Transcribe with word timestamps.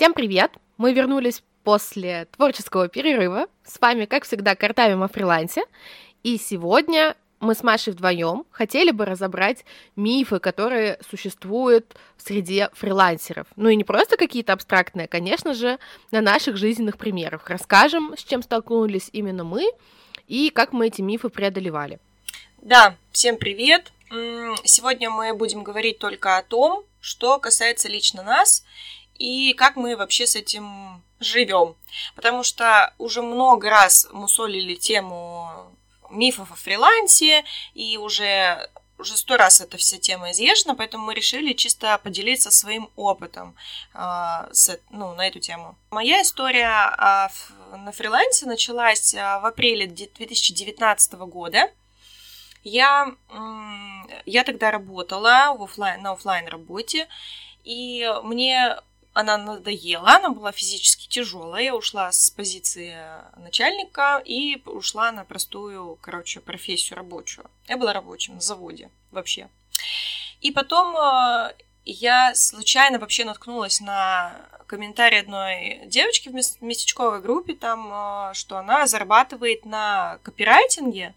Всем 0.00 0.14
привет! 0.14 0.52
Мы 0.78 0.94
вернулись 0.94 1.42
после 1.62 2.24
творческого 2.34 2.88
перерыва. 2.88 3.48
С 3.66 3.78
вами, 3.78 4.06
как 4.06 4.24
всегда, 4.24 4.54
Картавим 4.54 5.02
о 5.02 5.08
фрилансе. 5.08 5.62
И 6.22 6.38
сегодня 6.38 7.18
мы 7.38 7.54
с 7.54 7.62
Машей 7.62 7.92
вдвоем 7.92 8.46
хотели 8.50 8.92
бы 8.92 9.04
разобрать 9.04 9.66
мифы, 9.96 10.38
которые 10.38 10.98
существуют 11.06 11.94
в 12.16 12.22
среде 12.22 12.70
фрилансеров. 12.72 13.46
Ну 13.56 13.68
и 13.68 13.76
не 13.76 13.84
просто 13.84 14.16
какие-то 14.16 14.54
абстрактные, 14.54 15.06
конечно 15.06 15.52
же, 15.52 15.78
на 16.10 16.22
наших 16.22 16.56
жизненных 16.56 16.96
примерах. 16.96 17.50
Расскажем, 17.50 18.14
с 18.16 18.24
чем 18.24 18.42
столкнулись 18.42 19.10
именно 19.12 19.44
мы 19.44 19.70
и 20.26 20.48
как 20.48 20.72
мы 20.72 20.86
эти 20.86 21.02
мифы 21.02 21.28
преодолевали. 21.28 21.98
Да, 22.62 22.96
всем 23.12 23.36
привет! 23.36 23.92
Сегодня 24.64 25.10
мы 25.10 25.34
будем 25.34 25.62
говорить 25.62 25.98
только 25.98 26.38
о 26.38 26.42
том, 26.42 26.84
что 27.00 27.38
касается 27.38 27.88
лично 27.88 28.22
нас 28.22 28.64
и 29.20 29.52
как 29.52 29.76
мы 29.76 29.96
вообще 29.96 30.26
с 30.26 30.34
этим 30.34 31.02
живем. 31.20 31.76
Потому 32.16 32.42
что 32.42 32.92
уже 32.96 33.20
много 33.20 33.68
раз 33.68 34.08
мусолили 34.12 34.74
тему 34.74 35.76
мифов 36.10 36.50
о 36.50 36.54
фрилансе, 36.56 37.44
и 37.74 37.98
уже 37.98 38.68
уже 38.98 39.16
сто 39.16 39.38
раз 39.38 39.62
эта 39.62 39.78
вся 39.78 39.98
тема 39.98 40.30
изъезжена, 40.30 40.74
поэтому 40.74 41.06
мы 41.06 41.14
решили 41.14 41.54
чисто 41.54 41.98
поделиться 42.02 42.50
своим 42.50 42.90
опытом 42.96 43.54
э, 43.94 43.98
с, 44.52 44.78
ну, 44.90 45.14
на 45.14 45.26
эту 45.26 45.40
тему. 45.40 45.74
Моя 45.90 46.20
история 46.20 46.68
э, 46.68 47.76
на 47.76 47.92
фрилансе 47.92 48.44
началась 48.44 49.14
э, 49.14 49.18
в 49.18 49.46
апреле 49.46 49.86
2019 49.86 51.12
года. 51.14 51.70
Я, 52.62 53.14
э, 53.30 54.20
я 54.26 54.44
тогда 54.44 54.70
работала 54.70 55.54
в 55.58 55.62
офлайн, 55.62 56.02
на 56.02 56.12
офлайн 56.12 56.46
работе, 56.48 57.08
и 57.64 58.06
мне 58.22 58.76
она 59.12 59.36
надоела, 59.36 60.16
она 60.16 60.30
была 60.30 60.52
физически 60.52 61.08
тяжелая. 61.08 61.64
Я 61.64 61.76
ушла 61.76 62.12
с 62.12 62.30
позиции 62.30 62.96
начальника 63.36 64.22
и 64.24 64.62
ушла 64.66 65.10
на 65.12 65.24
простую, 65.24 65.98
короче, 66.00 66.40
профессию 66.40 66.96
рабочую. 66.96 67.50
Я 67.68 67.76
была 67.76 67.92
рабочим 67.92 68.34
на 68.34 68.40
заводе 68.40 68.90
вообще. 69.10 69.48
И 70.40 70.52
потом 70.52 70.96
э, 70.96 71.54
я 71.84 72.34
случайно 72.34 72.98
вообще 72.98 73.24
наткнулась 73.24 73.80
на 73.80 74.36
комментарий 74.66 75.20
одной 75.20 75.80
девочки 75.86 76.28
в 76.28 76.62
местечковой 76.62 77.20
группе, 77.20 77.54
там, 77.54 77.90
э, 77.92 78.34
что 78.34 78.56
она 78.56 78.86
зарабатывает 78.86 79.66
на 79.66 80.18
копирайтинге, 80.22 81.14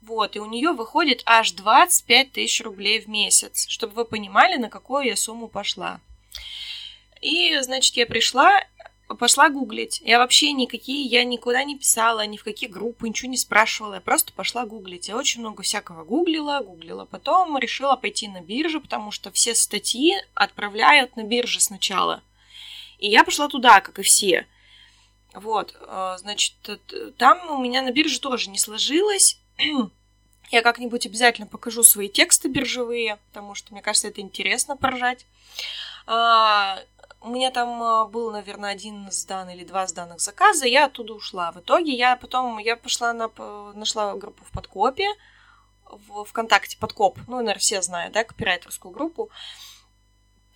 вот, 0.00 0.36
и 0.36 0.38
у 0.38 0.46
нее 0.46 0.72
выходит 0.72 1.22
аж 1.26 1.52
25 1.52 2.32
тысяч 2.32 2.62
рублей 2.62 3.00
в 3.00 3.08
месяц, 3.08 3.66
чтобы 3.68 3.94
вы 3.94 4.04
понимали, 4.04 4.56
на 4.56 4.70
какую 4.70 5.04
я 5.04 5.16
сумму 5.16 5.48
пошла. 5.48 6.00
И, 7.20 7.58
значит, 7.60 7.96
я 7.96 8.06
пришла, 8.06 8.64
пошла 9.18 9.48
гуглить. 9.48 10.00
Я 10.04 10.18
вообще 10.18 10.52
никакие, 10.52 11.04
я 11.06 11.24
никуда 11.24 11.64
не 11.64 11.76
писала, 11.76 12.26
ни 12.26 12.36
в 12.36 12.44
какие 12.44 12.68
группы, 12.68 13.08
ничего 13.08 13.30
не 13.30 13.36
спрашивала. 13.36 13.94
Я 13.94 14.00
просто 14.00 14.32
пошла 14.32 14.66
гуглить. 14.66 15.08
Я 15.08 15.16
очень 15.16 15.40
много 15.40 15.62
всякого 15.62 16.04
гуглила, 16.04 16.60
гуглила. 16.60 17.04
Потом 17.04 17.58
решила 17.58 17.96
пойти 17.96 18.28
на 18.28 18.40
биржу, 18.40 18.80
потому 18.80 19.10
что 19.10 19.30
все 19.30 19.54
статьи 19.54 20.14
отправляют 20.34 21.16
на 21.16 21.22
бирже 21.22 21.60
сначала. 21.60 22.22
И 22.98 23.08
я 23.08 23.24
пошла 23.24 23.48
туда, 23.48 23.80
как 23.80 23.98
и 23.98 24.02
все. 24.02 24.46
Вот, 25.34 25.74
э, 25.78 26.16
значит, 26.18 26.54
там 27.16 27.50
у 27.50 27.62
меня 27.62 27.82
на 27.82 27.92
бирже 27.92 28.20
тоже 28.20 28.50
не 28.50 28.58
сложилось. 28.58 29.38
Я 30.50 30.62
как-нибудь 30.62 31.04
обязательно 31.04 31.46
покажу 31.46 31.82
свои 31.82 32.08
тексты 32.08 32.48
биржевые, 32.48 33.18
потому 33.28 33.54
что, 33.54 33.72
мне 33.72 33.82
кажется, 33.82 34.08
это 34.08 34.22
интересно 34.22 34.78
поржать. 34.78 35.26
А, 37.20 37.26
у 37.26 37.30
меня 37.30 37.50
там 37.50 37.82
а, 37.82 38.04
был, 38.06 38.30
наверное, 38.30 38.70
один 38.70 39.10
сдан 39.10 39.50
или 39.50 39.64
два 39.64 39.86
сданных 39.86 40.20
заказа, 40.20 40.66
я 40.66 40.86
оттуда 40.86 41.14
ушла. 41.14 41.52
В 41.52 41.60
итоге 41.60 41.92
я 41.92 42.16
потом, 42.16 42.58
я 42.58 42.76
пошла 42.76 43.12
на, 43.12 43.30
нашла 43.74 44.14
группу 44.14 44.44
в 44.44 44.50
Подкопе, 44.50 45.08
в 45.84 46.24
ВКонтакте 46.24 46.76
Подкоп, 46.78 47.18
ну, 47.26 47.36
наверное, 47.36 47.58
все 47.58 47.82
знают, 47.82 48.12
да, 48.12 48.24
копирайтерскую 48.24 48.92
группу. 48.92 49.30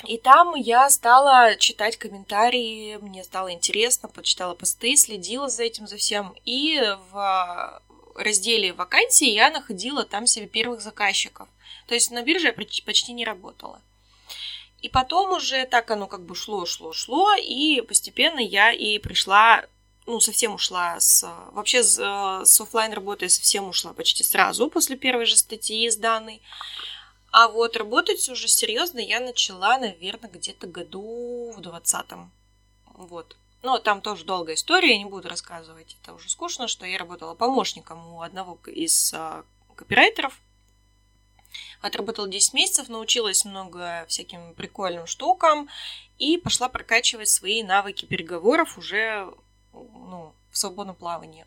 И 0.05 0.19
там 0.19 0.55
я 0.57 0.91
стала 0.91 1.55
читать 1.57 1.97
комментарии, 1.97 2.97
мне 2.97 3.23
стало 3.23 3.53
интересно, 3.53 4.09
почитала 4.09 4.55
посты, 4.55 4.97
следила 4.97 5.49
за 5.49 5.63
этим, 5.63 5.87
за 5.87 5.97
всем. 5.97 6.35
И 6.45 6.81
в 7.13 7.83
разделе 8.17 8.73
вакансии 8.73 9.31
я 9.31 9.51
находила 9.51 10.05
там 10.05 10.27
себе 10.27 10.47
первых 10.47 10.81
заказчиков. 10.81 11.49
То 11.87 11.95
есть 11.95 12.11
на 12.11 12.23
бирже 12.23 12.49
я 12.49 12.53
почти 12.53 13.13
не 13.13 13.25
работала. 13.25 13.81
И 14.83 14.89
потом 14.89 15.33
уже 15.33 15.65
так 15.67 15.91
оно 15.93 16.09
как 16.09 16.27
бы 16.27 16.35
шло, 16.35 16.67
шло, 16.67 16.93
шло, 16.93 17.35
и 17.35 17.81
постепенно 17.83 18.41
я 18.41 18.73
и 18.73 18.99
пришла, 18.99 19.65
ну, 20.07 20.19
совсем 20.19 20.55
ушла 20.55 20.99
с... 20.99 21.23
Вообще 21.53 21.85
с, 21.85 21.97
с 22.45 22.61
офлайн 22.61 22.93
работы 22.93 23.29
совсем 23.29 23.69
ушла 23.69 23.93
почти 23.93 24.25
сразу 24.25 24.69
после 24.69 24.97
первой 24.97 25.27
же 25.27 25.37
статьи 25.37 25.87
изданной. 25.87 26.43
А 27.31 27.47
вот 27.47 27.77
работать 27.77 28.29
уже 28.29 28.49
серьезно 28.49 28.99
я 28.99 29.21
начала, 29.21 29.79
наверное, 29.79 30.29
где-то 30.29 30.67
году 30.67 31.55
в 31.57 31.61
двадцатом. 31.61 32.33
Вот. 32.87 33.37
Но 33.63 33.79
там 33.79 34.01
тоже 34.01 34.25
долгая 34.25 34.57
история, 34.57 34.91
я 34.91 34.99
не 34.99 35.05
буду 35.05 35.29
рассказывать, 35.29 35.97
это 36.03 36.13
уже 36.15 36.29
скучно, 36.29 36.67
что 36.67 36.85
я 36.85 36.99
работала 36.99 37.35
помощником 37.35 38.15
у 38.15 38.23
одного 38.23 38.59
из 38.67 39.15
а, 39.15 39.45
копирайтеров, 39.77 40.37
Отработала 41.83 42.29
10 42.29 42.55
месяцев, 42.55 42.89
научилась 42.89 43.45
много 43.45 44.07
всяким 44.09 44.55
прикольным 44.55 45.09
штукам 45.09 45.69
и 46.19 46.39
пошла 46.39 46.69
прокачивать 46.69 47.29
свои 47.29 47.65
навыки 47.65 48.05
переговоров 48.05 48.79
уже 48.79 49.29
ну, 49.73 50.33
в 50.53 50.59
свободном 50.59 50.95
плавании. 50.95 51.45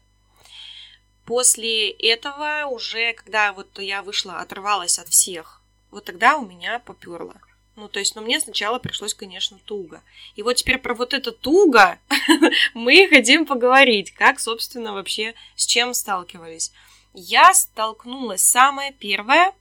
После 1.25 1.89
этого 1.89 2.67
уже, 2.67 3.13
когда 3.13 3.53
вот 3.53 3.79
я 3.79 4.03
вышла, 4.03 4.39
оторвалась 4.39 4.99
от 4.99 5.07
всех, 5.07 5.61
вот 5.89 6.03
тогда 6.03 6.35
у 6.35 6.45
меня 6.45 6.79
поперло. 6.79 7.35
Ну, 7.77 7.87
то 7.87 7.99
есть, 7.99 8.15
ну, 8.15 8.21
мне 8.21 8.39
сначала 8.39 8.77
пришлось, 8.77 9.13
конечно, 9.13 9.57
туго. 9.65 10.01
И 10.35 10.43
вот 10.43 10.53
теперь 10.53 10.77
про 10.77 10.93
вот 10.93 11.13
это 11.13 11.31
туго 11.31 11.97
мы 12.73 13.07
хотим 13.09 13.45
поговорить, 13.45 14.11
как, 14.11 14.39
собственно, 14.39 14.93
вообще 14.93 15.33
с 15.55 15.65
чем 15.65 15.93
сталкивались. 15.93 16.73
Я 17.13 17.53
столкнулась 17.53 18.41
самое 18.41 18.91
первое 18.91 19.53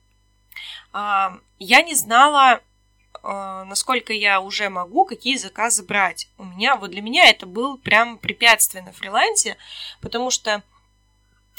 я 0.92 1.82
не 1.82 1.94
знала, 1.94 2.60
а, 3.22 3.64
насколько 3.64 4.12
я 4.12 4.40
уже 4.40 4.68
могу, 4.68 5.06
какие 5.06 5.36
заказы 5.36 5.82
брать. 5.82 6.28
У 6.36 6.44
меня, 6.44 6.76
вот 6.76 6.90
для 6.90 7.00
меня 7.00 7.28
это 7.28 7.46
был 7.46 7.78
прям 7.78 8.18
препятствие 8.18 8.84
на 8.84 8.92
фрилансе, 8.92 9.56
потому 10.02 10.30
что 10.30 10.62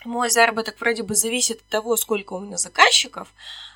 мой 0.03 0.29
заработок 0.29 0.79
вроде 0.79 1.01
бы 1.01 1.15
зависит 1.15 1.61
от 1.61 1.67
того, 1.67 1.97
сколько 1.97 2.33
у 2.33 2.39
меня 2.39 2.57
заказчиков, 2.57 3.27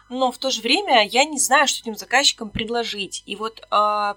но 0.09 0.31
в 0.31 0.37
то 0.37 0.51
же 0.51 0.61
время 0.61 1.03
я 1.07 1.23
не 1.25 1.39
знаю, 1.39 1.67
что 1.67 1.81
этим 1.81 1.97
заказчикам 1.97 2.51
предложить. 2.51 3.23
И 3.25 3.35
вот 3.35 3.65
э, 3.71 4.15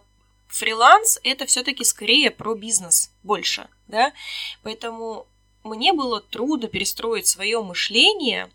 фриланс 0.48 1.18
это 1.22 1.46
все-таки 1.46 1.84
скорее 1.84 2.30
про 2.30 2.54
бизнес 2.54 3.10
больше, 3.22 3.68
да, 3.88 4.12
поэтому 4.62 5.26
мне 5.64 5.94
было 5.94 6.20
трудно 6.20 6.68
перестроить 6.68 7.26
свое 7.26 7.62
мышление 7.62 8.50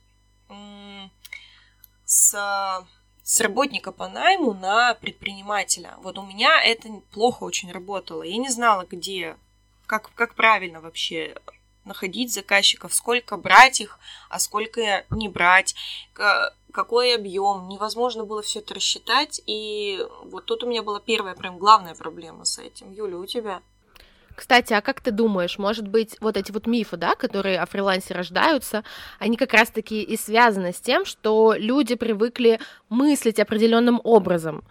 с, 2.07 2.88
с 3.22 3.41
работника 3.41 3.91
по 3.91 4.07
найму 4.07 4.53
на 4.53 4.95
предпринимателя. 4.95 5.95
Вот 6.01 6.18
у 6.18 6.25
меня 6.25 6.63
это 6.63 6.90
плохо 7.12 7.44
очень 7.44 7.72
работало. 7.72 8.23
Я 8.23 8.38
не 8.38 8.50
знала, 8.50 8.88
где, 8.90 9.35
как, 9.85 10.12
как 10.16 10.34
правильно 10.34 10.79
вообще 10.79 11.35
находить 11.84 12.34
заказчиков, 12.34 12.94
сколько 12.94 13.38
брать 13.38 13.81
их, 13.81 14.00
а 14.29 14.40
сколько 14.40 15.06
не 15.09 15.28
брать, 15.28 15.75
какой 16.72 17.13
объем. 17.13 17.68
Невозможно 17.68 18.24
было 18.24 18.41
все 18.41 18.59
это 18.59 18.74
рассчитать. 18.74 19.41
И 19.45 20.00
вот 20.24 20.45
тут 20.45 20.63
у 20.63 20.68
меня 20.68 20.84
была 20.84 21.01
первая 21.01 21.35
прям 21.35 21.57
главная 21.57 21.94
проблема 21.94 22.45
с 22.45 22.57
этим. 22.57 22.91
Юля, 22.94 23.18
у 23.18 23.25
тебя? 23.25 23.62
Кстати, 24.38 24.72
а 24.72 24.81
как 24.81 25.01
ты 25.01 25.10
думаешь, 25.10 25.57
может 25.57 25.88
быть, 25.88 26.16
вот 26.22 26.38
эти 26.38 26.51
вот 26.51 26.68
мифы, 26.68 26.95
да, 26.95 27.16
которые 27.16 27.60
о 27.60 27.66
фрилансе 27.66 28.13
рождаются, 28.13 28.84
они 29.18 29.36
как 29.36 29.51
раз-таки 29.51 30.04
и 30.04 30.16
связаны 30.16 30.74
с 30.74 30.80
тем, 30.80 31.06
что 31.06 31.56
люди 31.57 31.95
привыкли 31.95 32.60
мыслить 32.88 33.39
определенным 33.39 34.00
образом. 34.04 34.63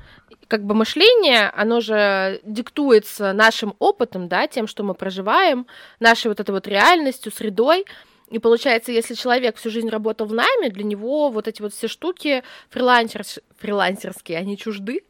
Как 0.47 0.63
бы 0.63 0.77
мышление, 0.77 1.51
оно 1.51 1.81
же 1.81 2.41
диктуется 2.45 3.33
нашим 3.33 3.75
опытом, 3.81 4.29
да, 4.29 4.47
тем, 4.47 4.69
что 4.69 4.85
мы 4.85 4.95
проживаем, 4.95 5.67
нашей 5.99 6.29
вот 6.29 6.39
этой 6.39 6.53
вот 6.53 6.69
реальностью, 6.69 7.33
средой. 7.33 7.87
И 8.31 8.39
получается, 8.39 8.93
если 8.93 9.15
человек 9.15 9.57
всю 9.57 9.71
жизнь 9.71 9.89
работал 9.89 10.29
в 10.29 10.33
найме, 10.33 10.71
для 10.71 10.85
него 10.85 11.29
вот 11.29 11.49
эти 11.49 11.61
вот 11.61 11.75
все 11.75 11.89
штуки 11.89 12.45
фрилансерс... 12.71 13.41
фрилансерские, 13.59 14.39
они 14.39 14.57
чужды. 14.57 15.03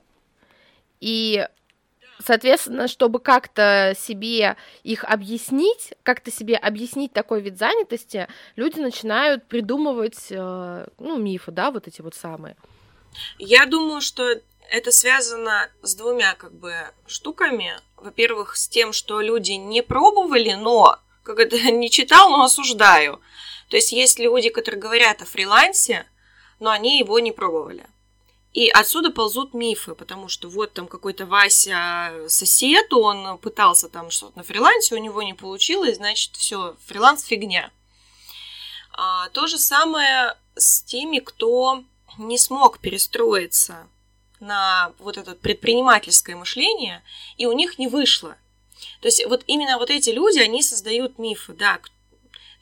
И 1.03 1.47
Соответственно, 2.25 2.89
чтобы 2.89 3.21
как-то 3.21 3.95
себе 3.99 4.57
их 4.83 5.05
объяснить, 5.05 5.95
как-то 6.03 6.31
себе 6.31 6.57
объяснить 6.57 7.13
такой 7.13 7.41
вид 7.41 7.59
занятости, 7.59 8.29
люди 8.57 8.79
начинают 8.81 9.47
придумывать, 9.47 10.27
э, 10.31 10.87
ну, 10.99 11.19
мифы, 11.19 11.51
да, 11.51 11.71
вот 11.71 11.87
эти 11.89 12.01
вот 12.01 12.15
самые. 12.15 12.57
Я 13.39 13.67
думаю, 13.67 14.01
что 14.01 14.41
это 14.71 14.91
связано 14.93 15.71
с 15.83 15.95
двумя 15.95 16.35
как 16.35 16.53
бы 16.53 16.75
штуками. 17.07 17.79
Во-первых, 17.97 18.57
с 18.57 18.69
тем, 18.69 18.93
что 18.93 19.21
люди 19.21 19.53
не 19.53 19.83
пробовали, 19.83 20.53
но 20.53 20.99
как 21.23 21.39
это 21.39 21.57
не 21.71 21.91
читал, 21.91 22.31
но 22.31 22.45
осуждаю. 22.45 23.21
То 23.69 23.77
есть 23.77 23.93
есть 23.93 24.19
люди, 24.19 24.49
которые 24.49 24.81
говорят 24.81 25.23
о 25.23 25.27
фрилансе, 25.27 26.07
но 26.61 26.71
они 26.71 26.99
его 26.99 27.19
не 27.19 27.33
пробовали. 27.33 27.87
И 28.57 28.71
отсюда 28.71 29.11
ползут 29.11 29.53
мифы, 29.53 29.95
потому 29.95 30.29
что 30.29 30.49
вот 30.49 30.73
там 30.73 30.89
какой-то 30.89 31.27
Вася 31.27 32.25
сосед, 32.27 32.91
он 32.95 33.37
пытался 33.37 33.91
там 33.91 34.11
что-то 34.11 34.39
на 34.39 34.45
фрилансе, 34.45 34.95
у 34.95 34.99
него 34.99 35.23
не 35.23 35.35
получилось, 35.35 35.97
значит, 35.97 36.35
все, 36.37 36.75
фриланс 36.87 37.23
фигня. 37.23 37.71
А, 38.95 39.29
то 39.29 39.47
же 39.47 39.59
самое 39.59 40.39
с 40.55 40.81
теми, 40.83 41.19
кто 41.19 41.85
не 42.17 42.39
смог 42.39 42.79
перестроиться 42.79 43.87
на 44.41 44.91
вот 45.01 45.19
это 45.19 45.35
предпринимательское 45.35 46.35
мышление, 46.35 47.03
и 47.37 47.45
у 47.45 47.53
них 47.53 47.79
не 47.79 47.89
вышло. 47.89 48.39
То 49.03 49.09
есть 49.09 49.23
вот 49.27 49.45
именно 49.47 49.77
вот 49.77 49.91
эти 49.91 50.09
люди, 50.09 50.39
они 50.39 50.63
создают 50.63 51.19
мифы, 51.19 51.53
да. 51.53 51.79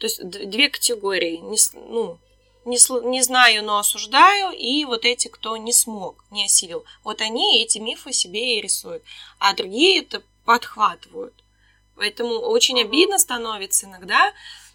То 0.00 0.06
есть 0.06 0.29
две 0.29 0.70
категории, 0.70 1.37
не, 1.37 1.58
ну, 1.88 2.19
не, 2.64 2.78
не 3.08 3.22
знаю, 3.22 3.64
но 3.64 3.78
осуждаю, 3.78 4.52
и 4.52 4.84
вот 4.84 5.05
эти, 5.05 5.28
кто 5.28 5.56
не 5.56 5.72
смог, 5.72 6.25
не 6.31 6.44
осилил. 6.44 6.84
Вот 7.02 7.20
они 7.20 7.62
эти 7.62 7.78
мифы 7.78 8.12
себе 8.12 8.58
и 8.58 8.61
рисуют, 8.61 9.02
а 9.38 9.55
другие 9.55 10.00
это 10.00 10.22
подхватывают. 10.44 11.34
Поэтому 11.96 12.34
очень 12.34 12.81
обидно 12.81 13.19
становится 13.19 13.87
иногда, 13.87 14.32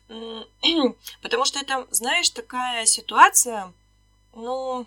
потому 1.22 1.46
что 1.46 1.60
это, 1.60 1.88
знаешь, 1.92 2.30
такая 2.30 2.86
ситуация, 2.86 3.74
ну, 4.34 4.86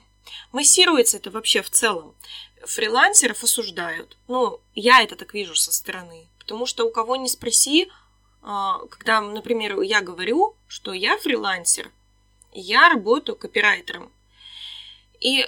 Массируется 0.52 1.16
это 1.16 1.30
вообще 1.30 1.62
в 1.62 1.70
целом. 1.70 2.14
Фрилансеров 2.64 3.42
осуждают. 3.42 4.16
Ну, 4.28 4.60
я 4.74 5.02
это 5.02 5.16
так 5.16 5.34
вижу 5.34 5.54
со 5.54 5.72
стороны. 5.72 6.26
Потому 6.38 6.66
что 6.66 6.84
у 6.84 6.90
кого 6.90 7.16
не 7.16 7.28
спроси, 7.28 7.90
а, 8.42 8.78
когда, 8.90 9.20
например, 9.20 9.80
я 9.80 10.00
говорю, 10.00 10.54
что 10.68 10.92
я 10.92 11.16
фрилансер, 11.18 11.90
я 12.52 12.88
работаю 12.88 13.36
копирайтером. 13.36 14.12
И 15.20 15.46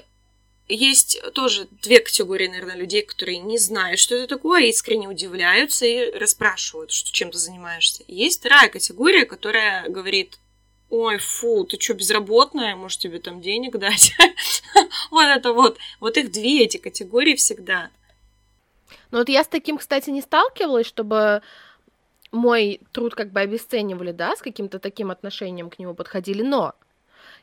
есть 0.68 1.20
тоже 1.34 1.68
две 1.82 2.00
категории, 2.00 2.48
наверное, 2.48 2.76
людей, 2.76 3.02
которые 3.02 3.38
не 3.38 3.58
знают, 3.58 4.00
что 4.00 4.14
это 4.14 4.36
такое, 4.36 4.62
искренне 4.64 5.08
удивляются 5.08 5.84
и 5.84 6.10
расспрашивают, 6.12 6.90
что 6.90 7.12
чем 7.12 7.30
ты 7.30 7.38
занимаешься. 7.38 8.02
есть 8.08 8.40
вторая 8.40 8.68
категория, 8.68 9.26
которая 9.26 9.88
говорит, 9.88 10.38
ой, 10.88 11.18
фу, 11.18 11.64
ты 11.64 11.78
что, 11.78 11.94
безработная, 11.94 12.76
может, 12.76 13.00
тебе 13.00 13.18
там 13.18 13.42
денег 13.42 13.76
дать? 13.76 14.14
вот 15.10 15.24
это 15.24 15.52
вот, 15.52 15.78
вот 16.00 16.16
их 16.16 16.30
две 16.30 16.64
эти 16.64 16.78
категории 16.78 17.34
всегда. 17.34 17.90
Ну 19.10 19.18
вот 19.18 19.28
я 19.28 19.44
с 19.44 19.48
таким, 19.48 19.76
кстати, 19.76 20.10
не 20.10 20.22
сталкивалась, 20.22 20.86
чтобы 20.86 21.42
мой 22.32 22.80
труд 22.92 23.14
как 23.14 23.32
бы 23.32 23.40
обесценивали, 23.40 24.12
да, 24.12 24.34
с 24.34 24.40
каким-то 24.40 24.78
таким 24.78 25.10
отношением 25.10 25.68
к 25.68 25.78
нему 25.78 25.94
подходили, 25.94 26.42
но 26.42 26.74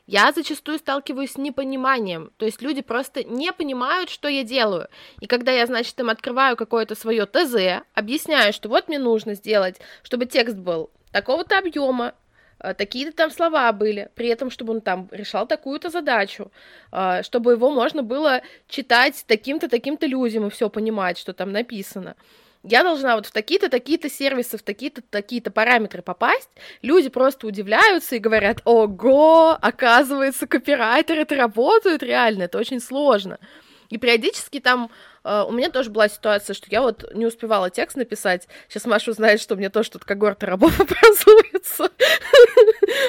я 0.06 0.32
зачастую 0.32 0.78
сталкиваюсь 0.78 1.32
с 1.32 1.38
непониманием, 1.38 2.32
то 2.36 2.44
есть 2.44 2.62
люди 2.62 2.82
просто 2.82 3.24
не 3.24 3.52
понимают, 3.52 4.10
что 4.10 4.28
я 4.28 4.42
делаю. 4.42 4.88
И 5.20 5.26
когда 5.26 5.52
я, 5.52 5.66
значит, 5.66 5.98
им 6.00 6.10
открываю 6.10 6.56
какое-то 6.56 6.94
свое 6.94 7.26
ТЗ, 7.26 7.84
объясняю, 7.94 8.52
что 8.52 8.68
вот 8.68 8.88
мне 8.88 8.98
нужно 8.98 9.34
сделать, 9.34 9.80
чтобы 10.02 10.26
текст 10.26 10.56
был 10.56 10.90
такого-то 11.12 11.58
объема, 11.58 12.14
Э, 12.62 12.74
такие-то 12.74 13.12
там 13.12 13.30
слова 13.30 13.72
были, 13.72 14.08
при 14.14 14.28
этом, 14.28 14.50
чтобы 14.50 14.72
он 14.72 14.80
там 14.80 15.08
решал 15.10 15.46
такую-то 15.46 15.90
задачу, 15.90 16.50
э, 16.92 17.22
чтобы 17.22 17.52
его 17.52 17.70
можно 17.70 18.02
было 18.02 18.42
читать 18.68 19.24
таким-то, 19.26 19.68
таким-то 19.68 20.06
людям 20.06 20.46
и 20.46 20.50
все 20.50 20.70
понимать, 20.70 21.18
что 21.18 21.32
там 21.32 21.52
написано. 21.52 22.14
Я 22.64 22.84
должна 22.84 23.16
вот 23.16 23.26
в 23.26 23.32
такие-то, 23.32 23.68
такие-то 23.68 24.08
сервисы, 24.08 24.56
в 24.56 24.62
такие-то, 24.62 25.02
такие-то 25.02 25.50
параметры 25.50 26.00
попасть. 26.00 26.48
Люди 26.80 27.08
просто 27.08 27.46
удивляются 27.46 28.16
и 28.16 28.20
говорят, 28.20 28.60
ого, 28.64 29.58
оказывается, 29.60 30.46
копирайтеры 30.46 31.22
это 31.22 31.34
работают 31.34 32.02
реально, 32.02 32.44
это 32.44 32.58
очень 32.58 32.80
сложно. 32.80 33.38
И 33.90 33.98
периодически 33.98 34.60
там 34.60 34.90
Uh, 35.24 35.46
у 35.46 35.52
меня 35.52 35.70
тоже 35.70 35.90
была 35.90 36.08
ситуация, 36.08 36.52
что 36.52 36.66
я 36.68 36.82
вот 36.82 37.14
не 37.14 37.26
успевала 37.26 37.70
текст 37.70 37.96
написать. 37.96 38.48
Сейчас 38.68 38.86
Маша 38.86 39.12
узнает, 39.12 39.40
что 39.40 39.54
у 39.54 39.56
меня 39.56 39.70
тоже 39.70 39.92
тут 39.92 40.04
когорта 40.04 40.46
работ 40.46 40.72
образуется. 40.80 41.90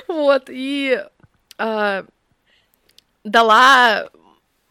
вот, 0.07 0.43
и 0.47 1.03
uh, 1.57 2.07
дала 3.23 4.09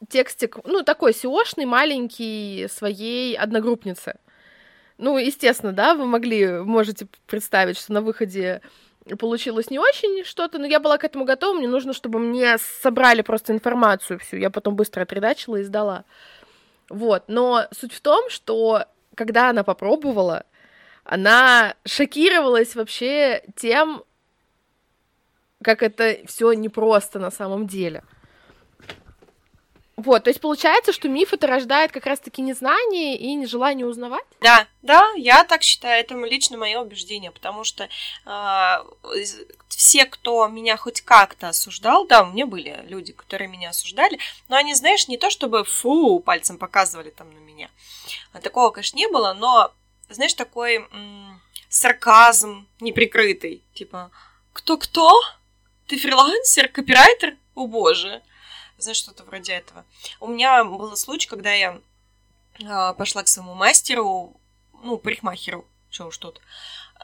текстик, 0.08 0.58
ну, 0.64 0.84
такой 0.84 1.12
сеошный, 1.12 1.64
маленький, 1.64 2.68
своей 2.70 3.36
одногруппнице. 3.36 4.14
Ну, 4.98 5.18
естественно, 5.18 5.72
да, 5.72 5.94
вы 5.94 6.06
могли, 6.06 6.46
можете 6.48 7.06
представить, 7.26 7.78
что 7.78 7.92
на 7.92 8.02
выходе 8.02 8.60
получилось 9.18 9.70
не 9.70 9.78
очень 9.78 10.24
что-то, 10.24 10.58
но 10.58 10.66
я 10.66 10.78
была 10.80 10.98
к 10.98 11.04
этому 11.04 11.24
готова, 11.24 11.56
мне 11.56 11.68
нужно, 11.68 11.92
чтобы 11.92 12.18
мне 12.18 12.56
собрали 12.58 13.22
просто 13.22 13.52
информацию 13.52 14.18
всю, 14.18 14.36
я 14.36 14.50
потом 14.50 14.76
быстро 14.76 15.02
отредачила 15.02 15.56
и 15.56 15.64
сдала. 15.64 16.04
Вот, 16.88 17.24
но 17.26 17.66
суть 17.72 17.92
в 17.92 18.00
том, 18.00 18.28
что 18.30 18.84
когда 19.14 19.50
она 19.50 19.64
попробовала, 19.64 20.44
она 21.04 21.74
шокировалась 21.84 22.74
вообще 22.74 23.42
тем, 23.56 24.04
как 25.62 25.82
это 25.82 26.18
все 26.26 26.52
непросто 26.52 27.18
на 27.18 27.30
самом 27.30 27.66
деле. 27.66 28.04
Вот, 29.96 30.24
то 30.24 30.30
есть 30.30 30.40
получается, 30.40 30.92
что 30.92 31.08
миф 31.08 31.34
это 31.34 31.46
рождает 31.46 31.92
как 31.92 32.06
раз-таки 32.06 32.40
незнание 32.40 33.16
и 33.16 33.34
нежелание 33.34 33.86
узнавать? 33.86 34.24
Да, 34.40 34.66
да, 34.80 35.12
я 35.16 35.44
так 35.44 35.62
считаю, 35.62 36.00
это 36.00 36.14
лично 36.14 36.56
мое 36.56 36.80
убеждение, 36.80 37.30
потому 37.30 37.62
что 37.62 37.88
э, 38.24 38.74
все, 39.68 40.06
кто 40.06 40.48
меня 40.48 40.78
хоть 40.78 41.02
как-то 41.02 41.48
осуждал, 41.50 42.06
да, 42.06 42.22
у 42.22 42.32
меня 42.32 42.46
были 42.46 42.82
люди, 42.88 43.12
которые 43.12 43.48
меня 43.48 43.68
осуждали, 43.70 44.18
но 44.48 44.56
они, 44.56 44.74
знаешь, 44.74 45.08
не 45.08 45.18
то 45.18 45.28
чтобы 45.28 45.62
фу, 45.64 46.20
пальцем 46.20 46.56
показывали 46.56 47.10
там 47.10 47.30
на 47.30 47.38
меня, 47.38 47.70
а 48.32 48.40
такого, 48.40 48.70
конечно, 48.70 48.96
не 48.96 49.08
было, 49.08 49.34
но, 49.34 49.72
знаешь, 50.08 50.34
такой 50.34 50.76
м- 50.76 51.40
сарказм 51.68 52.66
неприкрытый, 52.80 53.62
типа, 53.74 54.10
кто-кто? 54.54 55.10
Ты 55.86 55.98
фрилансер, 55.98 56.68
копирайтер? 56.68 57.36
О 57.54 57.66
боже! 57.66 58.22
Знаешь, 58.82 58.98
что-то 58.98 59.24
вроде 59.24 59.52
этого. 59.52 59.84
У 60.20 60.26
меня 60.26 60.64
был 60.64 60.96
случай, 60.96 61.28
когда 61.28 61.52
я 61.52 61.80
э, 62.60 62.94
пошла 62.94 63.22
к 63.22 63.28
своему 63.28 63.54
мастеру, 63.54 64.36
ну, 64.82 64.98
парикмахеру, 64.98 65.66
что 65.90 66.06
уж 66.06 66.18
тут. 66.18 66.40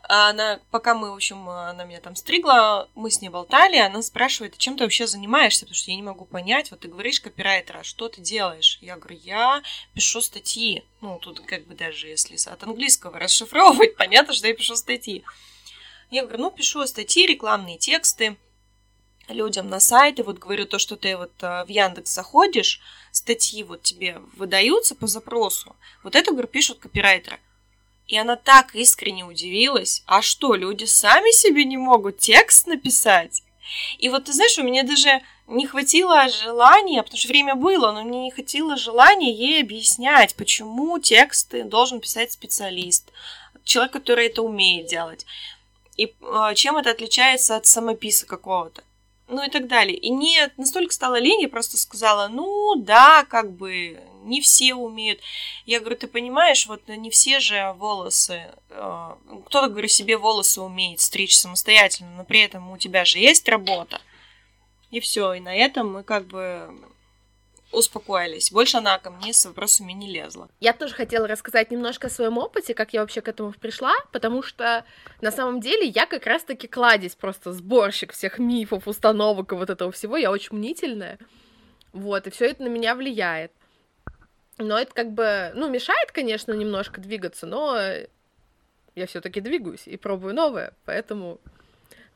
Она, 0.08 0.60
пока 0.70 0.94
мы, 0.94 1.10
в 1.10 1.14
общем, 1.14 1.48
она 1.48 1.84
меня 1.84 2.00
там 2.00 2.16
стригла, 2.16 2.88
мы 2.94 3.10
с 3.10 3.20
ней 3.20 3.28
болтали, 3.28 3.76
она 3.76 4.00
спрашивает, 4.00 4.56
чем 4.56 4.76
ты 4.76 4.84
вообще 4.84 5.06
занимаешься, 5.06 5.60
потому 5.60 5.74
что 5.74 5.90
я 5.90 5.96
не 5.96 6.02
могу 6.02 6.24
понять, 6.24 6.70
вот 6.70 6.80
ты 6.80 6.88
говоришь 6.88 7.20
копирайтер, 7.20 7.78
а 7.78 7.84
что 7.84 8.08
ты 8.08 8.20
делаешь? 8.20 8.78
Я 8.80 8.96
говорю, 8.96 9.18
я 9.22 9.62
пишу 9.94 10.20
статьи. 10.20 10.84
Ну, 11.00 11.18
тут 11.18 11.40
как 11.40 11.66
бы 11.66 11.74
даже 11.74 12.08
если 12.08 12.36
от 12.48 12.62
английского 12.62 13.18
расшифровывать, 13.18 13.96
понятно, 13.98 14.32
что 14.32 14.46
я 14.46 14.54
пишу 14.54 14.76
статьи. 14.76 15.24
Я 16.10 16.22
говорю, 16.22 16.44
ну, 16.44 16.50
пишу 16.50 16.86
статьи, 16.86 17.26
рекламные 17.26 17.76
тексты, 17.76 18.36
людям 19.28 19.68
на 19.68 19.80
сайты, 19.80 20.22
вот 20.22 20.38
говорю 20.38 20.66
то, 20.66 20.78
что 20.78 20.96
ты 20.96 21.16
вот 21.16 21.32
э, 21.40 21.64
в 21.64 21.68
Яндекс 21.68 22.14
заходишь, 22.14 22.80
статьи 23.12 23.62
вот 23.62 23.82
тебе 23.82 24.20
выдаются 24.36 24.94
по 24.94 25.06
запросу, 25.06 25.76
вот 26.02 26.16
это, 26.16 26.32
говорю, 26.32 26.48
пишут 26.48 26.78
копирайтеры. 26.78 27.38
И 28.06 28.16
она 28.16 28.36
так 28.36 28.74
искренне 28.74 29.24
удивилась, 29.24 30.02
а 30.06 30.22
что, 30.22 30.54
люди 30.54 30.84
сами 30.84 31.30
себе 31.30 31.64
не 31.64 31.76
могут 31.76 32.18
текст 32.18 32.66
написать? 32.66 33.42
И 33.98 34.08
вот 34.08 34.24
ты 34.24 34.32
знаешь, 34.32 34.58
у 34.58 34.62
меня 34.62 34.82
даже 34.82 35.20
не 35.46 35.66
хватило 35.66 36.26
желания, 36.28 37.02
потому 37.02 37.18
что 37.18 37.28
время 37.28 37.54
было, 37.54 37.92
но 37.92 38.02
мне 38.02 38.24
не 38.24 38.30
хватило 38.30 38.76
желания 38.76 39.30
ей 39.30 39.62
объяснять, 39.62 40.34
почему 40.36 40.98
тексты 40.98 41.64
должен 41.64 42.00
писать 42.00 42.32
специалист, 42.32 43.12
человек, 43.64 43.92
который 43.92 44.28
это 44.28 44.42
умеет 44.42 44.86
делать. 44.86 45.26
И 45.98 46.06
э, 46.06 46.54
чем 46.54 46.78
это 46.78 46.90
отличается 46.90 47.56
от 47.56 47.66
самописа 47.66 48.24
какого-то 48.24 48.82
ну 49.28 49.44
и 49.44 49.50
так 49.50 49.66
далее. 49.66 49.96
И 49.96 50.10
не 50.10 50.50
настолько 50.56 50.92
стало 50.92 51.18
лень, 51.18 51.42
я 51.42 51.48
просто 51.48 51.76
сказала, 51.76 52.28
ну 52.28 52.74
да, 52.76 53.24
как 53.24 53.52
бы 53.52 54.00
не 54.24 54.40
все 54.40 54.74
умеют. 54.74 55.20
Я 55.66 55.80
говорю, 55.80 55.96
ты 55.96 56.06
понимаешь, 56.06 56.66
вот 56.66 56.86
не 56.88 57.10
все 57.10 57.40
же 57.40 57.74
волосы, 57.78 58.50
э, 58.70 59.14
кто-то, 59.46 59.68
говорю, 59.68 59.88
себе 59.88 60.16
волосы 60.16 60.60
умеет 60.60 61.00
стричь 61.00 61.36
самостоятельно, 61.36 62.10
но 62.16 62.24
при 62.24 62.40
этом 62.40 62.70
у 62.70 62.78
тебя 62.78 63.04
же 63.04 63.18
есть 63.18 63.48
работа. 63.48 64.00
И 64.90 65.00
все, 65.00 65.34
и 65.34 65.40
на 65.40 65.54
этом 65.54 65.92
мы 65.92 66.02
как 66.02 66.26
бы 66.26 66.70
успокоились. 67.72 68.50
Больше 68.50 68.78
она 68.78 68.98
ко 68.98 69.10
мне 69.10 69.32
с 69.32 69.44
вопросами 69.44 69.92
не 69.92 70.10
лезла. 70.10 70.48
Я 70.60 70.72
тоже 70.72 70.94
хотела 70.94 71.28
рассказать 71.28 71.70
немножко 71.70 72.06
о 72.06 72.10
своем 72.10 72.38
опыте, 72.38 72.74
как 72.74 72.92
я 72.92 73.00
вообще 73.00 73.20
к 73.20 73.28
этому 73.28 73.52
пришла, 73.52 73.94
потому 74.12 74.42
что 74.42 74.84
на 75.20 75.30
самом 75.30 75.60
деле 75.60 75.86
я 75.86 76.06
как 76.06 76.26
раз-таки 76.26 76.66
кладезь, 76.66 77.14
просто 77.14 77.52
сборщик 77.52 78.12
всех 78.12 78.38
мифов, 78.38 78.88
установок 78.88 79.52
и 79.52 79.54
вот 79.54 79.70
этого 79.70 79.92
всего. 79.92 80.16
Я 80.16 80.30
очень 80.30 80.56
мнительная. 80.56 81.18
Вот, 81.92 82.26
и 82.26 82.30
все 82.30 82.46
это 82.46 82.62
на 82.62 82.68
меня 82.68 82.94
влияет. 82.94 83.52
Но 84.58 84.78
это 84.78 84.92
как 84.92 85.12
бы, 85.12 85.52
ну, 85.54 85.68
мешает, 85.68 86.10
конечно, 86.10 86.52
немножко 86.52 87.00
двигаться, 87.00 87.46
но 87.46 87.78
я 88.94 89.06
все-таки 89.06 89.40
двигаюсь 89.40 89.86
и 89.86 89.96
пробую 89.96 90.34
новое, 90.34 90.72
поэтому 90.84 91.40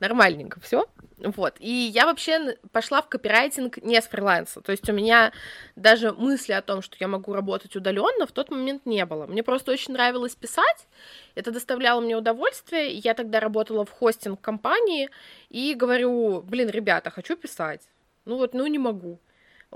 нормальненько 0.03 0.59
все. 0.59 0.85
Вот. 1.17 1.55
И 1.59 1.71
я 1.71 2.05
вообще 2.05 2.57
пошла 2.73 3.01
в 3.01 3.07
копирайтинг 3.07 3.77
не 3.77 4.01
с 4.01 4.07
фриланса. 4.07 4.59
То 4.59 4.73
есть 4.73 4.89
у 4.89 4.93
меня 4.93 5.31
даже 5.77 6.11
мысли 6.11 6.51
о 6.51 6.61
том, 6.61 6.81
что 6.81 6.97
я 6.99 7.07
могу 7.07 7.33
работать 7.33 7.75
удаленно, 7.75 8.27
в 8.27 8.33
тот 8.33 8.51
момент 8.51 8.85
не 8.85 9.05
было. 9.05 9.25
Мне 9.27 9.43
просто 9.43 9.71
очень 9.71 9.93
нравилось 9.93 10.35
писать. 10.35 10.87
Это 11.35 11.51
доставляло 11.51 12.01
мне 12.01 12.17
удовольствие. 12.17 12.91
Я 12.91 13.13
тогда 13.13 13.39
работала 13.39 13.85
в 13.85 13.91
хостинг 13.91 14.41
компании 14.41 15.09
и 15.49 15.73
говорю, 15.73 16.41
блин, 16.41 16.69
ребята, 16.69 17.09
хочу 17.09 17.37
писать. 17.37 17.81
Ну 18.25 18.35
вот, 18.35 18.53
ну 18.53 18.67
не 18.67 18.79
могу. 18.79 19.19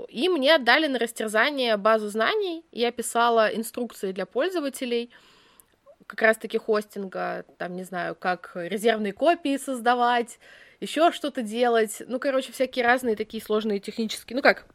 И 0.08 0.28
мне 0.28 0.54
отдали 0.54 0.86
на 0.86 0.98
растерзание 0.98 1.76
базу 1.78 2.08
знаний. 2.08 2.64
Я 2.70 2.92
писала 2.92 3.48
инструкции 3.48 4.12
для 4.12 4.26
пользователей 4.26 5.10
как 6.08 6.22
раз-таки 6.22 6.58
хостинга, 6.58 7.44
там, 7.58 7.76
не 7.76 7.84
знаю, 7.84 8.16
как 8.16 8.52
резервные 8.54 9.12
копии 9.12 9.58
создавать, 9.58 10.40
еще 10.80 11.12
что-то 11.12 11.42
делать. 11.42 12.02
Ну, 12.08 12.18
короче, 12.18 12.50
всякие 12.50 12.84
разные 12.84 13.14
такие 13.14 13.42
сложные 13.42 13.78
технические, 13.78 14.36
ну 14.36 14.42
как, 14.42 14.66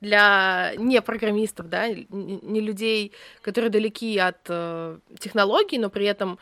для 0.00 0.74
не 0.76 1.00
программистов, 1.00 1.68
да, 1.70 1.88
не 1.88 2.60
людей, 2.60 3.12
которые 3.40 3.70
далеки 3.70 4.18
от 4.18 4.40
э, 4.48 4.98
технологий, 5.18 5.78
но 5.78 5.88
при 5.88 6.04
этом 6.06 6.38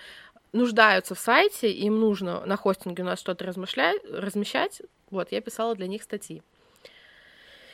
нуждаются 0.52 1.14
в 1.14 1.20
сайте, 1.20 1.70
им 1.70 2.00
нужно 2.00 2.44
на 2.44 2.56
хостинге 2.56 3.04
у 3.04 3.06
нас 3.06 3.20
что-то 3.20 3.44
размещать. 3.44 4.82
Вот, 5.10 5.30
я 5.30 5.40
писала 5.40 5.76
для 5.76 5.86
них 5.86 6.02
статьи. 6.02 6.42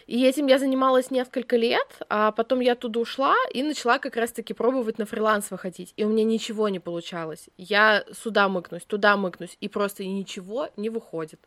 И 0.09 0.25
этим 0.25 0.47
я 0.47 0.59
занималась 0.59 1.11
несколько 1.11 1.59
лет, 1.59 1.87
а 2.09 2.33
потом 2.33 2.61
я 2.61 2.73
оттуда 2.73 2.99
ушла 2.99 3.37
и 3.53 3.63
начала 3.63 3.99
как 3.99 4.17
раз-таки 4.17 4.55
пробовать 4.55 4.97
на 4.97 5.05
фриланс 5.05 5.51
выходить. 5.51 5.93
И 5.99 6.05
у 6.05 6.09
меня 6.09 6.25
ничего 6.25 6.71
не 6.71 6.79
получалось. 6.79 7.51
Я 7.59 8.07
сюда 8.15 8.49
мыкнусь, 8.49 8.85
туда 8.85 9.19
мыкнусь, 9.19 9.59
и 9.61 9.69
просто 9.69 10.07
ничего 10.07 10.71
не 10.79 10.89
выходит. 10.89 11.39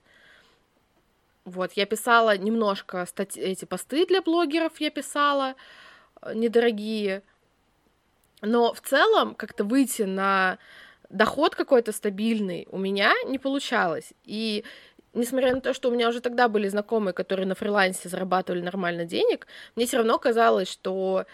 Вот, 1.44 1.72
я 1.74 1.88
писала 1.88 2.38
немножко 2.38 3.04
стать... 3.08 3.36
эти 3.36 3.66
посты 3.66 4.06
для 4.06 4.22
блогеров, 4.22 4.80
я 4.80 4.92
писала, 4.92 5.56
э, 6.22 6.36
недорогие. 6.36 7.24
Но 8.44 8.76
в 8.76 8.82
целом 8.82 9.34
как-то 9.34 9.64
выйти 9.64 10.04
на 10.04 10.60
доход 11.10 11.56
какой-то 11.56 11.92
стабильный 11.92 12.68
у 12.72 12.78
меня 12.78 13.12
не 13.26 13.40
получалось. 13.40 14.14
И 14.24 14.64
несмотря 15.14 15.54
на 15.54 15.62
то, 15.62 15.74
что 15.74 15.90
у 15.90 15.92
меня 15.92 16.10
уже 16.10 16.22
тогда 16.22 16.48
были 16.48 16.68
знакомые, 16.68 17.14
которые 17.14 17.46
на 17.46 17.56
фрилансе 17.56 18.10
зарабатывали 18.10 18.62
нормально 18.62 19.06
денег, 19.06 19.48
мне 19.76 19.86
все 19.86 19.98
равно 19.98 20.18
казалось, 20.18 20.70
что 20.70 21.26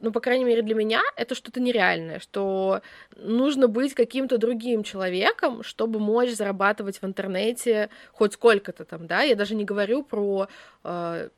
ну, 0.00 0.12
по 0.12 0.20
крайней 0.20 0.44
мере, 0.44 0.62
для 0.62 0.74
меня 0.74 1.02
это 1.16 1.34
что-то 1.34 1.60
нереальное, 1.60 2.18
что 2.18 2.82
нужно 3.16 3.68
быть 3.68 3.94
каким-то 3.94 4.38
другим 4.38 4.82
человеком, 4.82 5.62
чтобы 5.62 5.98
мочь 5.98 6.32
зарабатывать 6.32 7.00
в 7.00 7.06
интернете 7.06 7.88
хоть 8.12 8.34
сколько-то 8.34 8.84
там, 8.84 9.06
да, 9.06 9.22
я 9.22 9.34
даже 9.34 9.54
не 9.54 9.64
говорю 9.64 10.02
про 10.02 10.48
э, 10.82 11.28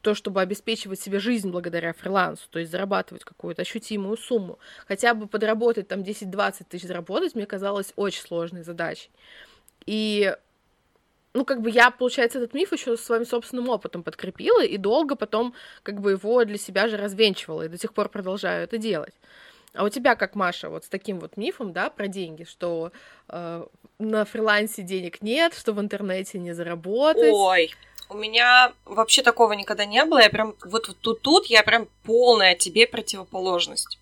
то, 0.00 0.14
чтобы 0.14 0.40
обеспечивать 0.40 1.00
себе 1.00 1.18
жизнь 1.18 1.50
благодаря 1.50 1.92
фрилансу, 1.92 2.48
то 2.48 2.58
есть 2.58 2.70
зарабатывать 2.70 3.24
какую-то 3.24 3.62
ощутимую 3.62 4.16
сумму, 4.16 4.58
хотя 4.86 5.14
бы 5.14 5.26
подработать 5.26 5.88
там 5.88 6.00
10-20 6.00 6.66
тысяч 6.68 6.86
заработать, 6.86 7.34
мне 7.34 7.44
казалось 7.44 7.92
очень 7.96 8.22
сложной 8.22 8.62
задачей. 8.62 9.10
И 9.84 10.34
ну, 11.36 11.44
как 11.44 11.60
бы 11.60 11.68
я, 11.68 11.90
получается, 11.90 12.38
этот 12.38 12.54
миф 12.54 12.72
еще 12.72 12.96
своим 12.96 13.26
собственным 13.26 13.68
опытом 13.68 14.02
подкрепила 14.02 14.64
и 14.64 14.78
долго 14.78 15.16
потом, 15.16 15.52
как 15.82 16.00
бы, 16.00 16.12
его 16.12 16.42
для 16.44 16.56
себя 16.56 16.88
же 16.88 16.96
развенчивала, 16.96 17.66
и 17.66 17.68
до 17.68 17.78
сих 17.78 17.92
пор 17.92 18.08
продолжаю 18.08 18.64
это 18.64 18.78
делать. 18.78 19.12
А 19.74 19.84
у 19.84 19.90
тебя, 19.90 20.14
как 20.14 20.34
Маша, 20.34 20.70
вот 20.70 20.86
с 20.86 20.88
таким 20.88 21.20
вот 21.20 21.36
мифом, 21.36 21.74
да, 21.74 21.90
про 21.90 22.08
деньги, 22.08 22.44
что 22.44 22.90
э, 23.28 23.66
на 23.98 24.24
фрилансе 24.24 24.80
денег 24.80 25.20
нет, 25.20 25.52
что 25.52 25.74
в 25.74 25.80
интернете 25.80 26.38
не 26.38 26.54
заработать. 26.54 27.34
Ой, 27.34 27.74
у 28.08 28.14
меня 28.14 28.72
вообще 28.86 29.22
такого 29.22 29.52
никогда 29.52 29.84
не 29.84 30.02
было. 30.06 30.22
Я 30.22 30.30
прям 30.30 30.54
вот 30.64 30.96
тут 31.02 31.20
тут 31.20 31.46
я 31.46 31.62
прям 31.62 31.86
полная 32.04 32.54
тебе 32.54 32.86
противоположность 32.86 33.98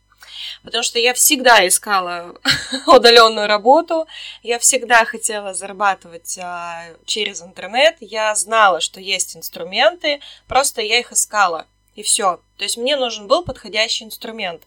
потому 0.63 0.83
что 0.83 0.99
я 0.99 1.15
всегда 1.15 1.67
искала 1.67 2.35
удаленную 2.87 3.47
работу, 3.47 4.07
я 4.43 4.59
всегда 4.59 5.05
хотела 5.05 5.55
зарабатывать 5.55 6.39
а, 6.41 6.85
через 7.05 7.43
интернет, 7.43 7.97
я 8.01 8.35
знала, 8.35 8.81
что 8.81 9.01
есть 9.01 9.37
инструменты, 9.37 10.21
просто 10.49 10.83
я 10.83 10.99
их 10.99 11.13
искала, 11.13 11.67
и 11.95 12.03
все. 12.03 12.41
То 12.57 12.65
есть 12.65 12.77
мне 12.77 12.97
нужен 12.97 13.27
был 13.27 13.45
подходящий 13.45 14.05
инструмент. 14.05 14.63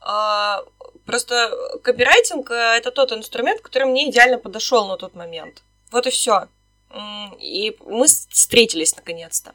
А, 0.00 0.62
просто 1.04 1.52
копирайтинг 1.82 2.50
э, 2.50 2.54
это 2.54 2.90
тот 2.90 3.12
инструмент, 3.12 3.60
который 3.60 3.88
мне 3.88 4.08
идеально 4.10 4.38
подошел 4.38 4.86
на 4.86 4.96
тот 4.96 5.14
момент. 5.14 5.62
Вот 5.90 6.06
и 6.06 6.10
все. 6.10 6.48
И 7.38 7.76
мы 7.84 8.06
встретились 8.06 8.96
наконец-то. 8.96 9.54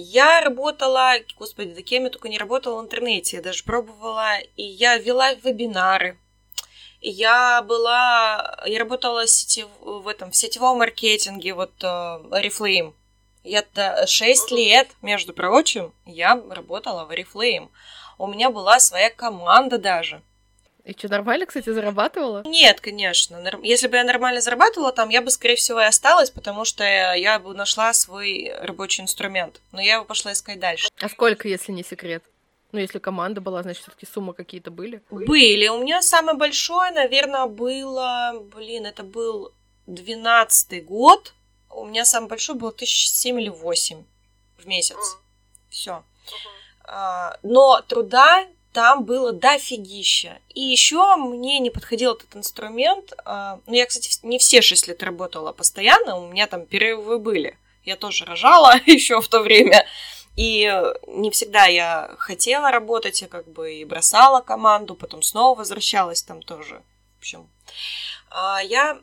Я 0.00 0.42
работала, 0.42 1.14
господи, 1.36 1.72
да 1.74 1.82
кем 1.82 2.04
я 2.04 2.10
только 2.10 2.28
не 2.28 2.38
работала 2.38 2.80
в 2.80 2.84
интернете, 2.84 3.38
я 3.38 3.42
даже 3.42 3.64
пробовала, 3.64 4.38
и 4.54 4.62
я 4.62 4.96
вела 4.96 5.34
вебинары, 5.34 6.16
я 7.00 7.62
была, 7.62 8.62
я 8.64 8.78
работала 8.78 9.26
сетев, 9.26 9.66
в 9.80 10.06
этом, 10.06 10.30
в 10.30 10.36
сетевом 10.36 10.78
маркетинге, 10.78 11.52
вот 11.52 11.72
Oriflame. 11.82 12.94
Я 13.42 13.64
6 14.06 14.52
лет, 14.52 14.88
между 15.02 15.32
прочим, 15.32 15.92
я 16.06 16.40
работала 16.48 17.04
в 17.04 17.10
Oriflame. 17.10 17.68
У 18.18 18.28
меня 18.28 18.50
была 18.50 18.78
своя 18.78 19.10
команда 19.10 19.78
даже. 19.78 20.22
И 20.88 20.96
что, 20.96 21.08
нормально, 21.08 21.44
кстати, 21.44 21.68
зарабатывала? 21.68 22.44
Нет, 22.46 22.80
конечно. 22.80 23.38
Если 23.62 23.88
бы 23.88 23.98
я 23.98 24.04
нормально 24.04 24.40
зарабатывала 24.40 24.90
там, 24.90 25.10
я 25.10 25.20
бы, 25.20 25.30
скорее 25.30 25.56
всего, 25.56 25.82
и 25.82 25.84
осталась, 25.84 26.30
потому 26.30 26.64
что 26.64 26.82
я 26.82 27.38
бы 27.38 27.52
нашла 27.52 27.92
свой 27.92 28.50
рабочий 28.62 29.02
инструмент. 29.02 29.60
Но 29.70 29.82
я 29.82 29.96
его 29.96 30.06
пошла 30.06 30.32
искать 30.32 30.58
дальше. 30.60 30.88
А 30.98 31.10
сколько, 31.10 31.46
если 31.46 31.72
не 31.72 31.84
секрет? 31.84 32.24
Ну, 32.72 32.78
если 32.78 33.00
команда 33.00 33.42
была, 33.42 33.62
значит, 33.62 33.82
все-таки 33.82 34.06
суммы 34.06 34.32
какие-то 34.32 34.70
были? 34.70 35.02
Были. 35.10 35.68
У 35.68 35.82
меня 35.82 36.00
самое 36.00 36.38
большое, 36.38 36.90
наверное, 36.92 37.44
было... 37.44 38.42
Блин, 38.54 38.86
это 38.86 39.02
был 39.02 39.52
двенадцатый 39.86 40.80
год. 40.80 41.34
У 41.68 41.84
меня 41.84 42.06
самое 42.06 42.30
большое 42.30 42.58
было 42.58 42.72
тысяч 42.72 43.10
семь 43.10 43.38
или 43.38 43.50
восемь 43.50 44.04
в 44.56 44.66
месяц. 44.66 45.18
Все. 45.68 46.02
А, 46.84 47.36
но 47.42 47.82
труда 47.82 48.46
там 48.78 49.02
было 49.02 49.32
дофигища. 49.32 50.38
И 50.54 50.60
еще 50.60 51.16
мне 51.16 51.58
не 51.58 51.68
подходил 51.68 52.12
этот 52.12 52.36
инструмент. 52.36 53.12
А, 53.24 53.58
ну, 53.66 53.74
я, 53.74 53.86
кстати, 53.86 54.20
не 54.22 54.38
все 54.38 54.62
6 54.62 54.86
лет 54.86 55.02
работала 55.02 55.50
постоянно, 55.50 56.16
у 56.16 56.28
меня 56.28 56.46
там 56.46 56.64
перерывы 56.64 57.18
были. 57.18 57.58
Я 57.82 57.96
тоже 57.96 58.24
рожала 58.24 58.76
еще 58.86 59.20
в 59.20 59.26
то 59.26 59.40
время. 59.40 59.84
И 60.36 60.72
не 61.08 61.32
всегда 61.32 61.64
я 61.64 62.14
хотела 62.18 62.70
работать, 62.70 63.20
я 63.20 63.26
как 63.26 63.48
бы 63.48 63.74
и 63.74 63.84
бросала 63.84 64.42
команду, 64.42 64.94
потом 64.94 65.22
снова 65.22 65.58
возвращалась 65.58 66.22
там 66.22 66.40
тоже. 66.40 66.80
В 67.16 67.18
общем, 67.18 67.48
а, 68.30 68.60
я 68.62 69.00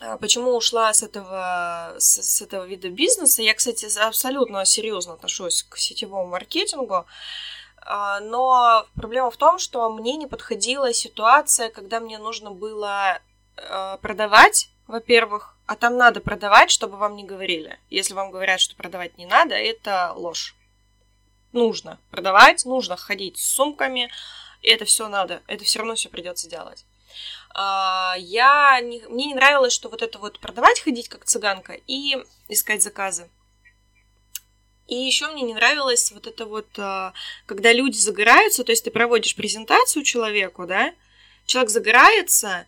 а, 0.00 0.16
Почему 0.16 0.56
ушла 0.56 0.94
с 0.94 1.02
этого, 1.02 1.94
с, 1.98 2.22
с 2.22 2.40
этого 2.40 2.64
вида 2.64 2.88
бизнеса? 2.88 3.42
Я, 3.42 3.52
кстати, 3.52 3.86
абсолютно 3.98 4.64
серьезно 4.64 5.12
отношусь 5.12 5.62
к 5.62 5.76
сетевому 5.76 6.30
маркетингу. 6.30 7.04
А, 7.84 8.20
но 8.20 8.86
проблема 8.94 9.30
в 9.30 9.36
том, 9.36 9.58
что 9.58 9.90
мне 9.90 10.16
не 10.16 10.26
подходила 10.26 10.92
ситуация, 10.92 11.70
когда 11.70 12.00
мне 12.00 12.18
нужно 12.18 12.50
было 12.50 13.20
а, 13.56 13.96
продавать, 13.98 14.70
во-первых, 14.86 15.56
а 15.66 15.76
там 15.76 15.96
надо 15.96 16.20
продавать, 16.20 16.70
чтобы 16.70 16.96
вам 16.96 17.16
не 17.16 17.24
говорили. 17.24 17.78
Если 17.90 18.14
вам 18.14 18.30
говорят, 18.30 18.60
что 18.60 18.76
продавать 18.76 19.18
не 19.18 19.26
надо, 19.26 19.54
это 19.54 20.12
ложь. 20.14 20.54
Нужно 21.52 21.98
продавать, 22.10 22.64
нужно 22.64 22.96
ходить 22.96 23.38
с 23.38 23.52
сумками, 23.52 24.10
и 24.62 24.68
это 24.68 24.84
все 24.84 25.08
надо, 25.08 25.42
это 25.46 25.64
все 25.64 25.80
равно 25.80 25.94
все 25.94 26.08
придется 26.08 26.48
делать. 26.48 26.84
А, 27.54 28.14
я 28.18 28.80
не, 28.80 29.00
мне 29.08 29.26
не 29.26 29.34
нравилось, 29.34 29.72
что 29.72 29.88
вот 29.88 30.02
это 30.02 30.18
вот 30.18 30.38
продавать, 30.38 30.80
ходить 30.80 31.08
как 31.08 31.24
цыганка 31.24 31.76
и 31.86 32.16
искать 32.48 32.82
заказы. 32.82 33.28
И 34.92 35.06
еще 35.06 35.28
мне 35.28 35.40
не 35.40 35.54
нравилось 35.54 36.12
вот 36.12 36.26
это 36.26 36.44
вот, 36.44 36.68
а, 36.76 37.14
когда 37.46 37.72
люди 37.72 37.96
загораются, 37.96 38.62
то 38.62 38.72
есть 38.72 38.84
ты 38.84 38.90
проводишь 38.90 39.34
презентацию 39.34 40.04
человеку, 40.04 40.66
да, 40.66 40.94
человек 41.46 41.70
загорается, 41.70 42.66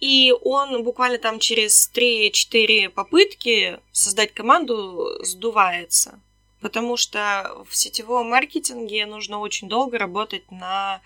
и 0.00 0.34
он 0.42 0.82
буквально 0.82 1.18
там 1.18 1.38
через 1.38 1.88
3-4 1.94 2.88
попытки 2.88 3.78
создать 3.92 4.34
команду 4.34 5.16
сдувается. 5.22 6.18
Потому 6.60 6.96
что 6.96 7.64
в 7.68 7.76
сетевом 7.76 8.30
маркетинге 8.30 9.06
нужно 9.06 9.38
очень 9.38 9.68
долго 9.68 9.96
работать 9.96 10.50
на 10.50 11.00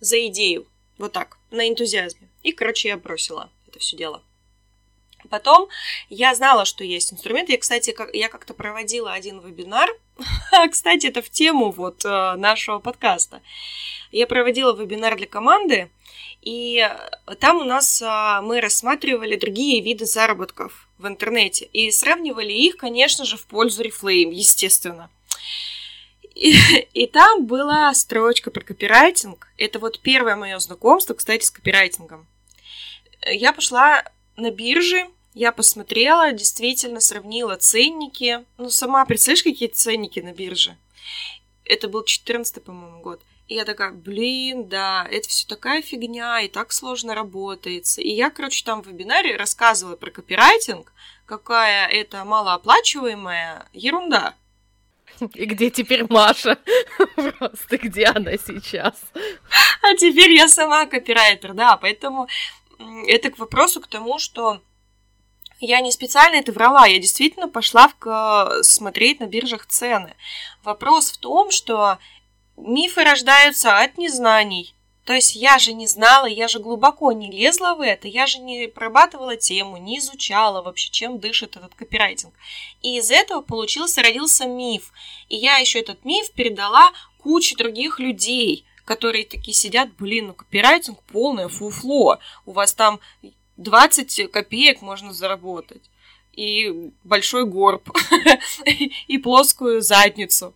за 0.00 0.26
идею. 0.26 0.66
Вот 0.98 1.12
так, 1.12 1.38
на 1.52 1.68
энтузиазме. 1.68 2.28
И, 2.42 2.50
короче, 2.50 2.88
я 2.88 2.96
бросила 2.96 3.50
это 3.68 3.78
все 3.78 3.96
дело. 3.96 4.20
Потом 5.26 5.68
я 6.08 6.34
знала, 6.34 6.64
что 6.64 6.84
есть 6.84 7.12
инструмент. 7.12 7.48
Я, 7.48 7.58
кстати, 7.58 7.92
как, 7.92 8.14
я 8.14 8.28
как-то 8.28 8.54
проводила 8.54 9.12
один 9.12 9.40
вебинар. 9.40 9.90
кстати, 10.70 11.06
это 11.06 11.22
в 11.22 11.30
тему 11.30 11.70
вот 11.70 12.04
э, 12.04 12.34
нашего 12.36 12.78
подкаста. 12.78 13.42
Я 14.12 14.26
проводила 14.26 14.74
вебинар 14.74 15.16
для 15.16 15.26
команды, 15.26 15.90
и 16.46 16.88
там 17.40 17.58
у 17.58 17.64
нас 17.64 18.00
а, 18.06 18.40
мы 18.40 18.60
рассматривали 18.60 19.34
другие 19.34 19.82
виды 19.82 20.06
заработков 20.06 20.88
в 20.96 21.06
интернете 21.08 21.68
и 21.72 21.90
сравнивали 21.90 22.52
их, 22.52 22.76
конечно 22.76 23.24
же, 23.24 23.36
в 23.36 23.46
пользу 23.46 23.82
Reflame, 23.82 24.32
естественно. 24.32 25.10
И, 26.36 26.54
и 26.94 27.06
там 27.08 27.46
была 27.46 27.92
строчка 27.94 28.52
про 28.52 28.62
копирайтинг. 28.62 29.48
Это 29.58 29.80
вот 29.80 29.98
первое 30.00 30.36
мое 30.36 30.58
знакомство, 30.60 31.14
кстати, 31.14 31.44
с 31.44 31.50
копирайтингом. 31.50 32.26
Я 33.26 33.52
пошла 33.52 34.04
на 34.36 34.52
бирже, 34.52 35.08
я 35.36 35.52
посмотрела, 35.52 36.32
действительно 36.32 36.98
сравнила 36.98 37.56
ценники. 37.56 38.42
Ну, 38.56 38.70
сама 38.70 39.04
представляешь, 39.04 39.42
какие 39.42 39.68
ценники 39.68 40.18
на 40.20 40.32
бирже? 40.32 40.78
Это 41.66 41.88
был 41.88 42.04
14 42.04 42.64
по-моему, 42.64 43.02
год. 43.02 43.20
И 43.46 43.54
я 43.54 43.66
такая, 43.66 43.92
блин, 43.92 44.66
да, 44.66 45.06
это 45.10 45.28
все 45.28 45.46
такая 45.46 45.82
фигня, 45.82 46.40
и 46.40 46.48
так 46.48 46.72
сложно 46.72 47.14
работается. 47.14 48.00
И 48.00 48.08
я, 48.08 48.30
короче, 48.30 48.64
там 48.64 48.82
в 48.82 48.86
вебинаре 48.86 49.36
рассказывала 49.36 49.94
про 49.94 50.10
копирайтинг, 50.10 50.90
какая 51.26 51.86
это 51.86 52.24
малооплачиваемая 52.24 53.68
ерунда. 53.74 54.34
И 55.34 55.44
где 55.44 55.68
теперь 55.68 56.06
Маша? 56.08 56.58
Просто 57.38 57.76
где 57.76 58.06
она 58.06 58.38
сейчас? 58.38 58.94
А 59.82 59.94
теперь 59.96 60.32
я 60.32 60.48
сама 60.48 60.86
копирайтер, 60.86 61.52
да, 61.52 61.76
поэтому 61.76 62.26
это 63.06 63.30
к 63.30 63.38
вопросу 63.38 63.82
к 63.82 63.86
тому, 63.86 64.18
что 64.18 64.62
я 65.60 65.80
не 65.80 65.90
специально 65.90 66.36
это 66.36 66.52
врала, 66.52 66.86
я 66.86 66.98
действительно 66.98 67.48
пошла 67.48 67.90
в, 68.00 68.62
смотреть 68.62 69.20
на 69.20 69.26
биржах 69.26 69.66
цены. 69.66 70.14
Вопрос 70.62 71.10
в 71.10 71.18
том, 71.18 71.50
что 71.50 71.98
мифы 72.56 73.04
рождаются 73.04 73.78
от 73.78 73.98
незнаний. 73.98 74.74
То 75.04 75.12
есть 75.12 75.36
я 75.36 75.58
же 75.60 75.72
не 75.72 75.86
знала, 75.86 76.26
я 76.26 76.48
же 76.48 76.58
глубоко 76.58 77.12
не 77.12 77.30
лезла 77.30 77.76
в 77.76 77.80
это, 77.80 78.08
я 78.08 78.26
же 78.26 78.38
не 78.38 78.66
прорабатывала 78.66 79.36
тему, 79.36 79.76
не 79.76 79.98
изучала 80.00 80.62
вообще, 80.62 80.90
чем 80.90 81.20
дышит 81.20 81.56
этот 81.56 81.76
копирайтинг. 81.76 82.34
И 82.82 82.98
из 82.98 83.12
этого 83.12 83.40
получился, 83.40 84.02
родился 84.02 84.46
миф. 84.46 84.92
И 85.28 85.36
я 85.36 85.58
еще 85.58 85.78
этот 85.78 86.04
миф 86.04 86.32
передала 86.32 86.90
куче 87.18 87.54
других 87.54 88.00
людей, 88.00 88.64
которые 88.84 89.24
такие 89.24 89.54
сидят, 89.54 89.94
блин, 89.96 90.28
ну 90.28 90.34
копирайтинг 90.34 91.00
полное 91.04 91.48
фуфло, 91.48 92.18
у 92.44 92.52
вас 92.52 92.74
там 92.74 92.98
20 93.56 94.30
копеек 94.30 94.82
можно 94.82 95.12
заработать, 95.12 95.82
и 96.32 96.90
большой 97.04 97.46
горб, 97.46 97.88
и 99.06 99.18
плоскую 99.18 99.80
задницу. 99.80 100.54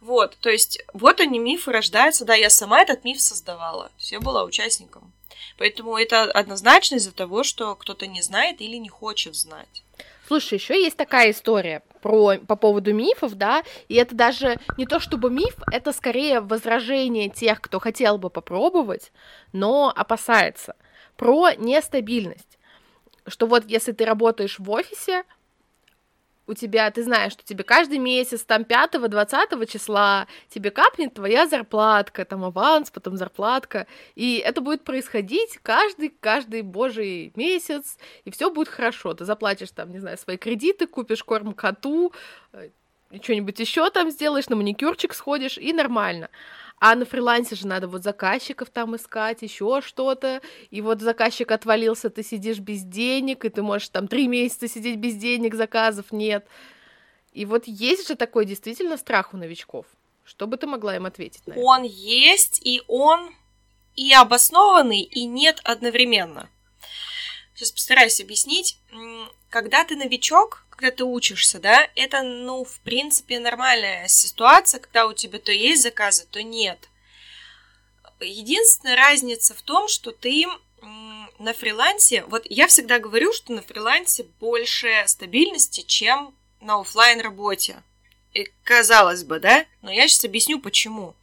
Вот, 0.00 0.36
то 0.40 0.50
есть, 0.50 0.82
вот 0.92 1.20
они 1.20 1.38
мифы 1.38 1.72
рождаются, 1.72 2.24
да, 2.24 2.34
я 2.34 2.50
сама 2.50 2.80
этот 2.80 3.04
миф 3.04 3.20
создавала, 3.20 3.90
я 3.98 4.20
была 4.20 4.44
участником. 4.44 5.12
Поэтому 5.56 5.96
это 5.96 6.22
однозначно 6.22 6.96
из-за 6.96 7.12
того, 7.12 7.42
что 7.42 7.74
кто-то 7.74 8.06
не 8.06 8.22
знает 8.22 8.60
или 8.60 8.76
не 8.76 8.88
хочет 8.88 9.34
знать. 9.34 9.82
Слушай, 10.28 10.54
еще 10.58 10.80
есть 10.80 10.96
такая 10.96 11.30
история 11.30 11.82
про, 12.02 12.36
по 12.36 12.54
поводу 12.54 12.92
мифов, 12.92 13.34
да, 13.34 13.64
и 13.88 13.94
это 13.94 14.14
даже 14.14 14.58
не 14.76 14.86
то 14.86 15.00
чтобы 15.00 15.30
миф, 15.30 15.56
это 15.72 15.92
скорее 15.92 16.40
возражение 16.40 17.28
тех, 17.28 17.60
кто 17.60 17.80
хотел 17.80 18.18
бы 18.18 18.28
попробовать, 18.28 19.10
но 19.52 19.92
опасается, 19.94 20.76
про 21.18 21.52
нестабильность, 21.54 22.58
что 23.26 23.46
вот 23.46 23.64
если 23.66 23.92
ты 23.92 24.06
работаешь 24.06 24.58
в 24.58 24.70
офисе, 24.70 25.24
у 26.46 26.54
тебя, 26.54 26.90
ты 26.90 27.02
знаешь, 27.02 27.32
что 27.32 27.44
тебе 27.44 27.62
каждый 27.62 27.98
месяц, 27.98 28.42
там, 28.42 28.62
5-20 28.62 29.66
числа 29.66 30.26
тебе 30.48 30.70
капнет 30.70 31.12
твоя 31.12 31.46
зарплатка, 31.46 32.24
там, 32.24 32.44
аванс, 32.44 32.90
потом 32.90 33.18
зарплатка, 33.18 33.86
и 34.14 34.38
это 34.38 34.62
будет 34.62 34.84
происходить 34.84 35.58
каждый, 35.62 36.08
каждый 36.08 36.62
божий 36.62 37.32
месяц, 37.36 37.98
и 38.24 38.30
все 38.30 38.50
будет 38.50 38.68
хорошо, 38.68 39.12
ты 39.12 39.26
заплатишь, 39.26 39.72
там, 39.72 39.90
не 39.90 39.98
знаю, 39.98 40.16
свои 40.16 40.38
кредиты, 40.38 40.86
купишь 40.86 41.22
корм 41.22 41.52
коту, 41.52 42.12
э, 42.54 42.70
что-нибудь 43.20 43.58
еще 43.58 43.90
там 43.90 44.10
сделаешь, 44.10 44.48
на 44.48 44.56
маникюрчик 44.56 45.12
сходишь, 45.12 45.58
и 45.58 45.72
нормально. 45.74 46.30
А 46.80 46.94
на 46.94 47.04
фрилансе 47.04 47.56
же 47.56 47.66
надо 47.66 47.88
вот 47.88 48.04
заказчиков 48.04 48.70
там 48.70 48.94
искать, 48.94 49.42
еще 49.42 49.80
что-то. 49.84 50.40
И 50.70 50.80
вот 50.80 51.00
заказчик 51.00 51.50
отвалился, 51.50 52.10
ты 52.10 52.22
сидишь 52.22 52.58
без 52.58 52.82
денег, 52.82 53.44
и 53.44 53.48
ты 53.48 53.62
можешь 53.62 53.88
там 53.88 54.06
три 54.06 54.28
месяца 54.28 54.68
сидеть 54.68 54.96
без 54.96 55.16
денег, 55.16 55.54
заказов 55.54 56.12
нет. 56.12 56.46
И 57.32 57.44
вот 57.44 57.64
есть 57.66 58.08
же 58.08 58.14
такой 58.14 58.46
действительно 58.46 58.96
страх 58.96 59.34
у 59.34 59.36
новичков. 59.36 59.86
Что 60.24 60.46
бы 60.46 60.56
ты 60.56 60.66
могла 60.66 60.94
им 60.94 61.06
ответить 61.06 61.46
на 61.46 61.52
это? 61.52 61.60
Он 61.60 61.82
есть, 61.82 62.60
и 62.64 62.82
он 62.86 63.30
и 63.96 64.12
обоснованный, 64.12 65.00
и 65.00 65.24
нет 65.24 65.60
одновременно. 65.64 66.48
Сейчас 67.54 67.72
постараюсь 67.72 68.20
объяснить. 68.20 68.78
Когда 69.50 69.84
ты 69.84 69.96
новичок, 69.96 70.64
когда 70.70 70.90
ты 70.90 71.04
учишься, 71.04 71.58
да, 71.58 71.88
это, 71.94 72.22
ну, 72.22 72.64
в 72.64 72.78
принципе, 72.80 73.40
нормальная 73.40 74.06
ситуация, 74.08 74.80
когда 74.80 75.06
у 75.06 75.12
тебя 75.12 75.38
то 75.38 75.52
есть 75.52 75.82
заказы, 75.82 76.26
то 76.30 76.42
нет. 76.42 76.88
Единственная 78.20 78.96
разница 78.96 79.54
в 79.54 79.62
том, 79.62 79.88
что 79.88 80.10
ты 80.10 80.46
на 81.38 81.54
фрилансе, 81.54 82.24
вот 82.24 82.46
я 82.48 82.66
всегда 82.66 82.98
говорю, 82.98 83.32
что 83.32 83.52
на 83.52 83.62
фрилансе 83.62 84.24
больше 84.40 85.04
стабильности, 85.06 85.82
чем 85.82 86.34
на 86.60 86.80
офлайн 86.80 87.20
работе. 87.20 87.82
И 88.34 88.50
казалось 88.64 89.24
бы, 89.24 89.40
да? 89.40 89.64
Но 89.82 89.90
я 89.90 90.06
сейчас 90.08 90.24
объясню 90.24 90.60
почему. 90.60 91.14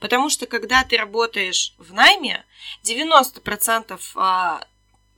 Потому 0.00 0.30
что 0.30 0.46
когда 0.46 0.84
ты 0.84 0.96
работаешь 0.96 1.74
в 1.78 1.92
найме, 1.92 2.44
90% 2.82 4.00
а, 4.16 4.64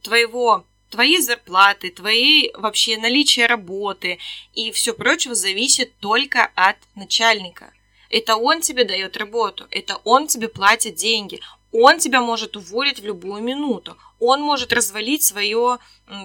твоего 0.02 0.64
твои 0.92 1.18
зарплаты, 1.18 1.90
твои 1.90 2.50
вообще 2.54 2.98
наличие 2.98 3.46
работы 3.46 4.18
и 4.54 4.70
все 4.70 4.92
прочее 4.92 5.34
зависит 5.34 5.96
только 5.98 6.50
от 6.54 6.76
начальника. 6.94 7.72
Это 8.10 8.36
он 8.36 8.60
тебе 8.60 8.84
дает 8.84 9.16
работу, 9.16 9.66
это 9.70 9.96
он 10.04 10.26
тебе 10.26 10.48
платит 10.48 10.94
деньги, 10.94 11.40
он 11.72 11.98
тебя 11.98 12.20
может 12.20 12.56
уволить 12.56 13.00
в 13.00 13.06
любую 13.06 13.42
минуту, 13.42 13.96
он 14.20 14.42
может 14.42 14.72
развалить 14.72 15.22
свое 15.22 15.78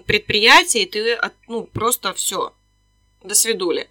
предприятие, 0.06 0.84
и 0.84 0.90
ты 0.90 1.20
ну, 1.48 1.64
просто 1.64 2.14
все, 2.14 2.54
до 3.24 3.34
свидули. 3.36 3.90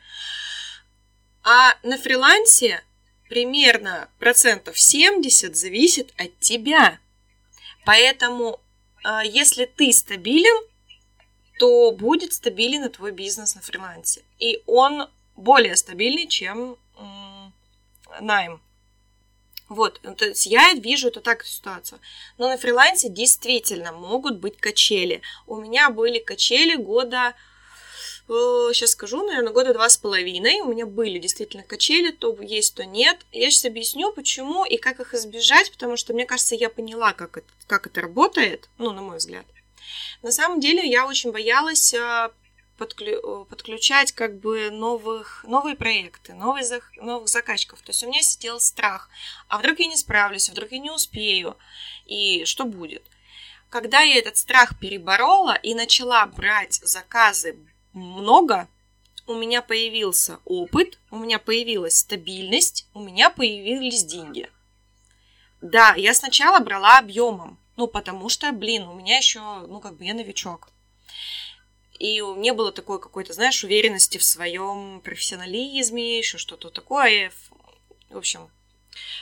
А 1.42 1.74
на 1.82 1.96
фрилансе 1.96 2.84
примерно 3.30 4.10
процентов 4.18 4.78
70 4.78 5.56
зависит 5.56 6.12
от 6.18 6.38
тебя. 6.38 6.98
Поэтому 7.86 8.60
если 9.24 9.64
ты 9.66 9.92
стабилен, 9.92 10.66
то 11.58 11.90
будет 11.92 12.32
стабилен 12.32 12.84
и 12.84 12.88
твой 12.88 13.12
бизнес 13.12 13.54
на 13.54 13.60
фрилансе. 13.60 14.22
И 14.38 14.62
он 14.66 15.08
более 15.36 15.76
стабильный, 15.76 16.26
чем 16.26 16.76
найм. 18.20 18.60
Вот, 19.68 20.00
то 20.16 20.24
есть 20.24 20.46
я 20.46 20.74
вижу 20.74 21.08
это 21.08 21.20
так 21.20 21.44
ситуацию. 21.44 22.00
Но 22.38 22.48
на 22.48 22.56
фрилансе 22.56 23.08
действительно 23.08 23.90
могут 23.92 24.38
быть 24.38 24.58
качели. 24.58 25.22
У 25.46 25.56
меня 25.56 25.90
были 25.90 26.20
качели 26.20 26.76
года, 26.76 27.34
сейчас 28.28 28.90
скажу, 28.90 29.24
наверное, 29.24 29.52
года 29.52 29.72
два 29.72 29.88
с 29.88 29.96
половиной. 29.96 30.60
У 30.60 30.72
меня 30.72 30.86
были 30.86 31.18
действительно 31.18 31.62
качели, 31.62 32.10
то 32.10 32.36
есть, 32.40 32.74
то 32.74 32.84
нет. 32.84 33.24
Я 33.32 33.50
сейчас 33.50 33.66
объясню, 33.66 34.12
почему 34.12 34.64
и 34.64 34.76
как 34.76 35.00
их 35.00 35.14
избежать, 35.14 35.70
потому 35.70 35.96
что, 35.96 36.12
мне 36.12 36.26
кажется, 36.26 36.54
я 36.54 36.68
поняла, 36.68 37.12
как 37.12 37.38
это, 37.38 37.46
как 37.66 37.86
это 37.86 38.00
работает, 38.00 38.68
ну, 38.78 38.92
на 38.92 39.02
мой 39.02 39.18
взгляд. 39.18 39.46
На 40.22 40.32
самом 40.32 40.60
деле 40.60 40.88
я 40.88 41.06
очень 41.06 41.30
боялась 41.30 41.94
э, 41.94 42.30
подключать 42.76 44.12
как 44.12 44.38
бы 44.38 44.70
новых, 44.70 45.44
новые 45.46 45.76
проекты, 45.76 46.34
новые, 46.34 46.64
новых 46.96 47.28
заказчиков. 47.28 47.80
То 47.82 47.90
есть 47.90 48.02
у 48.04 48.08
меня 48.08 48.22
сидел 48.22 48.60
страх, 48.60 49.08
а 49.48 49.58
вдруг 49.58 49.78
я 49.78 49.86
не 49.86 49.96
справлюсь, 49.96 50.48
а 50.48 50.52
вдруг 50.52 50.72
я 50.72 50.78
не 50.78 50.90
успею, 50.90 51.56
и 52.06 52.44
что 52.44 52.64
будет? 52.64 53.04
Когда 53.70 54.00
я 54.00 54.18
этот 54.18 54.36
страх 54.36 54.78
переборола 54.78 55.54
и 55.54 55.74
начала 55.74 56.26
брать 56.26 56.74
заказы 56.82 57.56
много, 57.96 58.68
у 59.26 59.34
меня 59.34 59.62
появился 59.62 60.38
опыт, 60.44 60.98
у 61.10 61.18
меня 61.18 61.38
появилась 61.38 61.98
стабильность, 61.98 62.86
у 62.94 63.00
меня 63.00 63.30
появились 63.30 64.04
деньги. 64.04 64.48
Да, 65.60 65.94
я 65.96 66.14
сначала 66.14 66.60
брала 66.60 66.98
объемом, 66.98 67.58
ну, 67.76 67.88
потому 67.88 68.28
что, 68.28 68.52
блин, 68.52 68.86
у 68.86 68.94
меня 68.94 69.16
еще, 69.16 69.40
ну, 69.40 69.80
как 69.80 69.96
бы 69.96 70.04
я 70.04 70.14
новичок. 70.14 70.68
И 71.98 72.20
не 72.20 72.52
было 72.52 72.72
такой 72.72 73.00
какой-то, 73.00 73.32
знаешь, 73.32 73.64
уверенности 73.64 74.18
в 74.18 74.24
своем 74.24 75.00
профессионализме, 75.00 76.18
еще 76.18 76.38
что-то 76.38 76.70
такое. 76.70 77.32
В 78.10 78.18
общем, 78.18 78.50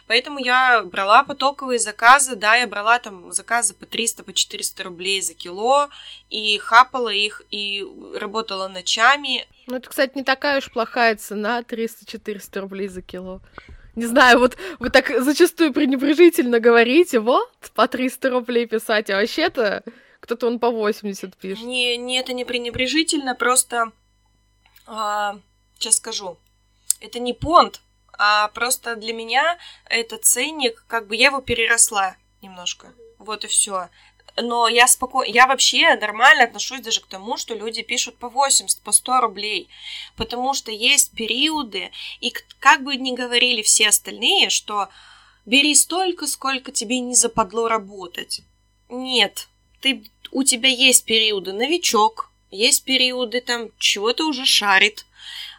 Поэтому 0.07 0.39
я 0.39 0.83
брала 0.83 1.23
потоковые 1.23 1.79
заказы, 1.79 2.37
да, 2.37 2.57
я 2.57 2.67
брала 2.67 2.99
там 2.99 3.33
заказы 3.33 3.75
по 3.75 3.87
300, 3.87 4.25
по 4.25 4.33
400 4.33 4.85
рублей 4.85 5.21
за 5.21 5.35
кило, 5.35 5.89
и 6.31 6.59
хапала 6.59 7.09
их, 7.09 7.43
и 7.51 7.87
работала 8.15 8.69
ночами. 8.69 9.47
Ну, 9.67 9.77
это, 9.77 9.89
кстати, 9.89 10.13
не 10.15 10.25
такая 10.25 10.59
уж 10.59 10.71
плохая 10.71 11.17
цена, 11.17 11.63
300-400 11.63 12.61
рублей 12.61 12.89
за 12.89 13.03
кило. 13.03 13.41
Не 13.95 14.07
знаю, 14.07 14.41
вот 14.41 14.57
вы 14.81 14.91
так 14.91 15.09
зачастую 15.23 15.73
пренебрежительно 15.73 16.59
говорите, 16.59 17.21
вот, 17.21 17.49
по 17.75 17.87
300 17.87 18.31
рублей 18.31 18.67
писать, 18.67 19.09
а 19.11 19.17
вообще-то 19.17 19.85
кто-то 20.21 20.47
он 20.47 20.59
по 20.59 20.71
80 20.71 21.37
пишет. 21.37 21.65
Не, 21.65 21.97
не, 21.97 22.19
это 22.19 22.33
не 22.33 22.45
пренебрежительно, 22.45 23.35
просто, 23.35 23.93
а, 24.87 25.39
сейчас 25.79 25.97
скажу, 25.97 26.39
это 27.01 27.21
не 27.21 27.35
понт, 27.35 27.83
а 28.19 28.49
просто 28.49 28.97
для 28.97 29.13
меня 29.13 29.59
это 29.87 30.19
ценник, 30.19 30.85
как 30.89 31.07
бы 31.07 31.17
я 31.17 31.27
его 31.27 31.41
переросла 31.41 32.17
немножко. 32.43 32.93
Вот 33.19 33.45
и 33.45 33.49
все. 33.49 33.89
Но 34.37 34.67
я 34.69 34.89
спокойно, 34.89 35.31
я 35.31 35.47
вообще 35.47 35.95
нормально 35.95 36.45
отношусь 36.45 36.81
даже 36.81 37.01
к 37.01 37.07
тому, 37.07 37.37
что 37.37 37.55
люди 37.55 37.83
пишут 37.83 38.17
по 38.17 38.29
80, 38.29 38.83
по 38.83 38.91
100 38.91 39.21
рублей, 39.21 39.69
потому 40.17 40.55
что 40.55 40.73
есть 40.73 41.13
периоды, 41.13 41.93
и 42.21 42.33
как 42.59 42.83
бы 42.83 42.97
ни 42.97 43.15
говорили 43.15 43.63
все 43.63 43.89
остальные, 43.89 44.51
что 44.51 44.89
бери 45.47 45.75
столько, 45.75 46.27
сколько 46.27 46.73
тебе 46.73 46.99
не 46.99 47.15
западло 47.15 47.69
работать. 47.69 48.41
Нет, 48.89 49.47
ты, 49.81 50.05
у 50.33 50.43
тебя 50.43 50.69
есть 50.69 51.05
периоды 51.05 51.53
новичок, 51.53 52.31
есть 52.51 52.85
периоды 52.85 53.41
там 53.41 53.69
чего-то 53.79 54.27
уже 54.27 54.45
шарит, 54.47 55.07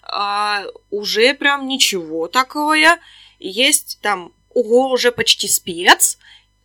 а, 0.05 0.65
уже 0.91 1.33
прям 1.33 1.67
ничего 1.67 2.27
такое. 2.27 2.99
Есть 3.39 3.99
там, 4.01 4.31
ого, 4.53 4.89
уже 4.89 5.11
почти 5.11 5.47
спец. 5.47 6.17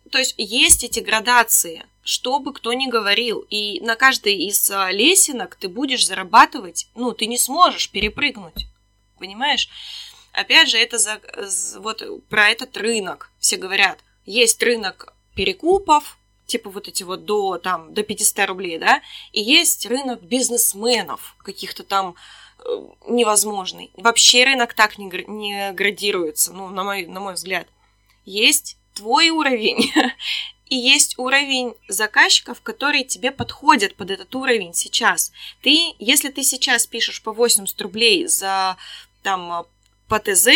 То 0.09 0.17
есть 0.17 0.35
есть 0.37 0.83
эти 0.83 0.99
градации, 0.99 1.85
что 2.03 2.39
бы 2.39 2.53
кто 2.53 2.73
ни 2.73 2.87
говорил. 2.87 3.45
И 3.49 3.81
на 3.81 3.95
каждой 3.95 4.35
из 4.35 4.69
а, 4.69 4.91
лесенок 4.91 5.55
ты 5.55 5.67
будешь 5.67 6.05
зарабатывать, 6.05 6.87
ну, 6.95 7.11
ты 7.13 7.25
не 7.25 7.37
сможешь 7.37 7.89
перепрыгнуть. 7.89 8.67
Понимаешь? 9.17 9.69
Опять 10.33 10.69
же, 10.69 10.77
это 10.77 10.97
за, 10.97 11.19
вот 11.79 12.03
про 12.29 12.49
этот 12.49 12.77
рынок. 12.77 13.29
Все 13.39 13.57
говорят, 13.57 13.99
есть 14.25 14.61
рынок 14.63 15.13
перекупов, 15.35 16.17
типа 16.45 16.69
вот 16.69 16.87
эти 16.87 17.03
вот 17.03 17.25
до, 17.25 17.57
там, 17.57 17.93
до 17.93 18.03
500 18.03 18.47
рублей, 18.47 18.77
да, 18.77 19.01
и 19.31 19.41
есть 19.41 19.85
рынок 19.85 20.21
бизнесменов, 20.21 21.35
каких-то 21.39 21.83
там 21.83 22.15
невозможный. 23.07 23.91
Вообще 23.95 24.43
рынок 24.43 24.73
так 24.73 24.97
не, 24.97 25.05
не 25.27 25.71
градируется, 25.73 26.53
ну, 26.53 26.69
на 26.69 26.83
мой, 26.83 27.05
на 27.05 27.19
мой 27.19 27.33
взгляд. 27.33 27.67
Есть 28.25 28.77
твой 28.93 29.29
уровень, 29.29 29.91
и 30.67 30.75
есть 30.75 31.17
уровень 31.17 31.73
заказчиков, 31.87 32.61
которые 32.61 33.03
тебе 33.03 33.31
подходят 33.31 33.95
под 33.95 34.11
этот 34.11 34.33
уровень 34.35 34.73
сейчас. 34.73 35.31
Ты, 35.61 35.95
если 35.99 36.29
ты 36.29 36.43
сейчас 36.43 36.87
пишешь 36.87 37.21
по 37.21 37.33
80 37.33 37.79
рублей 37.81 38.27
за 38.27 38.77
там 39.23 39.65
по 40.07 40.19
ТЗ, 40.19 40.47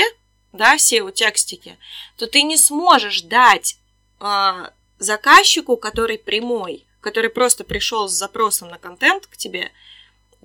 да, 0.54 0.76
SEO-текстики, 0.76 1.78
то 2.18 2.28
ты 2.28 2.44
не 2.44 2.58
сможешь 2.58 3.24
дать 3.24 3.78
э, 4.22 4.70
заказчику, 5.00 5.76
который 5.76 6.18
прямой, 6.18 6.86
который 7.02 7.30
просто 7.30 7.64
пришел 7.64 8.08
с 8.08 8.14
запросом 8.14 8.70
на 8.70 8.78
контент 8.78 9.28
к 9.28 9.36
тебе, 9.38 9.72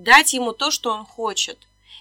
дать 0.02 0.32
ему 0.32 0.52
то, 0.52 0.70
что 0.70 0.92
он 0.92 1.04
хочет. 1.04 1.58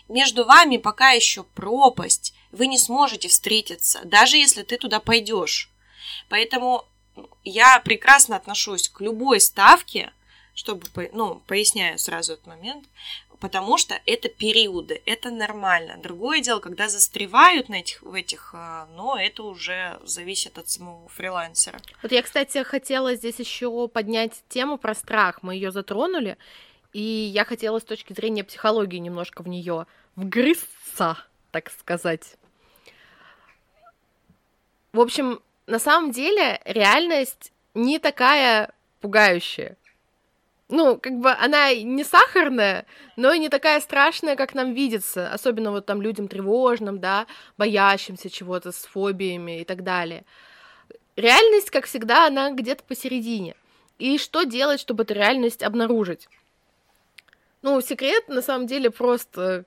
Между 0.08 0.46
вами 0.46 0.78
пока 0.78 1.12
еще 1.12 1.44
пропасть, 1.44 2.34
вы 2.52 2.68
не 2.68 2.78
сможете 2.78 3.28
встретиться, 3.28 4.02
даже 4.04 4.38
если 4.38 4.64
ты 4.64 4.78
туда 4.78 5.00
пойдешь. 5.00 5.70
Поэтому 6.30 6.86
я 7.44 7.80
прекрасно 7.80 8.36
отношусь 8.36 8.90
к 8.90 9.02
любой 9.02 9.40
ставке, 9.40 10.12
чтобы, 10.56 11.10
ну, 11.14 11.42
поясняю 11.48 12.00
сразу 12.00 12.34
этот 12.34 12.48
момент, 12.48 12.86
потому 13.40 13.78
что 13.78 14.00
это 14.06 14.30
периоды, 14.30 15.02
это 15.06 15.30
нормально. 15.32 15.98
Другое 15.98 16.42
дело, 16.42 16.60
когда 16.60 16.90
застревают 16.90 17.70
на 17.70 17.76
этих, 17.76 18.02
в 18.02 18.14
этих, 18.14 18.52
а, 18.54 18.88
но 18.96 19.18
это 19.18 19.44
уже 19.44 20.00
зависит 20.04 20.58
от 20.58 20.70
самого 20.70 21.08
фрилансера. 21.10 21.80
Вот 22.02 22.12
я, 22.12 22.22
кстати, 22.22 22.64
хотела 22.64 23.16
здесь 23.16 23.40
еще 23.40 23.88
поднять 23.88 24.34
тему 24.50 24.78
про 24.78 24.94
страх. 24.96 25.44
Мы 25.44 25.56
ее 25.56 25.72
затронули, 25.72 26.38
и 26.94 27.02
я 27.02 27.46
хотела 27.46 27.80
с 27.80 27.84
точки 27.84 28.14
зрения 28.14 28.44
психологии 28.44 28.98
немножко 28.98 29.44
в 29.44 29.48
нее 29.48 29.86
вгрызться, 30.16 31.18
так 31.52 31.72
сказать. 31.72 32.36
В 34.92 35.00
общем, 35.00 35.42
на 35.68 35.80
самом 35.80 36.12
деле 36.12 36.62
реальность 36.66 37.52
не 37.74 38.00
такая 38.00 38.74
пугающая. 39.02 39.78
Ну, 40.70 40.98
как 40.98 41.14
бы 41.14 41.32
она 41.32 41.74
не 41.74 42.04
сахарная, 42.04 42.86
но 43.16 43.34
и 43.34 43.40
не 43.40 43.50
такая 43.50 43.80
страшная, 43.82 44.36
как 44.36 44.54
нам 44.54 44.74
видится, 44.74 45.32
особенно 45.32 45.72
вот 45.72 45.88
там 45.88 46.00
людям 46.00 46.28
тревожным, 46.28 47.00
да, 47.00 47.26
боящимся 47.58 48.30
чего-то 48.30 48.72
с 48.72 48.86
фобиями 48.86 49.62
и 49.62 49.64
так 49.64 49.84
далее. 49.84 50.26
Реальность, 51.16 51.72
как 51.72 51.86
всегда, 51.86 52.28
она 52.28 52.52
где-то 52.52 52.84
посередине. 52.84 53.56
И 53.98 54.18
что 54.20 54.44
делать, 54.44 54.80
чтобы 54.80 55.04
эту 55.04 55.16
реальность 55.16 55.64
обнаружить? 55.64 56.30
Ну, 57.62 57.82
секрет 57.82 58.28
на 58.30 58.42
самом 58.42 58.68
деле 58.68 58.90
просто 58.90 59.66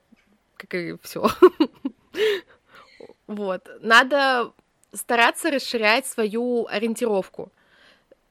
как 0.57 0.75
и 0.75 0.97
все. 1.03 1.29
Вот. 3.27 3.69
Надо 3.81 4.53
стараться 4.93 5.51
расширять 5.51 6.07
свою 6.07 6.67
ориентировку. 6.69 7.51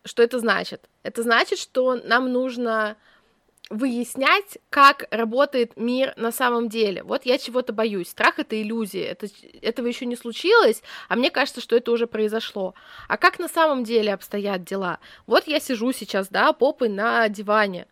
Что 0.03 0.21
это 0.23 0.39
значит? 0.39 0.87
Это 1.03 1.23
значит, 1.23 1.59
что 1.59 1.95
нам 1.95 2.31
нужно 2.31 2.97
выяснять, 3.69 4.57
как 4.69 5.07
работает 5.11 5.77
мир 5.77 6.13
на 6.17 6.31
самом 6.31 6.67
деле. 6.67 7.03
Вот 7.03 7.25
я 7.25 7.37
чего-то 7.37 7.71
боюсь. 7.71 8.09
Страх 8.09 8.37
это 8.37 8.61
иллюзия. 8.61 9.05
Это, 9.05 9.27
этого 9.61 9.87
еще 9.87 10.05
не 10.05 10.17
случилось, 10.17 10.83
а 11.07 11.15
мне 11.15 11.31
кажется, 11.31 11.61
что 11.61 11.77
это 11.77 11.91
уже 11.91 12.05
произошло. 12.05 12.75
А 13.07 13.17
как 13.17 13.39
на 13.39 13.47
самом 13.47 13.83
деле 13.83 14.13
обстоят 14.13 14.63
дела? 14.63 14.99
Вот 15.25 15.47
я 15.47 15.59
сижу 15.59 15.93
сейчас, 15.93 16.27
да, 16.27 16.51
попой 16.51 16.89
на 16.89 17.29
диване 17.29 17.87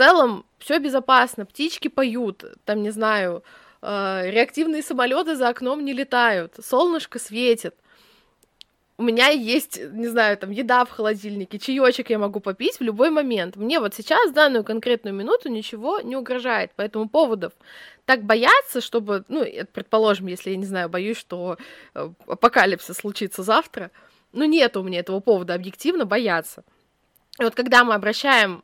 целом 0.00 0.44
все 0.58 0.78
безопасно, 0.78 1.44
птички 1.44 1.88
поют, 1.88 2.44
там, 2.64 2.82
не 2.82 2.90
знаю, 2.90 3.42
э, 3.82 4.30
реактивные 4.30 4.82
самолеты 4.82 5.36
за 5.36 5.48
окном 5.48 5.84
не 5.84 5.92
летают, 5.92 6.54
солнышко 6.58 7.18
светит. 7.18 7.74
У 8.96 9.02
меня 9.02 9.28
есть, 9.28 9.78
не 9.92 10.08
знаю, 10.08 10.38
там 10.38 10.50
еда 10.50 10.84
в 10.84 10.90
холодильнике, 10.90 11.58
чаечек 11.58 12.10
я 12.10 12.18
могу 12.18 12.40
попить 12.40 12.80
в 12.80 12.82
любой 12.82 13.10
момент. 13.10 13.56
Мне 13.56 13.78
вот 13.78 13.94
сейчас, 13.94 14.30
в 14.30 14.34
данную 14.34 14.64
конкретную 14.64 15.14
минуту, 15.14 15.50
ничего 15.50 16.00
не 16.00 16.16
угрожает. 16.16 16.70
Поэтому 16.76 17.08
поводов 17.08 17.52
так 18.06 18.22
бояться, 18.22 18.80
чтобы, 18.80 19.24
ну, 19.28 19.44
предположим, 19.72 20.28
если 20.28 20.50
я 20.50 20.56
не 20.56 20.66
знаю, 20.66 20.88
боюсь, 20.88 21.18
что 21.18 21.58
э, 21.94 22.10
апокалипсис 22.26 22.96
случится 22.96 23.42
завтра, 23.42 23.90
ну, 24.32 24.44
нет 24.44 24.76
у 24.76 24.82
меня 24.82 25.00
этого 25.00 25.20
повода 25.20 25.54
объективно 25.54 26.06
бояться. 26.06 26.64
И 27.38 27.44
вот 27.44 27.54
когда 27.54 27.84
мы 27.84 27.94
обращаем 27.94 28.62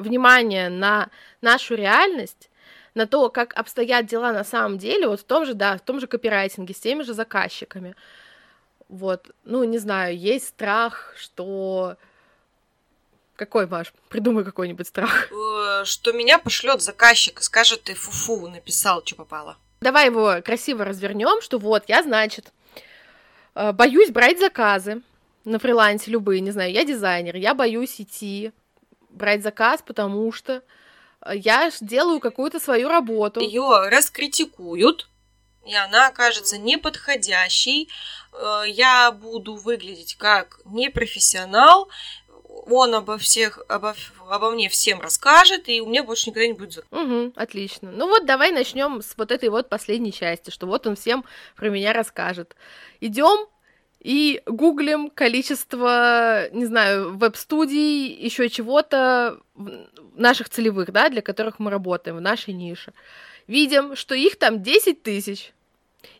внимание 0.00 0.68
на 0.68 1.10
нашу 1.40 1.74
реальность, 1.74 2.50
на 2.94 3.06
то, 3.06 3.28
как 3.30 3.54
обстоят 3.54 4.06
дела 4.06 4.32
на 4.32 4.44
самом 4.44 4.78
деле, 4.78 5.08
вот 5.08 5.20
в 5.20 5.24
том 5.24 5.46
же, 5.46 5.54
да, 5.54 5.76
в 5.76 5.80
том 5.80 6.00
же 6.00 6.06
копирайтинге, 6.06 6.74
с 6.74 6.80
теми 6.80 7.02
же 7.02 7.14
заказчиками. 7.14 7.94
Вот, 8.88 9.30
ну, 9.44 9.62
не 9.64 9.78
знаю, 9.78 10.18
есть 10.18 10.48
страх, 10.48 11.14
что... 11.16 11.96
Какой, 13.36 13.66
Маш? 13.66 13.94
Придумай 14.08 14.44
какой-нибудь 14.44 14.86
страх. 14.86 15.30
Э, 15.32 15.84
что 15.84 16.12
меня 16.12 16.38
пошлет 16.38 16.82
заказчик 16.82 17.40
и 17.40 17.42
скажет, 17.42 17.84
ты 17.84 17.94
фу-фу, 17.94 18.48
написал, 18.48 19.02
что 19.04 19.16
попало. 19.16 19.56
Давай 19.80 20.06
его 20.06 20.42
красиво 20.44 20.84
развернем, 20.84 21.40
что 21.40 21.58
вот, 21.58 21.84
я, 21.88 22.02
значит, 22.02 22.52
э, 23.54 23.72
боюсь 23.72 24.10
брать 24.10 24.38
заказы 24.38 25.00
на 25.44 25.58
фрилансе 25.58 26.10
любые, 26.10 26.40
не 26.40 26.50
знаю, 26.50 26.72
я 26.72 26.84
дизайнер, 26.84 27.36
я 27.36 27.54
боюсь 27.54 28.00
идти 28.00 28.52
брать 29.10 29.42
заказ, 29.42 29.82
потому 29.84 30.32
что 30.32 30.62
э, 31.24 31.36
я 31.36 31.70
делаю 31.80 32.20
какую-то 32.20 32.60
свою 32.60 32.88
работу. 32.88 33.40
Ее 33.40 33.88
раскритикуют, 33.88 35.08
и 35.66 35.74
она 35.74 36.08
окажется 36.08 36.58
неподходящей. 36.58 37.88
Э, 38.32 38.62
я 38.66 39.12
буду 39.12 39.56
выглядеть 39.56 40.16
как 40.16 40.60
непрофессионал. 40.64 41.88
Он 42.66 42.94
обо 42.94 43.16
всех, 43.18 43.60
обо, 43.68 43.94
обо 44.28 44.50
мне 44.50 44.68
всем 44.68 45.00
расскажет, 45.00 45.68
и 45.68 45.80
у 45.80 45.86
меня 45.86 46.02
больше 46.02 46.30
никогда 46.30 46.46
не 46.46 46.52
будет 46.52 46.72
заказа. 46.72 47.02
Угу, 47.02 47.32
отлично. 47.36 47.90
Ну 47.90 48.08
вот 48.08 48.26
давай 48.26 48.50
начнем 48.50 49.02
с 49.02 49.14
вот 49.16 49.30
этой 49.30 49.48
вот 49.48 49.68
последней 49.68 50.12
части, 50.12 50.50
что 50.50 50.66
вот 50.66 50.86
он 50.86 50.96
всем 50.96 51.24
про 51.56 51.68
меня 51.68 51.92
расскажет. 51.92 52.56
Идем 53.00 53.48
и 54.00 54.42
гуглим 54.46 55.10
количество, 55.10 56.48
не 56.52 56.66
знаю, 56.66 57.16
веб-студий, 57.16 58.12
еще 58.12 58.48
чего-то 58.48 59.38
наших 60.14 60.48
целевых, 60.48 60.90
да, 60.90 61.08
для 61.08 61.22
которых 61.22 61.58
мы 61.58 61.70
работаем, 61.70 62.16
в 62.16 62.20
нашей 62.20 62.54
нише. 62.54 62.92
Видим, 63.46 63.96
что 63.96 64.14
их 64.14 64.36
там 64.36 64.62
10 64.62 65.02
тысяч. 65.02 65.52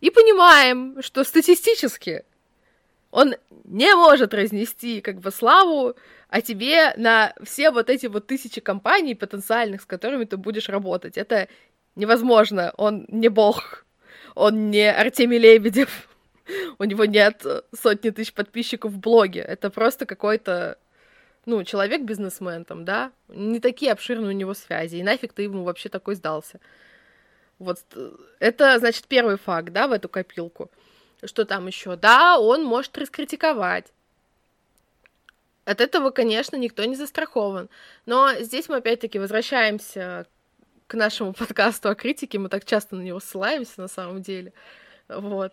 И 0.00 0.10
понимаем, 0.10 1.02
что 1.02 1.24
статистически 1.24 2.24
он 3.10 3.34
не 3.64 3.94
может 3.96 4.34
разнести 4.34 5.00
как 5.00 5.20
бы 5.20 5.30
славу 5.30 5.96
о 6.28 6.40
тебе 6.40 6.94
на 6.96 7.34
все 7.42 7.70
вот 7.70 7.90
эти 7.90 8.06
вот 8.06 8.26
тысячи 8.26 8.60
компаний 8.60 9.14
потенциальных, 9.14 9.82
с 9.82 9.86
которыми 9.86 10.24
ты 10.24 10.36
будешь 10.36 10.68
работать. 10.68 11.16
Это 11.16 11.48
невозможно. 11.96 12.72
Он 12.76 13.06
не 13.08 13.28
бог. 13.28 13.84
Он 14.34 14.70
не 14.70 14.90
Артемий 14.90 15.38
Лебедев. 15.38 16.09
У 16.78 16.84
него 16.84 17.04
нет 17.04 17.44
сотни 17.74 18.10
тысяч 18.10 18.32
подписчиков 18.32 18.92
в 18.92 18.98
блоге. 18.98 19.40
Это 19.40 19.70
просто 19.70 20.06
какой-то 20.06 20.78
ну, 21.46 21.64
человек-бизнесмен 21.64 22.64
там, 22.64 22.84
да, 22.84 23.12
не 23.28 23.60
такие 23.60 23.92
обширные 23.92 24.30
у 24.30 24.36
него 24.36 24.54
связи, 24.54 24.96
и 24.96 25.02
нафиг 25.02 25.32
ты 25.32 25.42
ему 25.42 25.64
вообще 25.64 25.88
такой 25.88 26.14
сдался. 26.14 26.60
Вот 27.58 27.78
это, 28.38 28.78
значит, 28.78 29.06
первый 29.06 29.36
факт, 29.36 29.72
да, 29.72 29.86
в 29.86 29.92
эту 29.92 30.08
копилку. 30.08 30.70
Что 31.22 31.44
там 31.44 31.66
еще? 31.66 31.96
Да, 31.96 32.38
он 32.38 32.64
может 32.64 32.96
раскритиковать. 32.96 33.92
От 35.66 35.80
этого, 35.80 36.10
конечно, 36.10 36.56
никто 36.56 36.84
не 36.84 36.96
застрахован. 36.96 37.68
Но 38.06 38.32
здесь 38.40 38.68
мы 38.68 38.76
опять-таки 38.76 39.18
возвращаемся 39.18 40.26
к 40.86 40.94
нашему 40.94 41.32
подкасту 41.38 41.90
о 41.90 41.94
критике. 41.94 42.38
Мы 42.38 42.48
так 42.48 42.64
часто 42.64 42.96
на 42.96 43.02
него 43.02 43.20
ссылаемся 43.20 43.80
на 43.80 43.88
самом 43.88 44.22
деле. 44.22 44.52
Вот. 45.08 45.52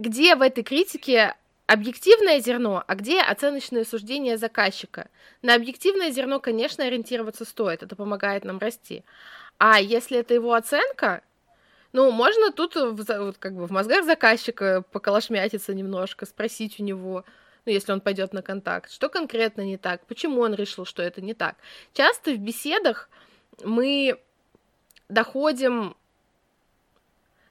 Где 0.00 0.34
в 0.34 0.42
этой 0.42 0.64
критике 0.64 1.36
объективное 1.66 2.40
зерно, 2.40 2.82
а 2.84 2.94
где 2.96 3.20
оценочное 3.20 3.84
суждение 3.84 4.36
заказчика? 4.36 5.08
На 5.40 5.54
объективное 5.54 6.10
зерно, 6.10 6.40
конечно, 6.40 6.84
ориентироваться 6.84 7.44
стоит, 7.44 7.84
это 7.84 7.94
помогает 7.94 8.44
нам 8.44 8.58
расти. 8.58 9.04
А 9.58 9.80
если 9.80 10.18
это 10.18 10.34
его 10.34 10.54
оценка, 10.54 11.22
ну, 11.92 12.10
можно 12.10 12.50
тут 12.50 12.74
вот, 12.74 13.38
как 13.38 13.54
бы 13.54 13.66
в 13.66 13.70
мозгах 13.70 14.04
заказчика 14.04 14.82
поколошмятиться 14.90 15.72
немножко, 15.74 16.26
спросить 16.26 16.80
у 16.80 16.82
него, 16.82 17.24
ну, 17.64 17.72
если 17.72 17.92
он 17.92 18.00
пойдет 18.00 18.32
на 18.32 18.42
контакт, 18.42 18.90
что 18.90 19.08
конкретно 19.08 19.62
не 19.62 19.76
так, 19.76 20.04
почему 20.06 20.40
он 20.40 20.54
решил, 20.54 20.84
что 20.84 21.04
это 21.04 21.20
не 21.20 21.34
так. 21.34 21.54
Часто 21.92 22.32
в 22.32 22.38
беседах 22.38 23.08
мы 23.62 24.18
доходим 25.08 25.96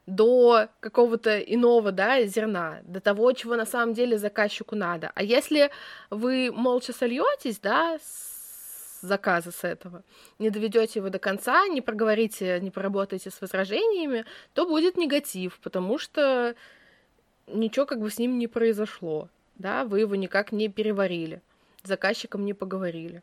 до 0.06 0.68
какого-то 0.80 1.40
иного, 1.40 1.92
да, 1.92 2.24
зерна, 2.24 2.82
до 2.84 3.00
того, 3.00 3.32
чего 3.34 3.56
на 3.56 3.66
самом 3.66 3.94
деле 3.94 4.18
заказчику 4.18 4.76
надо. 4.76 5.12
А 5.16 5.24
если 5.24 5.72
вы 6.10 6.52
молча 6.52 6.94
сольетесь, 6.94 7.60
да, 7.60 7.98
с 8.00 9.02
заказа 9.02 9.52
с 9.52 9.64
этого, 9.64 10.04
не 10.40 10.50
доведете 10.50 11.00
его 11.00 11.10
до 11.10 11.20
конца, 11.20 11.68
не 11.68 11.82
проговорите, 11.82 12.60
не 12.62 12.72
поработаете 12.72 13.30
с 13.30 13.42
возражениями, 13.42 14.26
то 14.54 14.66
будет 14.66 14.98
негатив, 14.98 15.60
потому 15.62 15.98
что 15.98 16.56
ничего 17.48 17.86
как 17.86 18.00
бы 18.00 18.10
с 18.10 18.18
ним 18.18 18.40
не 18.40 18.48
произошло, 18.48 19.30
да, 19.56 19.84
вы 19.84 20.02
его 20.02 20.16
никак 20.16 20.52
не 20.52 20.70
переварили, 20.70 21.42
с 21.84 21.88
заказчиком 21.88 22.46
не 22.46 22.54
поговорили. 22.54 23.22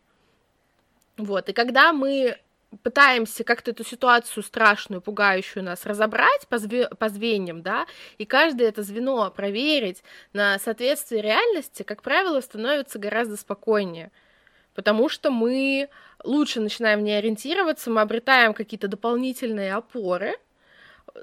Вот, 1.16 1.48
и 1.48 1.52
когда 1.52 1.92
мы 1.92 2.38
пытаемся 2.83 3.44
как-то 3.44 3.72
эту 3.72 3.85
ситуацию 3.85 4.42
страшную, 4.42 5.00
пугающую 5.00 5.64
нас 5.64 5.87
разобрать 5.87 6.46
по, 6.48 6.56
зве- 6.56 6.88
по 6.96 7.09
звеньям, 7.09 7.62
да, 7.62 7.87
и 8.18 8.24
каждое 8.24 8.68
это 8.68 8.83
звено 8.83 9.30
проверить 9.30 10.02
на 10.33 10.59
соответствие 10.59 11.22
реальности, 11.22 11.83
как 11.83 12.02
правило, 12.02 12.40
становится 12.40 12.98
гораздо 12.98 13.37
спокойнее 13.37 14.11
потому 14.74 15.09
что 15.09 15.30
мы 15.30 15.88
лучше 16.24 16.61
начинаем 16.61 17.00
в 17.00 17.02
ней 17.02 17.18
ориентироваться, 17.18 17.90
мы 17.90 18.00
обретаем 18.00 18.54
какие-то 18.54 18.88
дополнительные 18.88 19.74
опоры, 19.74 20.37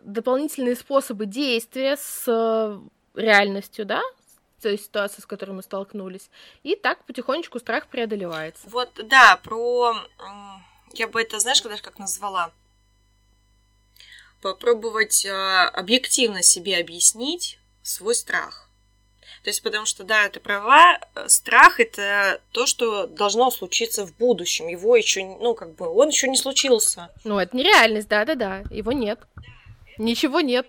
дополнительные 0.01 0.75
способы 0.75 1.25
действия 1.25 1.97
с 1.97 2.25
э, 2.27 2.79
реальностью, 3.19 3.85
да, 3.85 4.01
с 4.59 4.61
той 4.63 4.77
ситуации, 4.77 5.21
с 5.21 5.25
которой 5.25 5.51
мы 5.51 5.63
столкнулись. 5.63 6.29
И 6.63 6.75
так 6.75 7.03
потихонечку 7.05 7.59
страх 7.59 7.87
преодолевается. 7.87 8.67
Вот, 8.69 8.89
да, 9.05 9.39
про... 9.43 9.93
Я 10.93 11.07
бы 11.07 11.21
это, 11.21 11.39
знаешь, 11.39 11.61
когда 11.61 11.77
как 11.77 11.99
назвала? 11.99 12.51
Попробовать 14.41 15.25
э, 15.25 15.31
объективно 15.31 16.43
себе 16.43 16.77
объяснить 16.77 17.59
свой 17.81 18.15
страх. 18.15 18.69
То 19.43 19.49
есть, 19.49 19.63
потому 19.63 19.85
что, 19.85 20.03
да, 20.03 20.27
ты 20.29 20.39
права, 20.39 20.99
э, 21.15 21.29
страх 21.29 21.79
это 21.79 22.41
то, 22.51 22.65
что 22.65 23.07
должно 23.07 23.49
случиться 23.51 24.05
в 24.05 24.15
будущем. 24.17 24.67
Его 24.67 24.95
еще, 24.95 25.23
ну, 25.23 25.55
как 25.55 25.75
бы, 25.75 25.87
он 25.87 26.09
еще 26.09 26.27
не 26.27 26.37
случился. 26.37 27.09
Ну, 27.23 27.39
это 27.39 27.55
нереальность, 27.55 28.07
да-да-да, 28.07 28.63
его 28.69 28.91
нет. 28.91 29.19
Ничего 29.97 30.41
нет. 30.41 30.67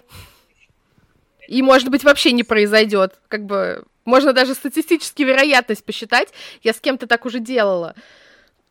И, 1.46 1.62
может 1.62 1.88
быть, 1.88 2.04
вообще 2.04 2.33
не 2.33 2.44
произойдет. 2.44 3.18
Как 3.28 3.44
бы, 3.44 3.85
можно 4.04 4.33
даже 4.33 4.54
статистически 4.54 5.22
вероятность 5.22 5.85
посчитать. 5.85 6.28
Я 6.62 6.72
с 6.72 6.81
кем-то 6.81 7.07
так 7.07 7.26
уже 7.26 7.40
делала 7.40 7.94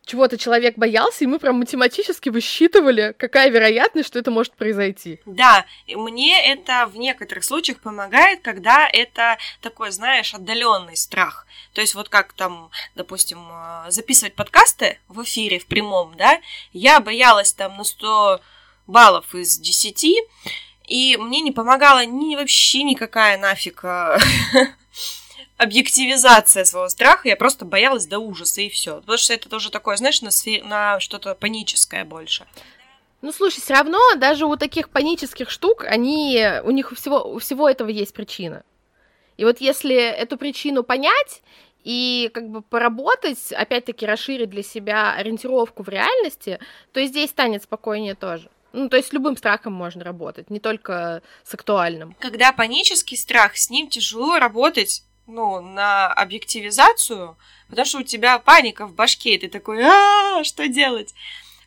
чего-то 0.08 0.38
человек 0.38 0.76
боялся, 0.76 1.24
и 1.24 1.26
мы 1.26 1.38
прям 1.38 1.58
математически 1.58 2.30
высчитывали, 2.30 3.14
какая 3.18 3.50
вероятность, 3.50 4.08
что 4.08 4.18
это 4.18 4.30
может 4.30 4.54
произойти. 4.54 5.20
Да, 5.26 5.66
мне 5.86 6.52
это 6.52 6.86
в 6.86 6.96
некоторых 6.96 7.44
случаях 7.44 7.78
помогает, 7.80 8.40
когда 8.42 8.88
это 8.88 9.38
такой, 9.60 9.90
знаешь, 9.90 10.34
отдаленный 10.34 10.96
страх. 10.96 11.46
То 11.74 11.80
есть 11.80 11.94
вот 11.94 12.08
как 12.08 12.32
там, 12.32 12.70
допустим, 12.94 13.38
э, 13.50 13.90
записывать 13.90 14.34
подкасты 14.34 14.98
в 15.08 15.22
эфире, 15.22 15.58
в 15.58 15.66
прямом, 15.66 16.16
да, 16.16 16.40
я 16.72 17.00
боялась 17.00 17.52
там 17.52 17.76
на 17.76 17.84
100 17.84 18.40
баллов 18.86 19.34
из 19.34 19.58
10, 19.58 20.06
и 20.86 21.16
мне 21.18 21.40
не 21.42 21.52
помогала 21.52 22.04
ни 22.06 22.34
вообще 22.34 22.82
никакая 22.82 23.36
нафиг 23.36 23.84
э, 23.84 24.18
объективизация 25.58 26.64
своего 26.64 26.88
страха, 26.88 27.28
я 27.28 27.36
просто 27.36 27.64
боялась 27.64 28.06
до 28.06 28.18
ужаса, 28.18 28.62
и 28.62 28.70
все. 28.70 29.00
Потому 29.00 29.18
что 29.18 29.34
это 29.34 29.48
тоже 29.48 29.70
такое, 29.70 29.96
знаешь, 29.96 30.22
на, 30.22 30.30
сфер... 30.30 30.64
на 30.64 31.00
что-то 31.00 31.34
паническое 31.34 32.04
больше. 32.04 32.46
Ну, 33.20 33.32
слушай, 33.32 33.60
все 33.60 33.74
равно 33.74 33.98
даже 34.16 34.46
у 34.46 34.56
таких 34.56 34.88
панических 34.90 35.50
штук, 35.50 35.84
они, 35.84 36.46
у 36.62 36.70
них 36.70 36.92
у 36.92 36.94
всего, 36.94 37.24
у 37.24 37.40
всего 37.40 37.68
этого 37.68 37.88
есть 37.88 38.14
причина. 38.14 38.62
И 39.36 39.44
вот 39.44 39.60
если 39.60 39.96
эту 39.96 40.36
причину 40.36 40.84
понять 40.84 41.42
и 41.82 42.30
как 42.32 42.48
бы 42.48 42.62
поработать, 42.62 43.52
опять-таки 43.52 44.06
расширить 44.06 44.50
для 44.50 44.62
себя 44.62 45.14
ориентировку 45.14 45.82
в 45.82 45.88
реальности, 45.88 46.60
то 46.92 47.00
и 47.00 47.06
здесь 47.06 47.30
станет 47.30 47.64
спокойнее 47.64 48.14
тоже. 48.14 48.50
Ну, 48.72 48.88
то 48.88 48.96
есть 48.96 49.08
с 49.08 49.12
любым 49.12 49.36
страхом 49.36 49.72
можно 49.72 50.04
работать, 50.04 50.50
не 50.50 50.60
только 50.60 51.22
с 51.42 51.54
актуальным. 51.54 52.14
Когда 52.20 52.52
панический 52.52 53.16
страх, 53.16 53.56
с 53.56 53.70
ним 53.70 53.88
тяжело 53.88 54.38
работать 54.38 55.02
ну, 55.28 55.60
на 55.60 56.08
объективизацию, 56.08 57.36
потому 57.68 57.86
что 57.86 57.98
у 57.98 58.02
тебя 58.02 58.38
паника 58.38 58.86
в 58.86 58.94
башке, 58.94 59.34
и 59.34 59.38
ты 59.38 59.48
такой, 59.48 59.82
а, 59.84 60.42
что 60.42 60.66
делать? 60.66 61.14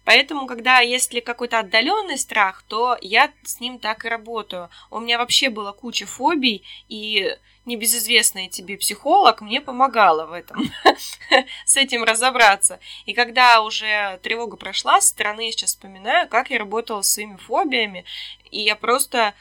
Поэтому, 0.04 0.47
когда 0.47 0.80
если 0.80 1.19
какой-то 1.19 1.60
отдаленный 1.60 2.17
страх, 2.17 2.63
то 2.67 2.97
я 3.02 3.32
с 3.43 3.60
ним 3.60 3.78
так 3.78 4.04
и 4.04 4.10
работаю. 4.10 4.69
У 4.89 5.00
меня 5.00 5.19
вообще 5.19 5.50
была 5.52 5.74
куча 5.74 6.08
фобий, 6.08 6.63
и 6.89 7.38
небезызвестный 7.65 8.47
тебе 8.47 8.78
психолог 8.78 9.41
мне 9.41 9.62
помогала 9.62 10.26
в 10.26 10.34
этом, 10.34 10.71
с 11.65 11.78
этим 11.78 12.04
разобраться. 12.04 12.80
И 13.06 13.13
когда 13.13 13.62
уже 13.62 14.19
тревога 14.24 14.58
прошла, 14.58 15.00
с 15.00 15.10
стороны 15.10 15.52
сейчас 15.52 15.69
вспоминаю, 15.69 16.28
как 16.28 16.50
я 16.50 16.58
работала 16.58 17.04
с 17.04 17.13
своими 17.13 17.38
фобиями, 17.38 18.04
и 18.50 18.62
я 18.62 18.76
просто 18.76 19.36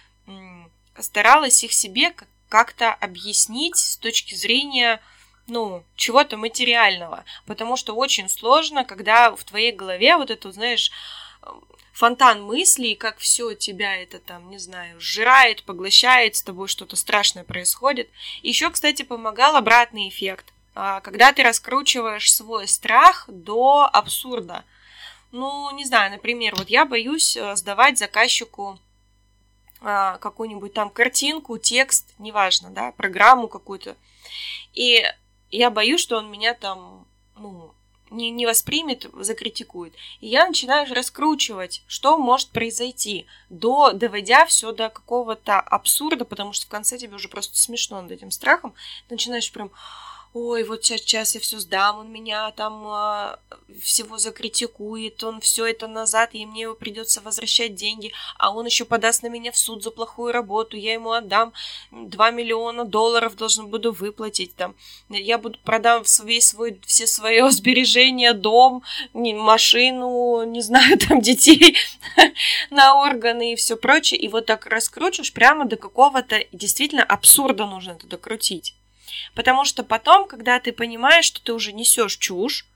старалась 0.99 1.65
их 1.65 1.73
себе 1.73 2.13
как-то 2.51 2.93
объяснить 2.93 3.77
с 3.77 3.97
точки 3.97 4.35
зрения 4.35 5.01
ну, 5.47 5.83
чего-то 5.97 6.37
материального, 6.37 7.25
потому 7.47 7.77
что 7.77 7.95
очень 7.95 8.29
сложно, 8.29 8.85
когда 8.85 9.35
в 9.35 9.43
твоей 9.45 9.73
голове 9.73 10.17
вот 10.17 10.31
это, 10.31 10.53
знаешь, 10.53 10.91
фонтан 11.93 12.43
мыслей, 12.43 12.95
как 12.95 13.19
все 13.19 13.55
тебя 13.55 13.97
это 13.97 14.19
там, 14.19 14.51
не 14.51 14.59
знаю, 14.59 15.01
сжирает, 15.01 15.63
поглощает, 15.65 16.37
с 16.37 16.43
тобой 16.43 16.69
что-то 16.69 16.97
страшное 16.97 17.45
происходит. 17.45 18.09
Еще, 18.43 18.71
кстати, 18.71 19.03
помогал 19.03 19.57
обратный 19.57 20.09
эффект, 20.09 20.53
а, 20.75 21.01
когда 21.01 21.33
ты 21.33 21.43
раскручиваешь 21.43 22.33
свой 22.33 22.69
страх 22.69 23.25
до 23.29 23.89
абсурда. 23.93 24.65
Ну, 25.33 25.71
не 25.73 25.85
знаю, 25.85 26.11
например, 26.11 26.55
вот 26.57 26.71
я 26.71 26.85
боюсь 26.85 27.37
э, 27.37 27.55
сдавать 27.55 27.99
заказчику 27.99 28.81
какую-нибудь 29.81 30.75
там 30.75 30.91
картинку, 30.91 31.59
текст, 31.59 32.07
неважно, 32.19 32.71
да, 32.71 32.93
программу 32.93 33.49
какую-то. 33.49 33.97
И 34.75 35.03
я 35.51 35.71
боюсь, 35.71 36.01
что 36.01 36.17
он 36.19 36.31
меня 36.31 36.55
там, 36.55 37.07
ну, 37.37 37.73
не, 38.11 38.31
не 38.31 38.47
воспримет, 38.47 39.07
закритикует. 39.15 39.95
И 40.21 40.29
я 40.29 40.47
начинаю 40.47 40.93
раскручивать, 40.93 41.83
что 41.87 42.19
может 42.19 42.49
произойти, 42.49 43.27
до, 43.49 43.93
доводя 43.93 44.47
все 44.47 44.73
до 44.73 44.91
какого-то 44.91 45.61
абсурда, 45.61 46.25
потому 46.25 46.53
что 46.53 46.67
в 46.67 46.69
конце 46.69 46.99
тебе 46.99 47.15
уже 47.15 47.29
просто 47.29 47.57
смешно 47.57 48.03
над 48.03 48.11
этим 48.11 48.31
страхом. 48.31 48.75
Ты 49.09 49.15
начинаешь 49.15 49.51
прям, 49.53 49.71
ой, 50.33 50.63
вот 50.63 50.85
сейчас 50.85 51.35
я 51.35 51.41
все 51.41 51.59
сдам, 51.59 51.99
он 51.99 52.13
меня 52.13 52.53
там 52.53 52.87
э, 52.87 53.37
всего 53.81 54.19
закритикует, 54.19 55.25
он 55.25 55.41
все 55.41 55.67
это 55.67 55.89
назад, 55.89 56.31
и 56.33 56.47
мне 56.47 56.63
его 56.63 56.75
придется 56.75 57.21
возвращать 57.21 57.75
деньги, 57.75 58.13
а 58.39 58.55
он 58.55 58.67
еще 58.67 58.85
подаст 58.85 59.25
на 59.25 59.29
меня 59.29 59.51
в 59.51 59.57
суд 59.57 59.83
за 59.83 59.91
плохую 59.91 60.33
работу, 60.33 60.77
я 60.77 60.93
ему 60.93 61.11
отдам 61.11 61.53
2 61.91 62.31
миллиона 62.31 62.85
долларов, 62.85 63.35
должен 63.35 63.67
буду 63.67 63.93
выплатить 63.93 64.55
там, 64.55 64.77
я 65.09 65.37
буду 65.37 65.59
продам 65.65 66.05
весь 66.25 66.49
свой, 66.49 66.81
все 66.87 67.09
свои 67.09 67.41
сбережения, 67.51 68.33
дом, 68.33 68.83
машину, 69.13 70.45
не 70.45 70.61
знаю, 70.61 70.97
там 70.99 71.21
детей 71.21 71.77
на 72.71 72.95
органы 72.95 73.53
и 73.53 73.57
все 73.57 73.77
прочее, 73.77 74.21
и 74.21 74.29
вот 74.29 74.47
так 74.47 74.67
раскручиваешь 74.67 75.33
прямо 75.33 75.65
до 75.65 75.77
какого-то 75.77 76.45
действительно 76.53 77.03
абсурда 77.03 77.67
нужно 77.67 77.93
это 77.93 78.07
докрутить. 78.07 78.75
Потому 79.35 79.65
что 79.65 79.83
потом, 79.83 80.27
когда 80.27 80.59
ты 80.61 80.73
понимаешь, 80.73 81.25
что 81.25 81.43
ты 81.43 81.53
уже 81.53 81.73
несешь 81.73 82.17
чушь, 82.17 82.67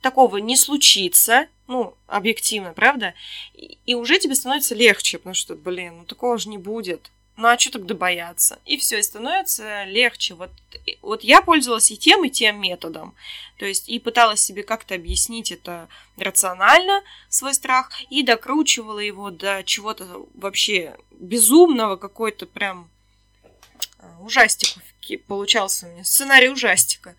такого 0.00 0.38
не 0.38 0.56
случится, 0.56 1.46
ну, 1.66 1.94
объективно, 2.06 2.72
правда? 2.72 3.14
И, 3.54 3.78
и 3.86 3.94
уже 3.94 4.18
тебе 4.18 4.34
становится 4.34 4.74
легче, 4.74 5.18
потому 5.18 5.34
что, 5.34 5.54
блин, 5.54 5.98
ну 5.98 6.04
такого 6.04 6.38
же 6.38 6.48
не 6.48 6.58
будет. 6.58 7.10
Ну 7.36 7.48
а 7.48 7.58
что 7.58 7.72
тогда 7.72 7.94
бояться? 7.94 8.58
И 8.66 8.76
все, 8.76 8.98
и 8.98 9.02
становится 9.02 9.84
легче. 9.84 10.34
Вот, 10.34 10.50
вот 11.00 11.24
я 11.24 11.40
пользовалась 11.40 11.90
и 11.90 11.96
тем, 11.96 12.22
и 12.24 12.28
тем 12.28 12.60
методом. 12.60 13.14
То 13.56 13.64
есть 13.64 13.88
и 13.88 13.98
пыталась 13.98 14.42
себе 14.42 14.62
как-то 14.62 14.94
объяснить 14.94 15.50
это 15.50 15.88
рационально, 16.18 17.02
свой 17.30 17.54
страх, 17.54 17.92
и 18.10 18.22
докручивала 18.22 18.98
его 18.98 19.30
до 19.30 19.62
чего-то 19.64 20.26
вообще 20.34 20.96
безумного, 21.12 21.96
какой-то 21.96 22.44
прям 22.44 22.90
ужастик 24.20 24.82
получался 25.26 25.86
у 25.86 25.90
меня, 25.90 26.04
сценарий 26.04 26.48
ужастика. 26.48 27.14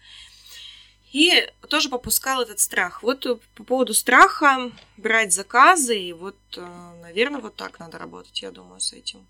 И 1.12 1.46
тоже 1.68 1.90
попускал 1.90 2.42
этот 2.42 2.60
страх. 2.60 3.04
Вот 3.04 3.26
э, 3.26 3.36
по 3.56 3.64
поводу 3.64 3.94
страха 3.94 4.72
брать 4.96 5.34
заказы, 5.34 6.00
и 6.00 6.14
вот, 6.14 6.38
э, 6.56 6.66
наверное, 7.02 7.42
вот 7.42 7.56
так 7.56 7.80
надо 7.80 7.98
работать, 7.98 8.42
я 8.42 8.52
думаю, 8.52 8.80
с 8.80 8.94
этим. 8.94 9.28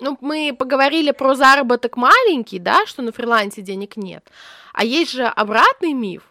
Ну, 0.00 0.18
мы 0.20 0.54
поговорили 0.58 1.12
про 1.12 1.34
заработок 1.34 1.96
маленький, 1.96 2.58
да, 2.58 2.84
что 2.84 3.00
на 3.00 3.10
фрилансе 3.10 3.62
денег 3.62 3.96
нет. 3.96 4.28
А 4.74 4.84
есть 4.84 5.12
же 5.12 5.24
обратный 5.24 5.94
миф. 5.94 6.24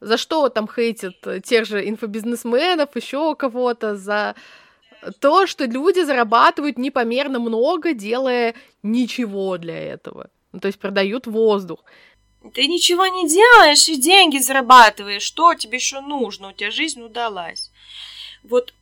За 0.00 0.18
что 0.18 0.50
там 0.50 0.68
хейтят 0.68 1.44
тех 1.44 1.64
же 1.64 1.88
инфобизнесменов, 1.88 2.94
еще 2.94 3.34
кого-то, 3.34 3.96
за 3.96 4.34
то, 5.20 5.46
что 5.46 5.64
люди 5.64 6.04
зарабатывают 6.04 6.78
непомерно 6.78 7.38
много, 7.38 7.92
делая 7.92 8.54
ничего 8.82 9.58
для 9.58 9.78
этого. 9.78 10.30
Ну, 10.52 10.60
то 10.60 10.68
есть 10.68 10.78
продают 10.78 11.26
воздух. 11.26 11.80
Ты 12.52 12.66
ничего 12.66 13.06
не 13.06 13.28
делаешь 13.28 13.88
и 13.88 13.96
деньги 13.96 14.38
зарабатываешь. 14.38 15.22
Что 15.22 15.54
тебе 15.54 15.78
еще 15.78 16.00
нужно? 16.00 16.48
У 16.48 16.52
тебя 16.52 16.70
жизнь 16.70 17.02
удалась. 17.02 17.70
Вот 18.42 18.74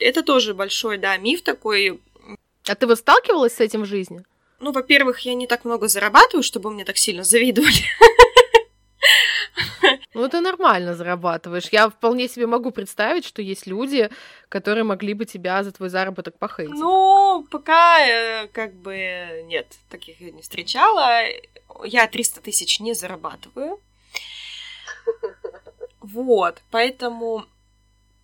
это 0.00 0.22
тоже 0.22 0.54
большой, 0.54 0.98
да, 0.98 1.16
миф 1.18 1.42
такой. 1.42 2.00
А 2.66 2.74
ты 2.74 2.86
вот 2.86 2.98
сталкивалась 2.98 3.54
с 3.54 3.60
этим 3.60 3.82
в 3.82 3.86
жизни? 3.86 4.24
Ну, 4.58 4.72
во-первых, 4.72 5.20
я 5.20 5.34
не 5.34 5.46
так 5.46 5.64
много 5.64 5.88
зарабатываю, 5.88 6.42
чтобы 6.42 6.70
мне 6.70 6.84
так 6.84 6.96
сильно 6.96 7.24
завидовали. 7.24 7.72
Ну, 10.20 10.28
ты 10.28 10.40
нормально 10.40 10.94
зарабатываешь. 10.94 11.68
Я 11.72 11.88
вполне 11.88 12.28
себе 12.28 12.46
могу 12.46 12.70
представить, 12.70 13.24
что 13.24 13.40
есть 13.40 13.66
люди, 13.66 14.10
которые 14.48 14.84
могли 14.84 15.14
бы 15.14 15.24
тебя 15.24 15.62
за 15.64 15.72
твой 15.72 15.88
заработок 15.88 16.38
похейтить. 16.38 16.74
Ну, 16.74 17.46
пока 17.50 18.06
э, 18.06 18.48
как 18.48 18.74
бы 18.74 19.42
нет, 19.46 19.66
таких 19.88 20.20
я 20.20 20.30
не 20.30 20.42
встречала. 20.42 21.22
Я 21.84 22.06
300 22.06 22.40
тысяч 22.42 22.80
не 22.80 22.94
зарабатываю. 22.94 23.80
Вот, 26.00 26.60
поэтому 26.70 27.44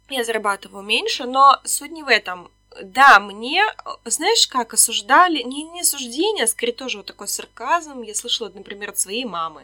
я 0.08 0.24
зарабатываю 0.24 0.82
меньше, 0.82 1.24
но 1.24 1.60
суть 1.64 1.92
не 1.92 2.02
в 2.02 2.08
этом. 2.08 2.50
Да, 2.82 3.20
мне, 3.20 3.62
знаешь, 4.04 4.46
как 4.48 4.74
осуждали, 4.74 5.42
не, 5.42 5.62
не 5.62 5.80
осуждение, 5.80 6.44
а 6.44 6.48
скорее 6.48 6.72
тоже 6.72 6.98
вот 6.98 7.06
такой 7.06 7.28
сарказм. 7.28 8.02
Я 8.02 8.14
слышала, 8.14 8.50
например, 8.54 8.90
от 8.90 8.98
своей 8.98 9.24
мамы 9.24 9.62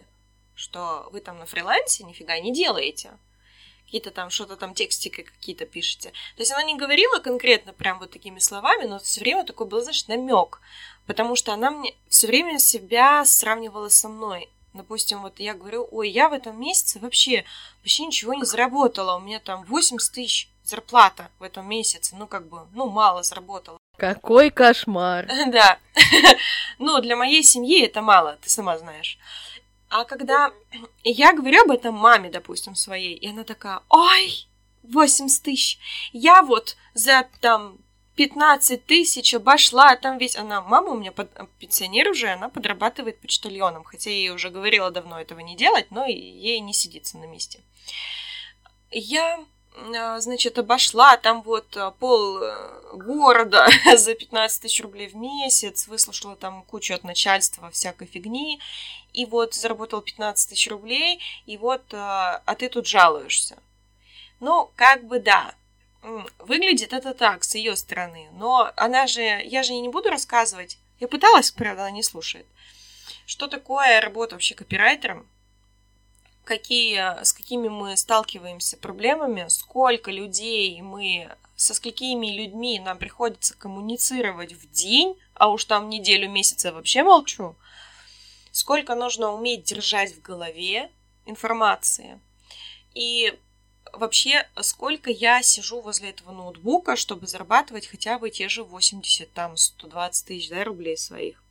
что 0.55 1.09
вы 1.12 1.21
там 1.21 1.38
на 1.38 1.47
фрилансе 1.47 2.05
нифига 2.05 2.38
не 2.38 2.53
делаете. 2.53 3.11
Какие-то 3.85 4.11
там, 4.11 4.31
что-то 4.31 4.57
там 4.57 4.75
текстики 4.75 5.23
какие-то 5.23 5.67
пишете. 5.67 6.11
То 6.37 6.41
есть 6.43 6.51
она 6.53 6.62
не 6.62 6.77
говорила 6.77 7.19
конкретно 7.19 7.73
прям 7.73 7.99
вот 7.99 8.11
такими 8.11 8.38
словами, 8.38 8.87
но 8.87 8.99
все 8.99 9.21
время 9.21 9.45
такой 9.45 9.67
был, 9.67 9.83
знаешь, 9.83 10.07
намек. 10.09 10.61
Потому 11.07 11.37
что 11.37 11.53
она 11.53 11.71
мне 11.71 11.95
все 12.09 12.27
время 12.27 12.59
себя 12.59 13.25
сравнивала 13.25 13.88
со 13.88 14.09
мной. 14.09 14.49
Допустим, 14.73 15.21
вот 15.21 15.38
я 15.38 15.53
говорю, 15.53 15.87
ой, 15.91 16.09
я 16.09 16.31
в 16.31 16.33
этом 16.33 16.59
месяце 16.59 16.99
вообще 16.99 17.45
почти 17.83 18.07
ничего 18.07 18.33
не 18.33 18.45
заработала. 18.45 19.17
У 19.17 19.21
меня 19.21 19.38
там 19.38 19.65
80 19.65 20.12
тысяч 20.12 20.49
зарплата 20.65 21.31
в 21.38 21.43
этом 21.43 21.69
месяце. 21.69 22.17
Ну, 22.17 22.27
как 22.27 22.49
бы, 22.49 22.67
ну, 22.73 22.88
мало 22.88 23.23
заработала. 23.23 23.79
Какой 23.99 24.51
кошмар. 24.51 25.29
Да. 25.49 25.79
Ну, 26.79 27.01
для 27.01 27.15
моей 27.15 27.45
семьи 27.45 27.85
это 27.85 28.03
мало, 28.03 28.38
ты 28.43 28.51
сама 28.51 28.77
знаешь. 28.79 29.19
А 29.93 30.07
когда 30.07 30.55
я 31.05 31.35
говорю 31.35 31.65
об 31.65 31.71
этом 31.71 31.95
маме, 31.95 32.31
допустим, 32.31 32.75
своей, 32.75 33.15
и 33.15 33.29
она 33.29 33.45
такая, 33.45 33.83
ой, 33.91 34.47
80 34.85 35.43
тысяч, 35.43 35.79
я 36.15 36.41
вот 36.41 36.79
за 36.95 37.29
там 37.43 37.77
15 38.17 38.87
тысяч 38.87 39.35
обошла, 39.35 39.95
там 39.97 40.17
весь... 40.17 40.35
Она, 40.35 40.63
мама 40.63 40.93
у 40.93 40.99
меня 40.99 41.13
под... 41.13 41.31
пенсионер 41.59 42.09
уже, 42.09 42.29
она 42.29 42.49
подрабатывает 42.49 43.21
почтальоном, 43.21 43.85
хотя 43.85 44.09
я 44.09 44.17
ей 44.17 44.31
уже 44.31 44.49
говорила 44.49 44.91
давно 44.91 45.21
этого 45.21 45.41
не 45.41 45.57
делать, 45.57 45.91
но 45.91 46.07
ей 46.07 46.59
не 46.61 46.73
сидится 46.73 47.19
на 47.19 47.27
месте. 47.27 47.61
Я 48.91 49.45
значит, 50.19 50.59
обошла 50.59 51.17
там 51.17 51.43
вот 51.43 51.77
а, 51.77 51.91
пол 51.93 52.43
э, 52.43 52.97
города 52.97 53.67
за 53.97 54.15
15 54.15 54.63
тысяч 54.63 54.81
рублей 54.81 55.09
в 55.09 55.17
месяц, 55.17 55.89
выслушала 55.89 56.37
там 56.37 56.63
кучу 56.65 56.95
от 56.95 57.05
начальства 57.05 57.71
всякой 57.71 58.07
фигни, 58.07 58.61
и 59.13 59.27
вот 59.27 59.55
заработал 59.55 60.01
15 60.03 60.51
тысяч 60.51 60.69
рублей, 60.69 61.21
и 61.47 61.57
вот, 61.57 61.83
а, 61.93 62.43
а 62.45 62.55
ты 62.55 62.69
тут 62.69 62.87
жалуешься. 62.87 63.57
Ну, 64.41 64.71
как 64.77 65.05
бы 65.05 65.21
да, 65.21 65.55
выглядит 66.39 66.93
это 66.93 67.15
так 67.15 67.45
с 67.45 67.55
ее 67.55 67.77
стороны, 67.77 68.29
но 68.33 68.73
она 68.77 69.07
же, 69.07 69.23
я 69.23 69.63
же 69.63 69.73
не 69.73 69.89
буду 69.89 70.11
рассказывать, 70.11 70.79
я 71.01 71.09
пыталась, 71.09 71.51
правда, 71.51 71.83
она 71.83 71.91
не 71.93 72.03
слушает, 72.03 72.47
что 73.27 73.47
такое 73.47 74.01
работа 74.01 74.35
вообще 74.35 74.55
копирайтером, 74.55 75.27
какие, 76.45 77.23
с 77.23 77.33
какими 77.33 77.69
мы 77.69 77.97
сталкиваемся 77.97 78.77
проблемами, 78.77 79.47
сколько 79.49 80.11
людей 80.11 80.81
мы, 80.83 81.31
со 81.57 81.75
сколькими 81.75 82.29
людьми 82.29 82.81
нам 82.81 82.99
приходится 82.99 83.55
коммуницировать 83.55 84.53
в 84.53 84.71
день, 84.71 85.17
а 85.35 85.49
уж 85.49 85.65
там 85.65 85.89
неделю, 85.89 86.29
месяц 86.29 86.65
я 86.65 86.73
вообще 86.73 87.03
молчу, 87.03 87.55
сколько 88.51 88.95
нужно 88.95 89.33
уметь 89.33 89.65
держать 89.65 90.15
в 90.15 90.23
голове 90.23 90.91
информации. 91.27 92.21
И 92.95 93.39
вообще, 93.93 94.47
сколько 94.61 95.11
я 95.11 95.43
сижу 95.43 95.81
возле 95.81 96.11
этого 96.11 96.33
ноутбука, 96.33 96.97
чтобы 96.97 97.27
зарабатывать 97.27 97.87
хотя 97.87 98.19
бы 98.19 98.31
те 98.31 98.49
же 98.49 98.65
80, 98.65 99.33
там, 99.33 99.57
120 99.57 100.27
тысяч 100.27 100.49
да, 100.49 100.65
рублей 100.65 100.97
своих. 100.97 101.43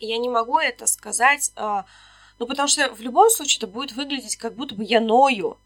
Я 0.00 0.18
не 0.18 0.28
могу 0.28 0.58
это 0.58 0.86
сказать 0.86 1.52
а, 1.56 1.86
ну, 2.38 2.46
потому 2.46 2.68
что 2.68 2.92
в 2.92 3.00
любом 3.00 3.30
случае 3.30 3.58
это 3.58 3.66
будет 3.66 3.92
выглядеть, 3.92 4.36
как 4.36 4.54
будто 4.54 4.74
бы 4.74 4.84
я 4.84 5.00
ною. 5.00 5.56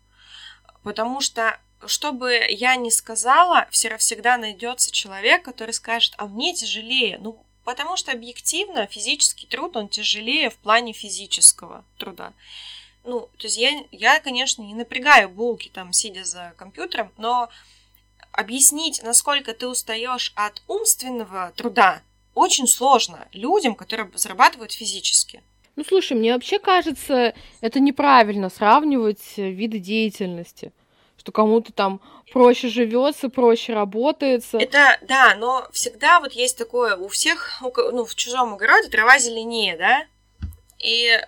Потому 0.82 1.20
что, 1.20 1.58
что 1.86 2.12
бы 2.12 2.32
я 2.48 2.76
ни 2.76 2.90
сказала, 2.90 3.66
все 3.70 3.96
всегда 3.96 4.36
найдется 4.36 4.90
человек, 4.90 5.44
который 5.44 5.72
скажет, 5.72 6.14
а 6.18 6.26
мне 6.26 6.54
тяжелее. 6.54 7.18
Ну, 7.18 7.42
потому 7.64 7.96
что 7.96 8.12
объективно 8.12 8.86
физический 8.86 9.46
труд, 9.46 9.76
он 9.76 9.88
тяжелее 9.88 10.50
в 10.50 10.56
плане 10.56 10.92
физического 10.92 11.84
труда. 11.98 12.32
Ну, 13.04 13.20
то 13.38 13.46
есть 13.46 13.56
я, 13.56 13.84
я, 13.90 14.20
конечно, 14.20 14.62
не 14.62 14.74
напрягаю 14.74 15.30
булки 15.30 15.70
там, 15.72 15.92
сидя 15.92 16.24
за 16.24 16.52
компьютером, 16.58 17.10
но 17.16 17.48
объяснить, 18.32 19.02
насколько 19.02 19.54
ты 19.54 19.66
устаешь 19.66 20.32
от 20.34 20.62
умственного 20.68 21.52
труда, 21.56 22.02
очень 22.34 22.68
сложно 22.68 23.26
людям, 23.32 23.74
которые 23.74 24.10
зарабатывают 24.14 24.72
физически. 24.72 25.42
Ну, 25.78 25.84
слушай, 25.84 26.14
мне 26.14 26.32
вообще 26.32 26.58
кажется, 26.58 27.34
это 27.60 27.78
неправильно 27.78 28.50
сравнивать 28.50 29.34
э, 29.36 29.48
виды 29.48 29.78
деятельности 29.78 30.72
что 31.18 31.32
кому-то 31.32 31.72
там 31.72 32.00
проще 32.32 32.68
живется, 32.68 33.28
проще 33.28 33.74
работается. 33.74 34.56
Это 34.56 34.98
да, 35.02 35.34
но 35.34 35.68
всегда 35.72 36.20
вот 36.20 36.32
есть 36.32 36.56
такое 36.56 36.96
у 36.96 37.08
всех, 37.08 37.60
ну, 37.60 38.04
в 38.04 38.14
чужом 38.14 38.54
огороде 38.54 38.88
трава 38.88 39.18
зеленее, 39.18 39.76
да? 39.76 40.06
И 40.78 41.20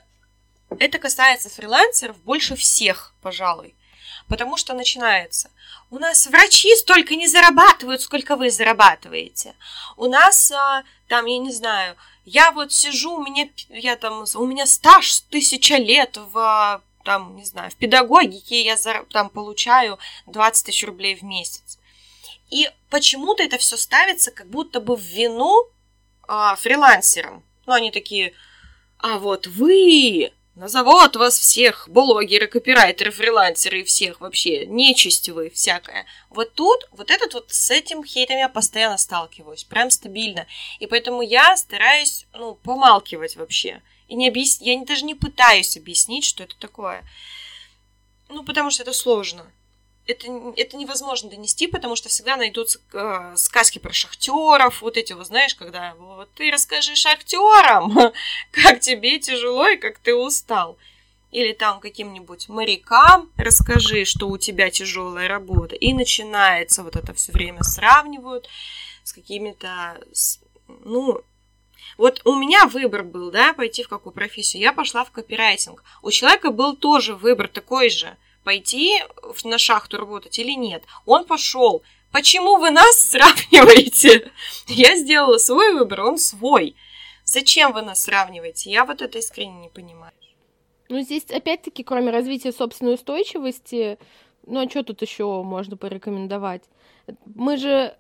это 0.79 0.99
касается 0.99 1.51
фрилансеров 1.51 2.17
больше 2.23 2.55
всех, 2.55 3.13
пожалуй. 3.21 3.75
Потому 4.29 4.57
что 4.57 4.75
начинается. 4.75 5.51
У 5.91 5.99
нас 5.99 6.27
врачи 6.29 6.75
столько 6.77 7.17
не 7.17 7.27
зарабатывают, 7.27 8.01
сколько 8.01 8.37
вы 8.37 8.51
зарабатываете. 8.51 9.55
У 9.97 10.07
нас, 10.07 10.53
а, 10.53 10.85
там, 11.09 11.27
я 11.27 11.39
не 11.39 11.53
знаю, 11.53 11.97
я 12.25 12.53
вот 12.53 12.73
сижу, 12.73 13.17
у 13.17 13.23
меня, 13.23 13.49
я 13.69 13.97
там, 13.97 14.25
у 14.35 14.47
меня 14.47 14.67
стаж 14.67 15.21
тысяча 15.31 15.77
лет 15.77 16.17
в, 16.33 16.83
там, 17.05 17.37
не 17.37 17.45
знаю, 17.45 17.71
в 17.71 17.77
педагогике, 17.77 18.63
я 18.63 18.77
там 19.11 19.31
получаю 19.31 19.99
20 20.27 20.67
тысяч 20.67 20.85
рублей 20.85 21.15
в 21.17 21.23
месяц. 21.23 21.79
И 22.51 22.69
почему-то 22.89 23.43
это 23.43 23.59
все 23.59 23.77
ставится 23.77 24.31
как 24.31 24.49
будто 24.49 24.81
бы 24.81 24.97
в 24.97 25.01
вину 25.01 25.65
а, 26.27 26.57
фрилансерам. 26.57 27.45
Ну, 27.67 27.73
они 27.73 27.91
такие, 27.91 28.35
а 28.99 29.19
вот 29.19 29.47
вы 29.47 30.33
назовут 30.61 31.17
вас 31.17 31.39
всех, 31.39 31.89
блогеры, 31.89 32.47
копирайтеры, 32.47 33.11
фрилансеры 33.11 33.81
и 33.81 33.85
всех 33.85 34.21
вообще, 34.21 34.67
нечисть 34.67 35.31
вы 35.31 35.49
всякая. 35.49 36.05
Вот 36.29 36.53
тут, 36.53 36.87
вот 36.93 37.11
этот 37.11 37.33
вот 37.33 37.51
с 37.51 37.71
этим 37.71 38.05
хейтом 38.05 38.37
я 38.37 38.49
постоянно 38.51 38.99
сталкиваюсь, 38.99 39.65
прям 39.65 39.91
стабильно. 39.91 40.47
И 40.79 40.87
поэтому 40.87 41.23
я 41.23 41.57
стараюсь, 41.57 42.27
ну, 42.35 42.57
помалкивать 42.57 43.37
вообще. 43.37 43.81
И 44.09 44.15
не 44.15 44.29
объяс... 44.29 44.61
я 44.61 44.79
даже 44.85 45.07
не 45.07 45.15
пытаюсь 45.15 45.79
объяснить, 45.79 46.25
что 46.25 46.45
это 46.45 46.55
такое. 46.59 47.05
Ну, 48.29 48.45
потому 48.45 48.71
что 48.71 48.83
это 48.83 48.93
сложно 48.93 49.51
это, 50.07 50.27
это 50.57 50.77
невозможно 50.77 51.31
донести, 51.31 51.67
потому 51.67 51.97
что 51.97 52.09
всегда 52.09 52.37
найдутся 52.37 52.81
э, 52.93 53.35
сказки 53.37 53.79
про 53.79 53.93
шахтеров, 53.93 54.83
вот 54.83 54.97
эти 54.97 55.13
вот, 55.13 55.27
знаешь, 55.27 55.55
когда 55.55 55.95
вот 55.95 56.29
ты 56.35 56.51
расскажи 56.51 56.97
шахтерам, 56.97 58.13
как 58.51 58.81
тебе 58.81 59.19
тяжело 59.19 59.69
и 59.69 59.77
как 59.77 59.99
ты 59.99 60.15
устал. 60.15 60.77
Или 61.31 61.53
там 61.53 61.79
каким-нибудь 61.79 62.49
морякам 62.49 63.31
расскажи, 63.37 64.05
что 64.05 64.29
у 64.29 64.37
тебя 64.37 64.69
тяжелая 64.69 65.29
работа. 65.29 65.77
И 65.77 65.93
начинается 65.93 66.83
вот 66.83 66.97
это 66.97 67.15
все 67.15 67.31
время 67.31 67.63
сравнивают 67.63 68.49
с 69.05 69.13
какими-то, 69.13 70.01
ну, 70.85 71.21
вот 71.99 72.21
у 72.25 72.35
меня 72.35 72.67
выбор 72.67 73.05
был, 73.05 73.31
да, 73.31 73.53
пойти 73.53 73.85
в 73.85 73.89
какую 73.89 74.13
профессию. 74.13 74.61
Я 74.61 74.73
пошла 74.73 75.05
в 75.05 75.13
копирайтинг. 75.13 75.85
У 76.03 76.11
человека 76.11 76.51
был 76.51 76.75
тоже 76.75 77.15
выбор 77.15 77.47
такой 77.47 77.91
же– 77.91 78.17
пойти 78.45 79.03
на 79.45 79.59
шахту 79.59 79.99
работать 79.99 80.39
или 80.39 80.53
нет. 80.53 80.85
Он 81.07 81.25
пошел. 81.25 81.83
Почему 82.13 82.57
вы 82.57 82.71
нас 82.71 83.01
сравниваете? 83.11 84.31
Я 84.67 84.97
сделала 84.97 85.39
свой 85.39 85.73
выбор, 85.75 86.03
он 86.03 86.19
свой. 86.19 86.77
Зачем 87.25 87.73
вы 87.73 87.83
нас 87.83 88.03
сравниваете? 88.03 88.71
Я 88.71 88.85
вот 88.85 89.03
это 89.03 89.19
искренне 89.19 89.61
не 89.61 89.69
понимаю. 89.69 90.13
Ну, 90.89 91.01
здесь, 91.03 91.25
опять-таки, 91.31 91.85
кроме 91.85 92.11
развития 92.11 92.51
собственной 92.51 92.95
устойчивости, 92.95 93.99
ну, 94.45 94.67
а 94.67 94.69
что 94.69 94.83
тут 94.83 95.03
еще 95.03 95.43
можно 95.43 95.77
порекомендовать? 95.77 96.65
Мы 97.25 97.57
же 97.57 97.97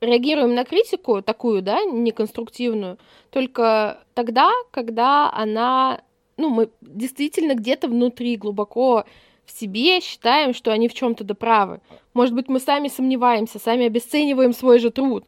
реагируем 0.00 0.54
на 0.54 0.64
критику 0.64 1.22
такую, 1.22 1.62
да, 1.62 1.82
неконструктивную, 1.82 2.98
только 3.30 4.04
тогда, 4.14 4.50
когда 4.70 5.32
она 5.32 6.02
ну, 6.38 6.50
мы 6.50 6.70
действительно 6.80 7.54
где-то 7.54 7.88
внутри 7.88 8.36
глубоко 8.36 9.04
в 9.44 9.58
себе 9.58 10.00
считаем, 10.00 10.54
что 10.54 10.70
они 10.70 10.88
в 10.88 10.94
чем-то 10.94 11.24
доправы. 11.24 11.80
Может 12.14 12.34
быть, 12.34 12.48
мы 12.48 12.60
сами 12.60 12.88
сомневаемся, 12.88 13.58
сами 13.58 13.86
обесцениваем 13.86 14.54
свой 14.54 14.78
же 14.78 14.90
труд, 14.90 15.24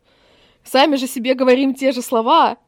сами 0.65 0.97
же 0.97 1.07
себе 1.07 1.35
говорим 1.35 1.75
те 1.75 1.93
же 1.93 2.01
слова, 2.01 2.59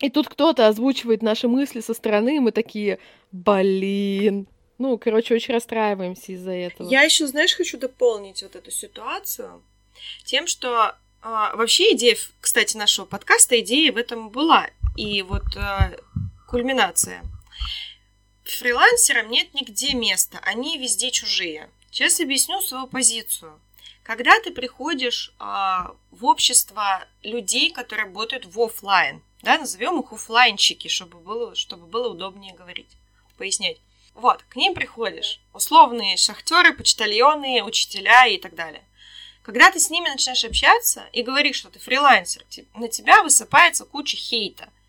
и 0.00 0.10
тут 0.10 0.28
кто-то 0.28 0.66
озвучивает 0.66 1.22
наши 1.22 1.46
мысли 1.46 1.80
со 1.80 1.94
стороны, 1.94 2.36
и 2.36 2.40
мы 2.40 2.50
такие, 2.52 2.98
блин. 3.32 4.46
Ну, 4.78 4.96
короче, 4.96 5.34
очень 5.34 5.54
расстраиваемся 5.54 6.32
из-за 6.32 6.52
этого. 6.52 6.88
Я 6.88 7.02
еще, 7.02 7.26
знаешь, 7.26 7.54
хочу 7.54 7.78
дополнить 7.78 8.42
вот 8.42 8.56
эту 8.56 8.70
ситуацию 8.70 9.62
тем, 10.24 10.46
что 10.46 10.94
а, 11.22 11.54
вообще 11.54 11.92
идея, 11.92 12.16
кстати, 12.40 12.78
нашего 12.78 13.04
подкаста, 13.04 13.60
идея 13.60 13.92
в 13.92 13.98
этом 13.98 14.30
была. 14.30 14.68
И 14.96 15.20
вот 15.20 15.44
а, 15.56 15.92
кульминация– 16.48 17.22
Фрилансерам 18.44 19.30
нет 19.30 19.54
нигде 19.54 19.94
места, 19.94 20.38
они 20.42 20.76
везде 20.76 21.10
чужие. 21.10 21.70
Сейчас 21.90 22.20
объясню 22.20 22.60
свою 22.60 22.86
позицию. 22.86 23.60
Когда 24.02 24.40
ты 24.40 24.50
приходишь 24.50 25.32
а, 25.38 25.94
в 26.10 26.24
общество 26.24 27.06
людей, 27.22 27.70
которые 27.70 28.06
работают 28.06 28.46
в 28.46 28.60
офлайн, 28.60 29.22
да, 29.42 29.56
назовем 29.58 30.00
их 30.00 30.12
офлайнчики, 30.12 30.88
чтобы 30.88 31.18
было, 31.18 31.54
чтобы 31.54 31.86
было 31.86 32.08
удобнее 32.08 32.52
говорить, 32.52 32.90
пояснять. 33.38 33.78
Вот, 34.14 34.42
к 34.48 34.56
ним 34.56 34.74
приходишь, 34.74 35.40
условные 35.54 36.16
шахтеры, 36.16 36.74
почтальоны, 36.74 37.62
учителя 37.62 38.26
и 38.26 38.36
так 38.36 38.54
далее. 38.54 38.82
Когда 39.42 39.70
ты 39.70 39.78
с 39.78 39.90
ними 39.90 40.08
начинаешь 40.08 40.44
общаться 40.44 41.08
и 41.12 41.22
говоришь, 41.22 41.56
что 41.56 41.70
ты 41.70 41.78
фрилансер, 41.78 42.44
на 42.74 42.88
тебя 42.88 43.22
высыпается 43.22 43.84
куча 43.84 44.16
хейта– 44.16 44.68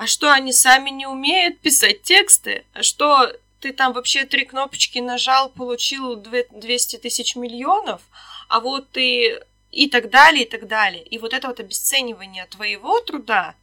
а 0.00 0.06
что, 0.06 0.32
они 0.32 0.50
сами 0.50 0.88
не 0.88 1.06
умеют 1.06 1.60
писать 1.60 2.00
тексты? 2.00 2.64
А 2.72 2.82
что, 2.82 3.30
ты 3.60 3.74
там 3.74 3.92
вообще 3.92 4.24
три 4.24 4.46
кнопочки 4.46 4.98
нажал, 4.98 5.50
получил 5.50 6.16
200 6.16 6.96
тысяч 6.96 7.36
миллионов? 7.36 8.00
А 8.48 8.60
вот 8.60 8.88
ты 8.92 9.44
и 9.70 9.90
так 9.90 10.08
далее, 10.08 10.46
и 10.46 10.48
так 10.48 10.66
далее. 10.66 11.02
И 11.02 11.18
вот 11.18 11.34
это 11.34 11.48
вот 11.48 11.60
обесценивание 11.60 12.46
твоего 12.46 12.98
труда 13.02 13.54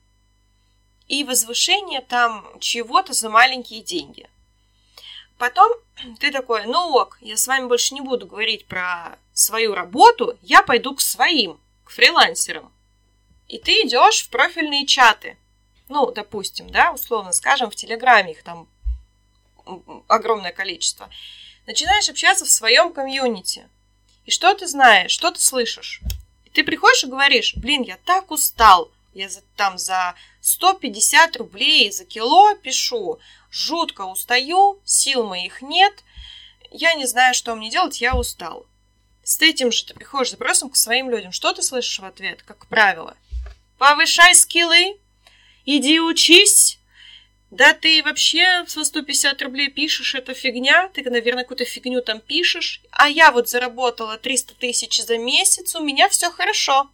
и 1.08 1.24
возвышение 1.24 2.02
там 2.02 2.46
чего-то 2.60 3.14
за 3.14 3.32
маленькие 3.32 3.82
деньги. 3.82 4.30
Потом 5.40 5.72
ты 6.20 6.32
такой, 6.32 6.68
ну 6.68 6.94
ок, 6.98 7.18
я 7.20 7.36
с 7.36 7.48
вами 7.48 7.66
больше 7.66 7.96
не 7.96 8.02
буду 8.02 8.28
говорить 8.28 8.68
про 8.68 9.18
свою 9.34 9.74
работу, 9.74 10.38
я 10.44 10.62
пойду 10.62 10.94
к 10.94 11.02
своим, 11.02 11.60
к 11.84 11.90
фрилансерам. 11.90 12.72
И 13.48 13.58
ты 13.58 13.72
идешь 13.82 14.22
в 14.22 14.30
профильные 14.30 14.86
чаты– 14.86 15.36
ну, 15.90 16.12
допустим, 16.12 16.70
да, 16.70 16.92
условно 16.92 17.32
скажем, 17.32 17.70
в 17.70 17.76
Телеграме 17.76 18.32
их 18.32 18.44
там 18.44 18.68
огромное 20.08 20.52
количество, 20.52 21.10
начинаешь 21.66 22.10
общаться 22.10 22.46
в 22.46 22.50
своем 22.50 22.94
комьюнити. 22.94 23.68
И 24.26 24.32
что 24.32 24.54
ты 24.54 24.68
знаешь, 24.68 25.12
что 25.12 25.32
ты 25.32 25.42
слышишь? 25.42 26.02
И 26.46 26.50
ты 26.50 26.64
приходишь 26.64 27.04
и 27.04 27.08
говоришь, 27.08 27.56
блин, 27.56 27.82
я 27.84 27.98
так 28.06 28.32
устал, 28.32 28.92
я 29.14 29.30
за, 29.30 29.42
там 29.56 29.78
за 29.78 30.16
150 30.42 31.38
рублей 31.38 31.92
за 31.92 32.06
кило 32.06 32.56
пишу, 32.56 33.20
жутко 33.52 34.02
устаю, 34.04 34.80
сил 34.86 35.26
моих 35.26 35.62
нет, 35.62 35.94
я 36.72 36.94
не 36.94 37.06
знаю, 37.06 37.34
что 37.34 37.56
мне 37.56 37.70
делать, 37.70 38.02
я 38.02 38.16
устал. 38.16 38.66
С 39.24 39.42
этим 39.42 39.72
же 39.72 39.86
ты 39.86 39.94
приходишь 39.94 40.32
запросом 40.32 40.70
к 40.70 40.78
своим 40.78 41.10
людям. 41.10 41.32
Что 41.32 41.54
ты 41.54 41.62
слышишь 41.62 42.00
в 42.00 42.06
ответ, 42.06 42.44
как 42.44 42.66
правило? 42.68 43.16
Повышай 43.78 44.34
скиллы, 44.36 44.98
Иди 45.70 46.00
учись. 46.00 46.80
Да 47.52 47.74
ты 47.74 48.02
вообще 48.02 48.64
со 48.68 48.86
150 48.86 49.42
рублей 49.42 49.70
пишешь, 49.70 50.16
это 50.16 50.34
фигня. 50.34 50.88
Ты, 50.94 51.04
наверное, 51.10 51.44
какую-то 51.44 51.66
фигню 51.66 52.02
там 52.02 52.22
пишешь. 52.22 52.82
А 52.92 53.10
я 53.10 53.34
вот 53.34 53.50
заработала 53.50 54.18
300 54.18 54.56
тысяч 54.56 55.04
за 55.04 55.18
месяц, 55.18 55.76
у 55.76 55.84
меня 55.84 56.08
все 56.08 56.32
хорошо. 56.32 56.90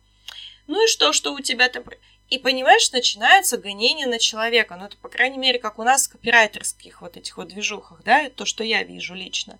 Ну 0.65 0.83
и 0.83 0.87
что, 0.87 1.13
что 1.13 1.33
у 1.33 1.39
тебя 1.39 1.69
там... 1.69 1.83
И, 2.29 2.39
понимаешь, 2.39 2.91
начинается 2.91 3.59
гонение 3.59 4.07
на 4.07 4.17
человека. 4.17 4.75
Ну, 4.75 4.85
это, 4.85 4.97
по 4.97 5.09
крайней 5.09 5.37
мере, 5.37 5.59
как 5.59 5.77
у 5.77 5.83
нас 5.83 6.07
в 6.07 6.11
копирайтерских 6.13 7.01
вот 7.01 7.15
этих 7.15 7.37
вот 7.37 7.49
движухах, 7.49 8.01
да, 8.03 8.27
то, 8.31 8.45
что 8.45 8.63
я 8.63 8.81
вижу 8.81 9.13
лично. 9.13 9.59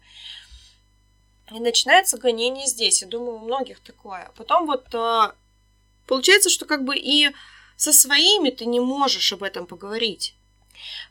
И 1.52 1.60
начинается 1.60 2.18
гонение 2.18 2.66
здесь. 2.66 3.04
Я 3.04 3.08
думаю, 3.08 3.36
у 3.36 3.46
многих 3.46 3.80
такое. 3.82 4.32
Потом 4.38 4.66
вот 4.66 4.88
а, 4.96 5.36
получается, 6.08 6.50
что 6.50 6.66
как 6.66 6.84
бы 6.84 6.98
и 6.98 7.30
со 7.76 7.94
своими 7.94 8.50
ты 8.50 8.66
не 8.66 8.80
можешь 8.80 9.34
об 9.34 9.44
этом 9.44 9.66
поговорить. 9.66 10.36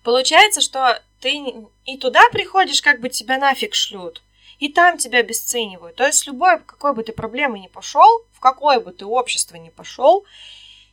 Получается, 0.02 0.60
что 0.60 1.02
ты 1.20 1.54
и 1.84 1.98
туда 1.98 2.28
приходишь, 2.30 2.82
как 2.82 3.00
бы 3.00 3.08
тебя 3.08 3.38
нафиг 3.38 3.74
шлют, 3.74 4.22
и 4.58 4.68
там 4.68 4.98
тебя 4.98 5.20
обесценивают. 5.20 5.96
То 5.96 6.06
есть 6.06 6.26
любой, 6.26 6.60
какой 6.60 6.94
бы 6.94 7.02
ты 7.02 7.12
проблемы 7.12 7.58
ни 7.58 7.68
пошел, 7.68 8.24
в 8.32 8.40
какое 8.40 8.80
бы 8.80 8.92
ты 8.92 9.04
общество 9.06 9.56
ни 9.56 9.70
пошел, 9.70 10.24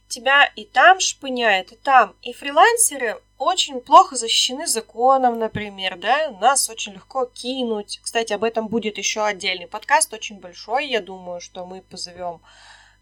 тебя 0.08 0.46
и 0.56 0.66
там 0.66 1.00
шпыняет, 1.00 1.72
и 1.72 1.76
там. 1.76 2.16
И 2.22 2.34
фрилансеры 2.34 3.22
очень 3.38 3.80
плохо 3.80 4.16
защищены 4.16 4.68
законом, 4.68 5.40
например, 5.40 5.98
да, 5.98 6.32
нас 6.42 6.70
очень 6.70 6.94
легко 6.94 7.26
кинуть. 7.26 8.00
Кстати, 8.04 8.34
об 8.34 8.44
этом 8.44 8.68
будет 8.68 8.98
еще 8.98 9.24
отдельный 9.24 9.68
подкаст, 9.68 10.14
очень 10.14 10.40
большой, 10.40 10.88
я 10.88 11.00
думаю, 11.00 11.40
что 11.40 11.66
мы 11.66 11.82
позовем, 11.82 12.42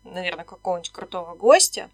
наверное, 0.03 0.45
какого-нибудь 0.45 0.91
крутого 0.91 1.33
гостя, 1.33 1.89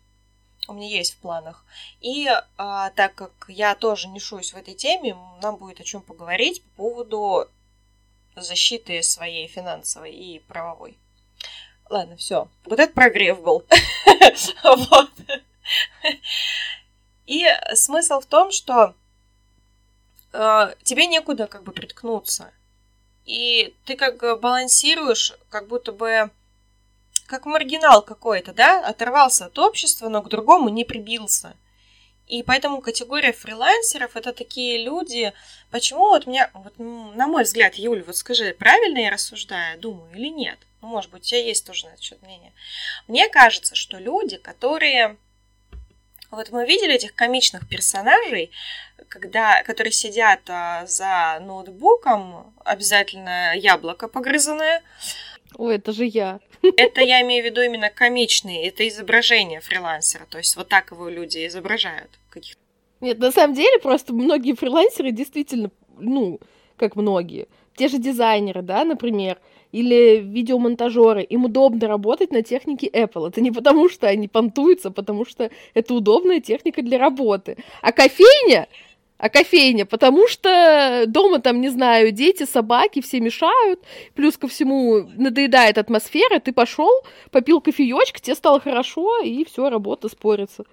у 0.68 0.74
меня 0.74 0.88
есть 0.88 1.14
в 1.14 1.18
планах. 1.18 1.64
И 2.01 2.28
а, 2.57 2.89
так 2.91 3.16
как 3.16 3.32
я 3.47 3.76
тоже 3.76 4.07
нишуюсь 4.07 4.53
в 4.53 4.57
этой 4.57 4.74
теме, 4.74 5.18
нам 5.41 5.57
будет 5.57 5.80
о 5.80 5.84
чем 5.84 6.01
поговорить 6.01 6.64
по 6.64 6.84
поводу 6.84 7.49
защиты 8.36 9.03
своей 9.03 9.47
финансовой 9.47 10.11
и 10.11 10.39
правовой. 10.39 10.97
Ладно, 11.89 12.16
все. 12.18 12.47
Вот 12.66 12.80
это 12.80 12.93
прогрев 12.93 13.41
был. 13.41 13.66
И 17.26 17.45
смысл 17.74 18.20
в 18.20 18.26
том, 18.26 18.51
что 18.51 18.95
а, 20.32 20.74
тебе 20.84 21.05
некуда 21.07 21.47
как 21.47 21.64
бы 21.64 21.72
приткнуться. 21.72 22.51
И 23.26 23.74
ты 23.86 23.95
как 23.95 24.20
балансируешь, 24.41 25.34
как 25.49 25.68
будто 25.68 25.91
бы 25.91 26.32
как 27.28 27.45
маргинал 27.45 28.01
какой-то, 28.01 28.53
да, 28.53 28.86
оторвался 28.86 29.45
от 29.45 29.57
общества, 29.59 30.09
но 30.09 30.21
к 30.21 30.30
другому 30.30 30.69
не 30.69 30.86
прибился. 30.86 31.55
И 32.28 32.41
поэтому 32.41 32.82
категория 32.82 33.34
фрилансеров 33.34 34.15
это 34.15 34.34
такие 34.34 34.84
люди. 34.84 35.34
Почему 35.71 36.09
вот 36.09 36.26
меня, 36.26 36.49
вот, 36.53 36.74
на 36.78 37.28
мой 37.28 37.43
взгляд, 37.43 37.76
Юль, 37.76 38.03
вот 38.03 38.15
скажи, 38.15 38.55
правильно 38.57 38.99
я 38.99 39.11
рассуждаю, 39.11 39.80
думаю 39.80 40.09
или 40.15 40.30
нет? 40.30 40.57
Ну, 40.82 40.88
может 40.88 41.11
быть, 41.11 41.24
у 41.24 41.26
тебя 41.26 41.41
есть 41.41 41.65
тоже 41.65 41.86
на 41.86 41.89
этот 41.89 42.01
счет 42.01 42.21
мнение. 42.21 42.53
Мне 43.07 43.30
кажется, 43.30 43.76
что 43.76 43.97
люди, 43.97 44.38
которые 44.38 45.17
вот 46.32 46.49
мы 46.49 46.65
видели 46.65 46.95
этих 46.95 47.13
комичных 47.13 47.67
персонажей, 47.69 48.51
когда, 49.07 49.61
которые 49.63 49.91
сидят 49.91 50.41
а, 50.47 50.86
за 50.88 51.39
ноутбуком, 51.41 52.53
обязательно 52.65 53.55
яблоко 53.55 54.07
погрызанное. 54.07 54.82
Ой, 55.57 55.75
это 55.75 55.91
же 55.91 56.05
я. 56.05 56.39
Это 56.77 57.01
я 57.01 57.21
имею 57.21 57.43
в 57.43 57.45
виду 57.45 57.61
именно 57.61 57.89
комичные, 57.89 58.67
это 58.67 58.87
изображение 58.87 59.59
фрилансера, 59.59 60.25
то 60.29 60.37
есть 60.37 60.55
вот 60.55 60.69
так 60.69 60.91
его 60.91 61.09
люди 61.09 61.45
изображают. 61.47 62.09
Каких 62.29 62.55
Нет, 63.01 63.19
на 63.19 63.31
самом 63.31 63.53
деле 63.53 63.79
просто 63.79 64.13
многие 64.13 64.55
фрилансеры 64.55 65.11
действительно, 65.11 65.71
ну, 65.99 66.39
как 66.77 66.95
многие, 66.95 67.47
те 67.75 67.87
же 67.87 67.97
дизайнеры, 67.97 68.61
да, 68.61 68.85
например, 68.85 69.39
или 69.73 70.21
видеомонтажеры, 70.23 71.23
им 71.23 71.45
удобно 71.45 71.87
работать 71.87 72.31
на 72.31 72.43
технике 72.43 72.87
Apple. 72.87 73.29
Это 73.29 73.41
не 73.41 73.51
потому, 73.51 73.89
что 73.89 74.07
они 74.07 74.27
понтуются, 74.27 74.89
а 74.89 74.91
потому 74.91 75.25
что 75.25 75.49
это 75.73 75.93
удобная 75.95 76.39
техника 76.39 76.83
для 76.83 76.99
работы. 76.99 77.57
А 77.81 77.91
кофейня 77.91 78.67
а 79.24 79.30
кофейня, 79.30 79.86
потому 79.86 80.28
что 80.28 81.05
дома 81.07 81.39
там, 81.39 81.61
не 81.61 81.69
знаю, 81.69 82.11
дети, 82.11 82.45
собаки, 82.45 83.01
все 83.01 83.21
мешают, 83.21 83.80
плюс 84.15 84.38
ко 84.38 84.49
всему 84.49 85.09
надоедает 85.15 85.78
атмосфера, 85.78 86.41
ты 86.41 86.51
пошел, 86.51 86.91
попил 87.32 87.61
кофеечка, 87.61 88.19
тебе 88.19 88.36
стало 88.36 88.59
хорошо, 88.59 89.21
и 89.21 89.45
все, 89.45 89.69
работа 89.69 90.09
спорится. 90.09 90.65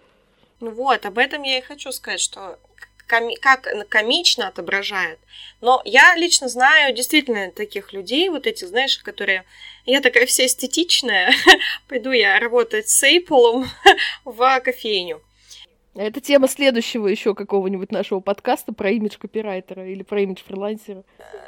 Ну 0.59 0.72
вот, 0.72 1.07
об 1.07 1.18
этом 1.18 1.44
я 1.44 1.59
и 1.59 1.61
хочу 1.61 1.92
сказать, 1.92 2.18
что 2.18 2.59
коми- 3.07 3.36
как 3.40 3.68
комично 3.88 4.48
отображает. 4.48 5.20
Но 5.61 5.80
я 5.84 6.16
лично 6.16 6.48
знаю 6.48 6.92
действительно 6.92 7.53
таких 7.53 7.92
людей, 7.92 8.30
вот 8.30 8.48
этих, 8.48 8.66
знаешь, 8.66 8.98
которые... 8.98 9.44
Я 9.86 10.01
такая 10.01 10.26
вся 10.26 10.46
эстетичная, 10.46 11.32
пойду 11.88 12.11
я 12.11 12.40
работать 12.40 12.88
с 12.88 13.01
Эйплом 13.05 13.70
в 14.24 14.61
кофейню. 14.61 15.22
Это 15.95 16.20
тема 16.20 16.49
следующего 16.49 17.09
еще 17.09 17.34
какого-нибудь 17.34 17.91
нашего 17.91 18.20
подкаста 18.20 18.72
про 18.72 18.91
имидж 18.91 19.18
копирайтера 19.18 19.86
или 19.86 20.05
про 20.05 20.22
имидж 20.22 20.43
фрилансера. 20.47 21.03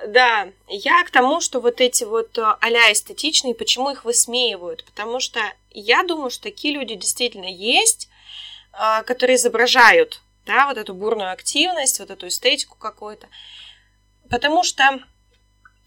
Да, 0.08 0.48
я 0.68 1.04
к 1.04 1.10
тому, 1.10 1.40
что 1.40 1.60
вот 1.60 1.80
эти 1.80 2.02
вот 2.02 2.36
э, 2.38 2.42
а 2.42 2.68
эстетичные, 2.92 3.54
почему 3.54 3.90
их 3.90 4.04
высмеивают? 4.04 4.84
Потому 4.84 5.20
что 5.20 5.40
я 5.70 6.02
думаю, 6.02 6.30
что 6.30 6.42
такие 6.42 6.74
люди 6.74 6.96
действительно 6.96 7.46
есть, 7.46 8.08
э, 8.72 9.04
которые 9.04 9.36
изображают 9.36 10.20
да, 10.44 10.66
вот 10.66 10.76
эту 10.76 10.92
бурную 10.92 11.30
активность, 11.30 12.00
вот 12.00 12.10
эту 12.10 12.26
эстетику 12.26 12.76
какую-то. 12.78 13.28
Потому 14.28 14.64
что 14.64 15.00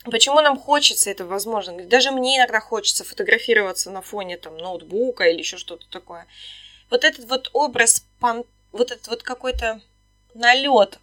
Почему 0.06 0.40
нам 0.40 0.60
хочется 0.60 1.10
это 1.10 1.26
возможно? 1.26 1.84
Даже 1.86 2.12
мне 2.12 2.38
иногда 2.38 2.60
хочется 2.60 3.04
фотографироваться 3.04 3.90
на 3.90 4.04
фоне 4.04 4.38
там 4.38 4.56
ноутбука 4.56 5.24
или 5.24 5.40
еще 5.40 5.58
что-то 5.58 5.90
такое. 5.90 6.28
Вот 6.92 7.04
этот 7.04 7.28
вот 7.28 7.50
образ, 7.54 8.05
пан, 8.20 8.44
вот 8.72 8.92
этот 8.92 9.08
вот 9.08 9.24
какой-то 9.24 9.82
налет 10.34 11.00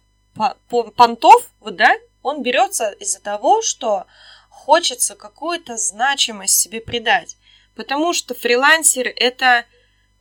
понтов, 0.95 1.49
вот, 1.59 1.75
да, 1.75 1.95
он 2.21 2.41
берется 2.41 2.91
из-за 2.91 3.19
того, 3.19 3.61
что 3.61 4.05
хочется 4.49 5.15
какую-то 5.15 5.77
значимость 5.77 6.59
себе 6.59 6.81
придать. 6.81 7.37
Потому 7.75 8.13
что 8.13 8.33
фрилансеры 8.33 9.09
это 9.09 9.65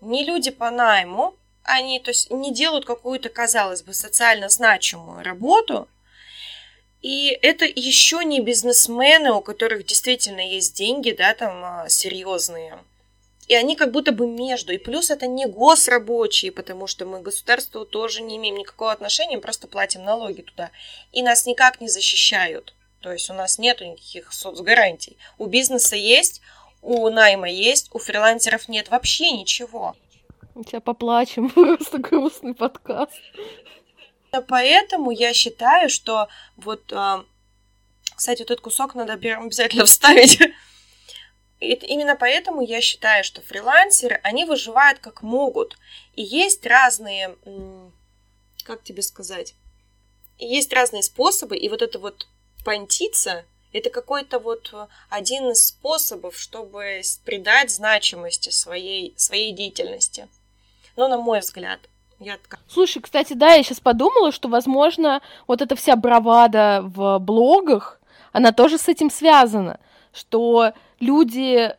не 0.00 0.24
люди 0.24 0.50
по 0.50 0.70
найму, 0.70 1.34
они 1.62 2.00
то 2.00 2.10
есть, 2.10 2.30
не 2.30 2.52
делают 2.52 2.84
какую-то, 2.84 3.28
казалось 3.28 3.82
бы, 3.82 3.94
социально 3.94 4.48
значимую 4.48 5.22
работу, 5.22 5.88
и 7.02 7.36
это 7.42 7.64
еще 7.64 8.24
не 8.24 8.40
бизнесмены, 8.40 9.32
у 9.32 9.40
которых 9.40 9.84
действительно 9.86 10.40
есть 10.40 10.76
деньги, 10.76 11.10
да, 11.10 11.34
там 11.34 11.64
а, 11.64 11.88
серьезные. 11.88 12.78
И 13.48 13.54
они 13.54 13.76
как 13.76 13.90
будто 13.90 14.12
бы 14.12 14.26
между. 14.26 14.72
И 14.72 14.78
плюс 14.78 15.10
это 15.10 15.26
не 15.26 15.46
госрабочие, 15.46 16.52
потому 16.52 16.86
что 16.86 17.06
мы 17.06 17.20
государству 17.20 17.84
тоже 17.84 18.22
не 18.22 18.36
имеем 18.36 18.56
никакого 18.56 18.92
отношения, 18.92 19.38
просто 19.38 19.66
платим 19.66 20.04
налоги 20.04 20.42
туда. 20.42 20.70
И 21.12 21.22
нас 21.22 21.46
никак 21.46 21.80
не 21.80 21.88
защищают. 21.88 22.74
То 23.00 23.12
есть 23.12 23.28
у 23.30 23.34
нас 23.34 23.58
нет 23.58 23.80
никаких 23.80 24.32
соцгарантий. 24.32 25.18
У 25.38 25.46
бизнеса 25.46 25.96
есть, 25.96 26.40
у 26.82 27.08
найма 27.10 27.50
есть, 27.50 27.90
у 27.92 27.98
фрилансеров 27.98 28.68
нет 28.68 28.90
вообще 28.90 29.32
ничего. 29.32 29.96
Тебя 30.66 30.80
поплачем, 30.80 31.50
просто 31.54 31.98
грустный 31.98 32.54
подкаст. 32.54 33.12
Поэтому 34.48 35.10
я 35.10 35.34
считаю, 35.34 35.90
что 35.90 36.28
вот, 36.56 36.92
а, 36.92 37.24
кстати, 38.16 38.40
вот 38.40 38.50
этот 38.50 38.60
кусок 38.62 38.94
надо 38.94 39.14
обязательно 39.14 39.84
вставить. 39.86 40.40
И 41.62 41.74
именно 41.74 42.16
поэтому 42.16 42.60
я 42.60 42.80
считаю, 42.80 43.22
что 43.22 43.40
фрилансеры, 43.40 44.20
они 44.24 44.44
выживают 44.44 44.98
как 44.98 45.22
могут. 45.22 45.76
И 46.16 46.22
есть 46.22 46.66
разные, 46.66 47.36
как 48.64 48.82
тебе 48.82 49.02
сказать, 49.02 49.54
есть 50.38 50.72
разные 50.72 51.02
способы, 51.02 51.56
и 51.56 51.68
вот 51.68 51.80
это 51.80 51.98
вот 52.00 52.26
понтиться, 52.64 53.44
это 53.72 53.90
какой-то 53.90 54.40
вот 54.40 54.74
один 55.08 55.52
из 55.52 55.68
способов, 55.68 56.36
чтобы 56.36 57.00
придать 57.24 57.70
значимости 57.70 58.50
своей, 58.50 59.14
своей 59.16 59.52
деятельности 59.52 60.28
ну, 60.96 61.08
на 61.08 61.16
мой 61.16 61.40
взгляд. 61.40 61.80
Я 62.18 62.38
Слушай, 62.68 63.02
кстати, 63.02 63.32
да, 63.32 63.54
я 63.54 63.62
сейчас 63.62 63.80
подумала, 63.80 64.30
что, 64.30 64.48
возможно, 64.48 65.22
вот 65.48 65.60
эта 65.60 65.74
вся 65.74 65.96
бравада 65.96 66.80
в 66.84 67.18
блогах, 67.18 68.00
она 68.32 68.52
тоже 68.52 68.78
с 68.78 68.88
этим 68.88 69.10
связана, 69.10 69.80
что 70.12 70.72
люди, 71.02 71.74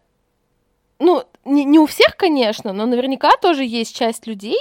ну, 1.00 1.24
не, 1.46 1.64
не 1.64 1.80
у 1.80 1.86
всех, 1.86 2.16
конечно, 2.18 2.74
но 2.74 2.86
наверняка 2.86 3.32
тоже 3.42 3.66
есть 3.66 3.96
часть 3.96 4.28
людей, 4.28 4.60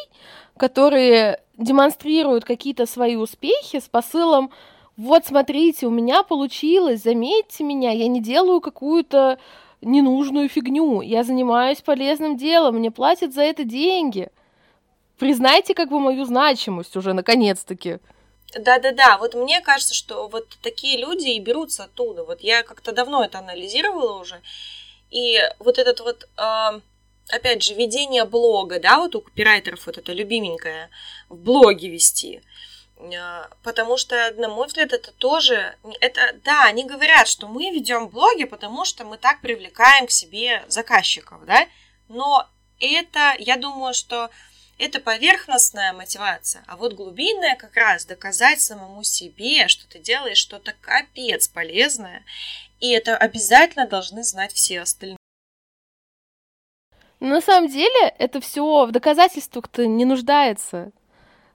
которые 0.56 1.40
демонстрируют 1.58 2.44
какие-то 2.44 2.86
свои 2.86 3.16
успехи 3.16 3.80
с 3.80 3.88
посылом 3.88 4.50
вот 4.96 5.26
смотрите, 5.26 5.86
у 5.86 5.90
меня 5.90 6.22
получилось, 6.22 7.02
заметьте 7.02 7.64
меня, 7.64 7.92
я 7.92 8.08
не 8.08 8.20
делаю 8.20 8.60
какую-то 8.60 9.38
ненужную 9.80 10.48
фигню, 10.48 11.00
я 11.00 11.24
занимаюсь 11.24 11.80
полезным 11.80 12.36
делом, 12.36 12.76
мне 12.76 12.90
платят 12.90 13.34
за 13.34 13.42
это 13.42 13.64
деньги 13.64 14.30
признайте 15.22 15.72
как 15.74 15.88
бы 15.88 16.00
мою 16.00 16.24
значимость 16.24 16.96
уже, 16.96 17.12
наконец-таки. 17.12 17.98
Да-да-да, 18.54 19.18
вот 19.18 19.34
мне 19.34 19.60
кажется, 19.60 19.94
что 19.94 20.28
вот 20.28 20.48
такие 20.62 20.98
люди 20.98 21.28
и 21.28 21.40
берутся 21.40 21.84
оттуда. 21.84 22.24
Вот 22.24 22.40
я 22.42 22.62
как-то 22.62 22.92
давно 22.92 23.24
это 23.24 23.38
анализировала 23.38 24.20
уже. 24.20 24.40
И 25.10 25.38
вот 25.58 25.78
этот 25.78 26.00
вот, 26.00 26.28
э, 26.36 26.80
опять 27.28 27.62
же, 27.62 27.74
ведение 27.74 28.24
блога, 28.24 28.78
да, 28.78 28.98
вот 28.98 29.14
у 29.14 29.20
копирайтеров 29.20 29.86
вот 29.86 29.98
это 29.98 30.12
любименькое, 30.12 30.90
в 31.28 31.36
блоге 31.36 31.88
вести. 31.88 32.42
Э, 32.98 33.46
потому 33.62 33.96
что, 33.96 34.32
на 34.36 34.48
мой 34.48 34.66
взгляд, 34.66 34.92
это 34.92 35.12
тоже, 35.12 35.74
это, 36.00 36.34
да, 36.44 36.64
они 36.64 36.84
говорят, 36.84 37.28
что 37.28 37.48
мы 37.48 37.70
ведем 37.70 38.08
блоги, 38.08 38.44
потому 38.44 38.84
что 38.84 39.04
мы 39.04 39.18
так 39.18 39.40
привлекаем 39.40 40.06
к 40.06 40.10
себе 40.10 40.64
заказчиков, 40.68 41.44
да, 41.46 41.66
но 42.08 42.46
это, 42.80 43.34
я 43.38 43.56
думаю, 43.56 43.94
что 43.94 44.30
это 44.82 44.98
поверхностная 44.98 45.92
мотивация, 45.92 46.64
а 46.66 46.76
вот 46.76 46.94
глубинная 46.94 47.54
как 47.54 47.76
раз 47.76 48.04
доказать 48.04 48.60
самому 48.60 49.04
себе, 49.04 49.68
что 49.68 49.88
ты 49.88 50.00
делаешь 50.00 50.38
что-то 50.38 50.74
капец 50.80 51.46
полезное, 51.46 52.24
и 52.80 52.90
это 52.90 53.16
обязательно 53.16 53.86
должны 53.86 54.24
знать 54.24 54.52
все 54.52 54.80
остальные. 54.80 55.18
на 57.20 57.40
самом 57.40 57.68
деле 57.68 58.12
это 58.18 58.40
все 58.40 58.84
в 58.84 58.90
доказательствах-то 58.90 59.86
не 59.86 60.04
нуждается. 60.04 60.90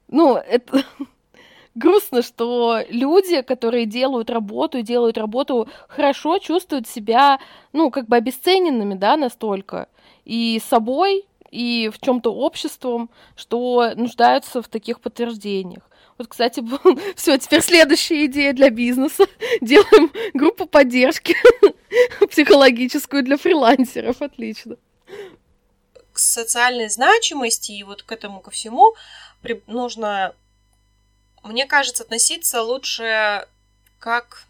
Ну, 0.08 0.38
это 0.38 0.86
грустно, 1.76 2.22
что 2.22 2.80
люди, 2.88 3.42
которые 3.42 3.86
делают 3.86 4.30
работу 4.30 4.82
делают 4.82 5.18
работу 5.18 5.68
хорошо, 5.90 6.40
чувствуют 6.40 6.88
себя, 6.88 7.40
ну, 7.74 7.92
как 7.92 8.08
бы 8.08 8.16
обесцененными, 8.16 8.94
да, 8.94 9.18
настолько. 9.18 9.90
И 10.24 10.62
собой, 10.66 11.27
и 11.52 11.90
в 11.94 12.00
чем-то 12.00 12.34
обществом, 12.34 13.10
что 13.36 13.94
нуждаются 13.96 14.62
в 14.62 14.68
таких 14.68 15.00
подтверждениях. 15.00 15.84
Вот, 16.18 16.28
кстати, 16.28 16.64
все, 17.16 17.38
теперь 17.38 17.62
следующая 17.62 18.26
идея 18.26 18.54
для 18.54 18.70
бизнеса. 18.70 19.26
Делаем 19.62 20.12
группу 20.34 20.66
поддержки 20.66 21.36
психологическую 22.30 23.24
для 23.24 23.38
фрилансеров. 23.38 24.22
Отлично. 24.22 24.78
К 26.12 26.20
социальной 26.20 26.90
значимости 26.90 27.72
и 27.72 27.84
вот 27.84 28.02
к 28.02 28.12
этому 28.12 28.40
ко 28.40 28.50
всему 28.50 28.96
нужно, 29.68 30.34
мне 31.44 31.68
кажется, 31.68 32.04
относиться 32.04 32.64
лучше 32.64 33.48
как 34.00 34.44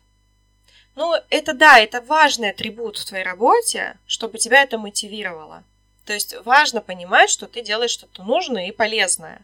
Ну, 0.96 1.14
это 1.30 1.54
да, 1.54 1.80
это 1.80 2.02
важный 2.02 2.52
атрибут 2.52 2.98
в 2.98 3.06
твоей 3.06 3.24
работе, 3.24 3.98
чтобы 4.08 4.38
тебя 4.38 4.64
это 4.64 4.78
мотивировало. 4.78 5.64
То 6.08 6.14
есть 6.14 6.36
важно 6.46 6.80
понимать, 6.80 7.30
что 7.30 7.48
ты 7.48 7.62
делаешь 7.62 7.92
что-то 7.92 8.24
нужное 8.24 8.70
и 8.70 8.72
полезное. 8.72 9.42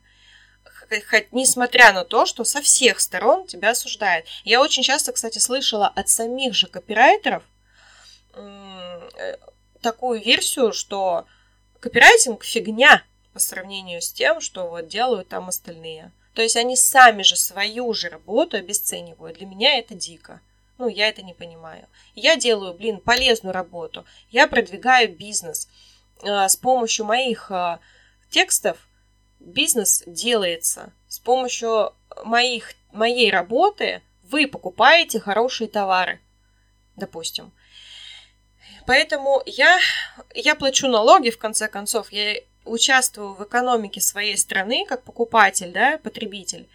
Хоть 1.09 1.34
несмотря 1.34 1.91
на 1.91 2.05
то, 2.05 2.26
что 2.26 2.45
со 2.45 2.61
всех 2.61 3.01
сторон 3.01 3.45
тебя 3.45 3.72
осуждают. 3.72 4.26
Я 4.45 4.61
очень 4.61 4.82
часто, 4.82 5.11
кстати, 5.11 5.39
слышала 5.39 5.88
от 5.88 6.07
самих 6.07 6.55
же 6.55 6.68
копирайтеров 6.68 7.43
э, 8.34 9.36
такую 9.82 10.22
версию, 10.22 10.72
что 10.72 11.26
копирайтинг 11.82 12.45
фигня 12.45 13.03
по 13.34 13.39
сравнению 13.39 14.01
с 14.01 14.14
тем, 14.14 14.39
что 14.39 14.70
вот 14.70 14.88
делают 14.88 15.28
там 15.28 15.49
остальные. 15.49 16.14
То 16.34 16.41
есть 16.41 16.55
они 16.55 16.78
сами 16.78 17.24
же 17.24 17.36
свою 17.36 17.93
же 17.93 18.07
работу 18.07 18.55
обесценивают. 18.55 19.38
Для 19.38 19.47
меня 19.47 19.80
это 19.80 19.95
дико. 19.95 20.39
Ну, 20.78 20.88
я 20.88 21.09
это 21.09 21.24
не 21.24 21.34
понимаю. 21.34 21.88
Я 22.16 22.38
делаю, 22.38 22.74
блин, 22.74 23.01
полезную 23.01 23.53
работу. 23.53 24.05
Я 24.32 24.47
продвигаю 24.47 25.14
бизнес. 25.14 25.68
А, 26.26 26.47
с 26.47 26.55
помощью 26.55 27.05
моих 27.05 27.51
а, 27.51 27.80
текстов 28.30 28.78
бизнес 29.39 30.03
делается. 30.05 30.91
С 31.07 31.19
помощью 31.19 31.93
моих, 32.24 32.74
моей 32.91 33.32
работы 33.32 34.01
вы 34.24 34.47
покупаете 34.47 35.19
хорошие 35.19 35.67
товары, 35.67 36.19
допустим. 36.95 37.51
Поэтому 38.86 39.41
я, 39.45 39.80
я 40.34 40.55
плачу 40.55 40.88
налоги, 40.88 41.30
в 41.30 41.38
конце 41.38 41.67
концов, 41.67 42.11
я 42.11 42.36
участвую 42.65 43.34
в 43.34 43.43
экономике 43.43 44.01
своей 44.01 44.38
страны 44.38 44.86
как 44.88 45.03
покупатель, 45.03 45.71
да, 45.71 45.97
потребитель. 45.97 46.67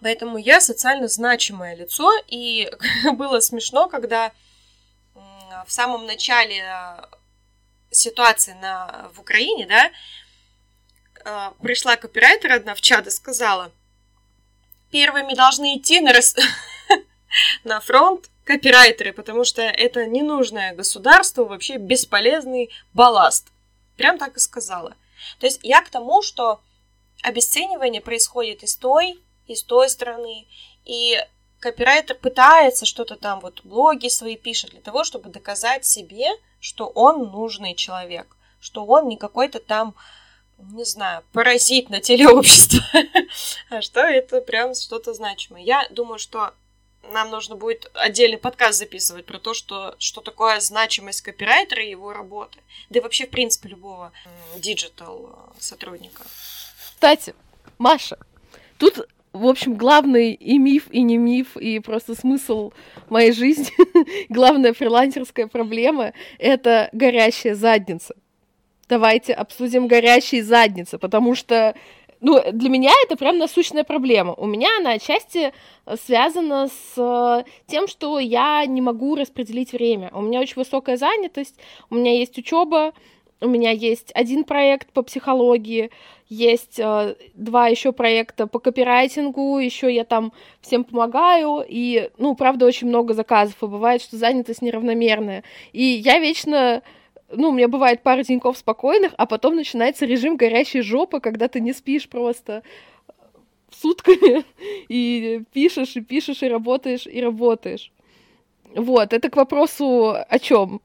Поэтому 0.00 0.38
я 0.38 0.60
социально 0.60 1.08
значимое 1.08 1.74
лицо, 1.74 2.10
и 2.28 2.70
было 3.14 3.40
смешно, 3.40 3.88
когда 3.88 4.32
в 5.66 5.72
самом 5.72 6.06
начале 6.06 6.62
э, 6.62 7.02
ситуации 7.98 8.54
на, 8.54 9.10
в 9.14 9.20
Украине, 9.20 9.66
да, 9.66 9.90
э, 11.24 11.52
пришла 11.62 11.96
копирайтер 11.96 12.52
одна 12.52 12.74
в 12.74 12.80
чат 12.80 13.06
и 13.06 13.10
сказала, 13.10 13.72
первыми 14.90 15.34
должны 15.34 15.76
идти 15.76 16.00
на, 16.00 16.12
рас... 16.12 16.34
на 17.64 17.80
фронт 17.80 18.28
копирайтеры, 18.44 19.12
потому 19.12 19.44
что 19.44 19.62
это 19.62 20.06
ненужное 20.06 20.74
государству, 20.74 21.44
вообще 21.44 21.76
бесполезный 21.76 22.70
балласт. 22.94 23.48
Прям 23.96 24.16
так 24.18 24.36
и 24.36 24.40
сказала. 24.40 24.96
То 25.38 25.46
есть 25.46 25.60
я 25.62 25.82
к 25.82 25.90
тому, 25.90 26.22
что 26.22 26.60
обесценивание 27.22 28.00
происходит 28.00 28.62
и 28.62 28.66
с 28.66 28.76
той, 28.76 29.20
и 29.46 29.54
с 29.54 29.62
той 29.62 29.88
стороны, 29.88 30.46
и 30.84 31.18
копирайтер 31.60 32.16
пытается 32.16 32.86
что-то 32.86 33.16
там, 33.16 33.40
вот 33.40 33.60
блоги 33.64 34.08
свои 34.08 34.36
пишет 34.36 34.70
для 34.70 34.80
того, 34.80 35.04
чтобы 35.04 35.30
доказать 35.30 35.84
себе, 35.84 36.28
что 36.60 36.86
он 36.86 37.30
нужный 37.30 37.74
человек, 37.74 38.36
что 38.60 38.84
он 38.84 39.08
не 39.08 39.16
какой-то 39.16 39.58
там, 39.58 39.94
не 40.58 40.84
знаю, 40.84 41.22
паразит 41.32 41.90
на 41.90 42.00
теле 42.00 42.28
общества, 42.28 42.82
а 43.70 43.82
что 43.82 44.00
это 44.00 44.40
прям 44.40 44.74
что-то 44.74 45.14
значимое. 45.14 45.62
Я 45.62 45.86
думаю, 45.90 46.18
что 46.18 46.52
нам 47.12 47.30
нужно 47.30 47.56
будет 47.56 47.90
отдельный 47.94 48.38
подкаст 48.38 48.78
записывать 48.78 49.24
про 49.24 49.38
то, 49.38 49.54
что, 49.54 49.94
что 49.98 50.20
такое 50.20 50.60
значимость 50.60 51.22
копирайтера 51.22 51.82
и 51.82 51.90
его 51.90 52.12
работы. 52.12 52.58
Да 52.90 52.98
и 52.98 53.02
вообще, 53.02 53.26
в 53.26 53.30
принципе, 53.30 53.70
любого 53.70 54.12
digital 54.56 55.30
э, 55.32 55.60
сотрудника. 55.60 56.24
Кстати, 56.94 57.34
Маша, 57.78 58.18
тут, 58.78 59.08
в 59.32 59.46
общем, 59.46 59.76
главный 59.76 60.32
и 60.32 60.58
миф, 60.58 60.88
и 60.90 61.02
не 61.02 61.16
миф, 61.16 61.56
и 61.56 61.78
просто 61.80 62.14
смысл 62.14 62.72
моей 63.08 63.32
жизни, 63.32 63.72
главная 64.28 64.72
фрилансерская 64.72 65.46
проблема— 65.46 66.12
это 66.38 66.88
горящая 66.92 67.54
задница. 67.54 68.14
Давайте 68.88 69.34
обсудим 69.34 69.86
горящие 69.86 70.42
задницы, 70.42 70.98
потому 70.98 71.34
что 71.34 71.74
ну, 72.20 72.42
для 72.52 72.68
меня 72.68 72.90
это 73.04 73.16
прям 73.16 73.38
насущная 73.38 73.84
проблема. 73.84 74.34
У 74.34 74.46
меня 74.46 74.68
она 74.78 74.92
отчасти 74.92 75.52
связана 76.04 76.68
с 76.68 76.94
э, 76.96 77.44
тем, 77.66 77.86
что 77.86 78.18
я 78.18 78.64
не 78.66 78.80
могу 78.80 79.14
распределить 79.14 79.72
время. 79.72 80.10
У 80.12 80.22
меня 80.22 80.40
очень 80.40 80.56
высокая 80.56 80.96
занятость, 80.96 81.54
у 81.90 81.94
меня 81.94 82.18
есть 82.18 82.36
учеба, 82.36 82.92
у 83.40 83.48
меня 83.48 83.70
есть 83.70 84.10
один 84.14 84.44
проект 84.44 84.92
по 84.92 85.02
психологии, 85.02 85.90
есть 86.28 86.78
э, 86.78 87.14
два 87.34 87.68
еще 87.68 87.92
проекта 87.92 88.46
по 88.46 88.58
копирайтингу, 88.58 89.58
еще 89.58 89.94
я 89.94 90.04
там 90.04 90.32
всем 90.60 90.84
помогаю, 90.84 91.64
и, 91.66 92.10
ну, 92.18 92.34
правда, 92.34 92.66
очень 92.66 92.88
много 92.88 93.14
заказов, 93.14 93.62
и 93.62 93.66
бывает, 93.66 94.02
что 94.02 94.16
занятость 94.16 94.62
неравномерная. 94.62 95.44
И 95.72 95.82
я 95.82 96.18
вечно 96.18 96.82
ну, 97.30 97.50
у 97.50 97.52
меня 97.52 97.68
бывает 97.68 98.02
пара 98.02 98.22
деньков 98.22 98.56
спокойных, 98.56 99.12
а 99.18 99.26
потом 99.26 99.54
начинается 99.54 100.06
режим 100.06 100.36
горящей 100.36 100.80
жопы, 100.80 101.20
когда 101.20 101.48
ты 101.48 101.60
не 101.60 101.72
спишь 101.72 102.08
просто 102.08 102.62
сутками 103.70 104.44
и 104.88 105.42
пишешь, 105.52 105.96
и 105.96 106.00
пишешь, 106.00 106.42
и 106.42 106.48
работаешь, 106.48 107.06
и 107.06 107.20
работаешь. 107.20 107.92
Вот, 108.74 109.12
это 109.12 109.30
к 109.30 109.36
вопросу 109.36 110.14
о 110.28 110.38
чем? 110.38 110.80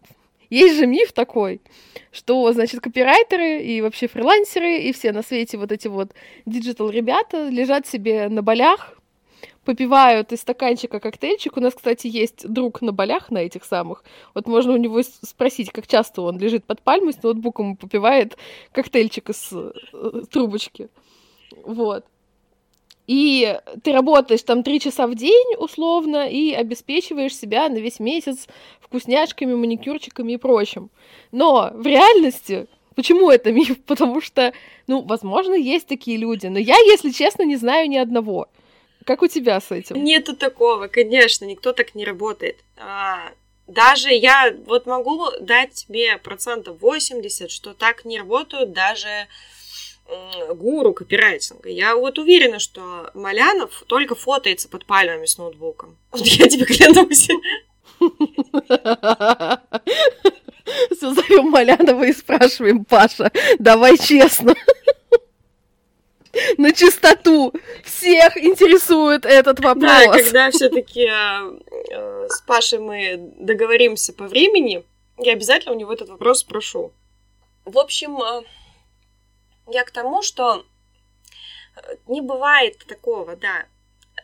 Есть 0.54 0.78
же 0.78 0.86
миф 0.86 1.14
такой, 1.14 1.62
что, 2.12 2.54
значит, 2.54 2.80
копирайтеры 2.80 3.64
и 3.64 3.82
вообще 3.82 4.08
фрилансеры 4.08 4.78
и 4.78 4.94
все 4.94 5.12
на 5.12 5.24
свете 5.24 5.58
вот 5.58 5.72
эти 5.72 5.88
вот 5.88 6.14
digital 6.46 6.92
ребята 6.92 7.50
лежат 7.50 7.88
себе 7.88 8.30
на 8.30 8.44
Балях, 8.44 8.96
попивают 9.66 10.32
из 10.32 10.42
стаканчика 10.42 11.00
коктейльчик. 11.00 11.58
У 11.58 11.60
нас, 11.60 11.74
кстати, 11.74 12.06
есть 12.06 12.48
друг 12.48 12.84
на 12.84 12.92
Балях 12.92 13.32
на 13.32 13.40
этих 13.40 13.64
самых. 13.64 14.04
Вот 14.36 14.46
можно 14.48 14.74
у 14.74 14.78
него 14.78 15.02
спросить, 15.02 15.72
как 15.72 15.88
часто 15.88 16.22
он 16.22 16.38
лежит 16.38 16.66
под 16.66 16.84
пальмой 16.84 17.14
с 17.14 17.24
ноутбуком 17.24 17.74
и 17.74 17.76
попивает 17.76 18.38
коктейльчик 18.74 19.32
из 19.32 19.50
э, 19.54 19.72
трубочки. 20.30 20.90
Вот. 21.64 22.06
И 23.06 23.60
ты 23.84 23.92
работаешь 23.92 24.44
там 24.44 24.64
три 24.64 24.80
часа 24.80 25.08
в 25.08 25.16
день, 25.16 25.56
условно, 25.58 26.30
и 26.30 26.54
обеспечиваешь 26.54 27.36
себя 27.36 27.68
на 27.70 27.78
весь 27.78 28.00
месяц 28.00 28.48
вкусняшками, 28.80 29.54
маникюрчиками 29.54 30.34
и 30.34 30.38
прочим. 30.38 30.90
Но 31.32 31.72
в 31.74 31.86
реальности 31.86 32.68
Почему 32.96 33.32
это 33.32 33.52
миф? 33.52 33.84
Потому 33.86 34.22
что, 34.22 34.54
ну, 34.88 35.02
возможно, 35.02 35.54
есть 35.54 35.88
такие 35.88 36.18
люди, 36.18 36.48
но 36.48 36.60
я, 36.60 36.78
если 36.78 37.10
честно, 37.10 37.44
не 37.44 37.56
знаю 37.56 37.90
ни 37.90 37.98
одного. 37.98 38.48
Как 39.06 39.22
у 39.22 39.28
тебя 39.28 39.60
с 39.60 39.72
этим? 39.72 40.02
Нету 40.04 40.36
такого, 40.36 40.88
конечно, 40.88 41.46
никто 41.46 41.74
так 41.74 41.94
не 41.96 42.06
работает. 42.06 42.58
А, 42.78 43.32
даже 43.68 44.14
я 44.14 44.56
вот 44.66 44.86
могу 44.86 45.26
дать 45.42 45.74
тебе 45.74 46.18
процентов 46.18 46.80
80, 46.80 47.52
что 47.52 47.74
так 47.74 48.06
не 48.06 48.18
работают 48.18 48.72
даже 48.72 49.28
гуру 50.50 50.94
копирайтинга. 50.94 51.70
Я 51.70 51.96
вот 51.96 52.20
уверена, 52.20 52.60
что 52.60 53.10
Малянов 53.14 53.84
только 53.88 54.16
фотается 54.16 54.70
под 54.70 54.86
пальмами 54.86 55.26
с 55.26 55.38
ноутбуком. 55.38 55.98
Вот 56.12 56.22
я 56.26 56.48
тебе 56.48 56.66
клянусь. 56.66 57.28
Все, 60.92 61.14
зовем 61.14 61.50
Малянова 61.50 62.04
и 62.04 62.14
спрашиваем, 62.14 62.86
Паша, 62.86 63.32
давай 63.60 63.98
честно. 63.98 64.56
на 66.58 66.74
чистоту. 66.74 67.54
Всех 67.84 68.38
интересует 68.38 69.26
этот 69.26 69.60
вопрос. 69.60 69.92
Да, 69.92 70.12
когда 70.12 70.52
все-таки 70.52 71.08
э, 71.08 71.60
э, 71.92 72.28
с 72.30 72.42
Пашей 72.42 72.80
мы 72.80 73.32
договоримся 73.38 74.14
по 74.14 74.26
времени, 74.26 74.84
я 75.18 75.34
обязательно 75.34 75.76
у 75.76 75.78
него 75.78 75.94
этот 75.94 76.10
вопрос 76.10 76.40
спрошу. 76.40 76.92
В 77.66 77.78
общем, 77.78 78.22
э, 78.22 78.42
я 79.68 79.84
к 79.84 79.92
тому, 79.92 80.22
что 80.22 80.66
э, 81.76 81.96
не 82.08 82.22
бывает 82.22 82.78
такого, 82.88 83.36
да. 83.36 83.66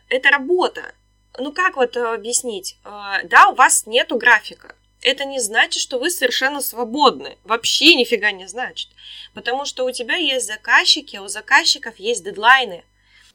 Это 0.08 0.30
работа. 0.30 0.94
Ну 1.38 1.52
как 1.52 1.76
вот 1.76 1.96
объяснить? 1.96 2.76
Да, 2.84 3.48
у 3.48 3.54
вас 3.54 3.86
нету 3.86 4.16
графика 4.16 4.74
это 5.02 5.24
не 5.24 5.40
значит, 5.40 5.82
что 5.82 5.98
вы 5.98 6.10
совершенно 6.10 6.60
свободны. 6.60 7.38
Вообще 7.44 7.94
нифига 7.94 8.32
не 8.32 8.46
значит. 8.46 8.90
Потому 9.34 9.64
что 9.64 9.84
у 9.84 9.90
тебя 9.90 10.16
есть 10.16 10.46
заказчики, 10.46 11.16
а 11.16 11.22
у 11.22 11.28
заказчиков 11.28 11.96
есть 11.98 12.24
дедлайны. 12.24 12.84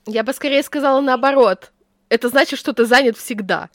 Я 0.05 0.23
бы 0.23 0.33
скорее 0.33 0.63
сказала 0.63 1.01
наоборот. 1.01 1.71
Это 2.09 2.29
значит, 2.29 2.59
что 2.59 2.73
ты 2.73 2.85
занят 2.85 3.17
всегда. 3.17 3.69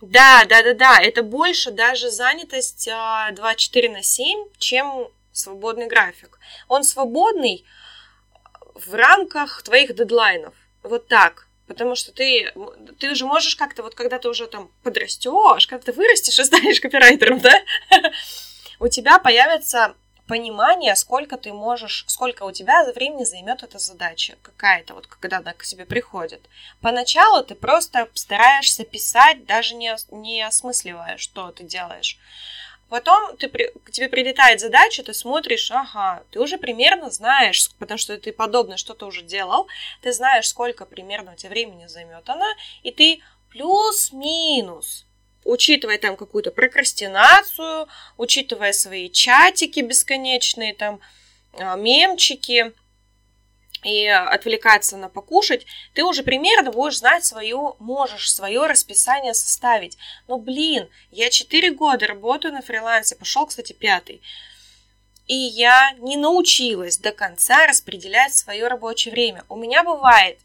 Да, 0.00 0.44
да, 0.48 0.62
да, 0.62 0.74
да. 0.74 1.00
Это 1.00 1.22
больше 1.22 1.70
даже 1.70 2.10
занятость 2.10 2.88
24 3.32 3.88
а, 3.88 3.92
на 3.92 4.02
7, 4.02 4.38
чем 4.58 5.08
свободный 5.32 5.86
график. 5.86 6.38
Он 6.68 6.84
свободный 6.84 7.64
в 8.74 8.94
рамках 8.94 9.62
твоих 9.62 9.94
дедлайнов. 9.94 10.54
Вот 10.82 11.08
так. 11.08 11.48
Потому 11.66 11.94
что 11.94 12.12
ты, 12.12 12.52
ты 12.98 13.10
уже 13.12 13.24
можешь 13.24 13.56
как-то, 13.56 13.82
вот 13.82 13.94
когда 13.94 14.18
ты 14.18 14.28
уже 14.28 14.46
там 14.46 14.70
подрастешь, 14.82 15.66
когда 15.66 15.84
ты 15.84 15.92
вырастешь 15.92 16.38
и 16.38 16.44
станешь 16.44 16.80
копирайтером, 16.80 17.38
да, 17.40 17.54
у 18.80 18.88
тебя 18.88 19.18
появятся 19.18 19.94
понимание, 20.26 20.96
сколько 20.96 21.36
ты 21.36 21.52
можешь, 21.52 22.04
сколько 22.08 22.44
у 22.44 22.52
тебя 22.52 22.84
времени 22.92 23.24
займет 23.24 23.62
эта 23.62 23.78
задача 23.78 24.36
какая-то, 24.42 24.94
вот 24.94 25.06
когда 25.06 25.38
она 25.38 25.52
к 25.52 25.64
тебе 25.64 25.84
приходит. 25.84 26.40
Поначалу 26.80 27.44
ты 27.44 27.54
просто 27.54 28.08
стараешься 28.14 28.84
писать, 28.84 29.46
даже 29.46 29.74
не, 29.74 29.94
не 30.10 30.42
осмысливая, 30.42 31.16
что 31.16 31.50
ты 31.52 31.64
делаешь. 31.64 32.18
Потом 32.92 33.38
ты, 33.38 33.48
к 33.48 33.90
тебе 33.90 34.10
прилетает 34.10 34.60
задача, 34.60 35.02
ты 35.02 35.14
смотришь, 35.14 35.70
ага, 35.70 36.24
ты 36.30 36.38
уже 36.38 36.58
примерно 36.58 37.10
знаешь, 37.10 37.70
потому 37.78 37.96
что 37.96 38.18
ты 38.18 38.32
подобное 38.32 38.76
что-то 38.76 39.06
уже 39.06 39.22
делал, 39.22 39.66
ты 40.02 40.12
знаешь, 40.12 40.46
сколько 40.46 40.84
примерно 40.84 41.32
у 41.32 41.34
тебя 41.34 41.48
времени 41.48 41.86
займет 41.86 42.28
она, 42.28 42.54
и 42.82 42.90
ты 42.90 43.22
плюс-минус 43.48 45.06
учитывая 45.42 45.96
там 45.96 46.18
какую-то 46.18 46.50
прокрастинацию, 46.50 47.88
учитывая 48.18 48.74
свои 48.74 49.08
чатики 49.08 49.80
бесконечные, 49.80 50.74
там, 50.74 51.00
а, 51.54 51.76
мемчики, 51.76 52.74
и 53.82 54.06
отвлекаться 54.06 54.96
на 54.96 55.08
покушать, 55.08 55.66
ты 55.94 56.04
уже 56.04 56.22
примерно 56.22 56.70
будешь 56.70 56.98
знать 56.98 57.24
свое, 57.24 57.74
можешь 57.78 58.32
свое 58.32 58.66
расписание 58.66 59.34
составить. 59.34 59.98
Но, 60.28 60.38
блин, 60.38 60.88
я 61.10 61.30
4 61.30 61.72
года 61.72 62.06
работаю 62.06 62.54
на 62.54 62.62
фрилансе, 62.62 63.16
пошел, 63.16 63.46
кстати, 63.46 63.72
пятый, 63.72 64.22
и 65.26 65.34
я 65.34 65.92
не 65.98 66.16
научилась 66.16 66.98
до 66.98 67.12
конца 67.12 67.66
распределять 67.66 68.34
свое 68.34 68.68
рабочее 68.68 69.12
время. 69.12 69.44
У 69.48 69.56
меня 69.56 69.82
бывает, 69.82 70.38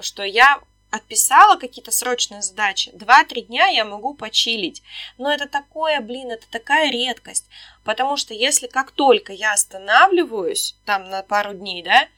что 0.00 0.22
я 0.22 0.60
отписала 0.90 1.56
какие-то 1.56 1.90
срочные 1.90 2.42
задачи, 2.42 2.90
2-3 2.94 3.42
дня 3.42 3.66
я 3.66 3.84
могу 3.84 4.14
почилить. 4.14 4.82
Но 5.18 5.30
это 5.30 5.46
такое, 5.46 6.00
блин, 6.00 6.30
это 6.30 6.46
такая 6.50 6.90
редкость. 6.90 7.46
Потому 7.84 8.16
что 8.16 8.34
если 8.34 8.68
как 8.68 8.90
только 8.92 9.32
я 9.32 9.52
останавливаюсь, 9.52 10.76
там 10.86 11.10
на 11.10 11.22
пару 11.22 11.54
дней, 11.54 11.82
да, 11.82 12.08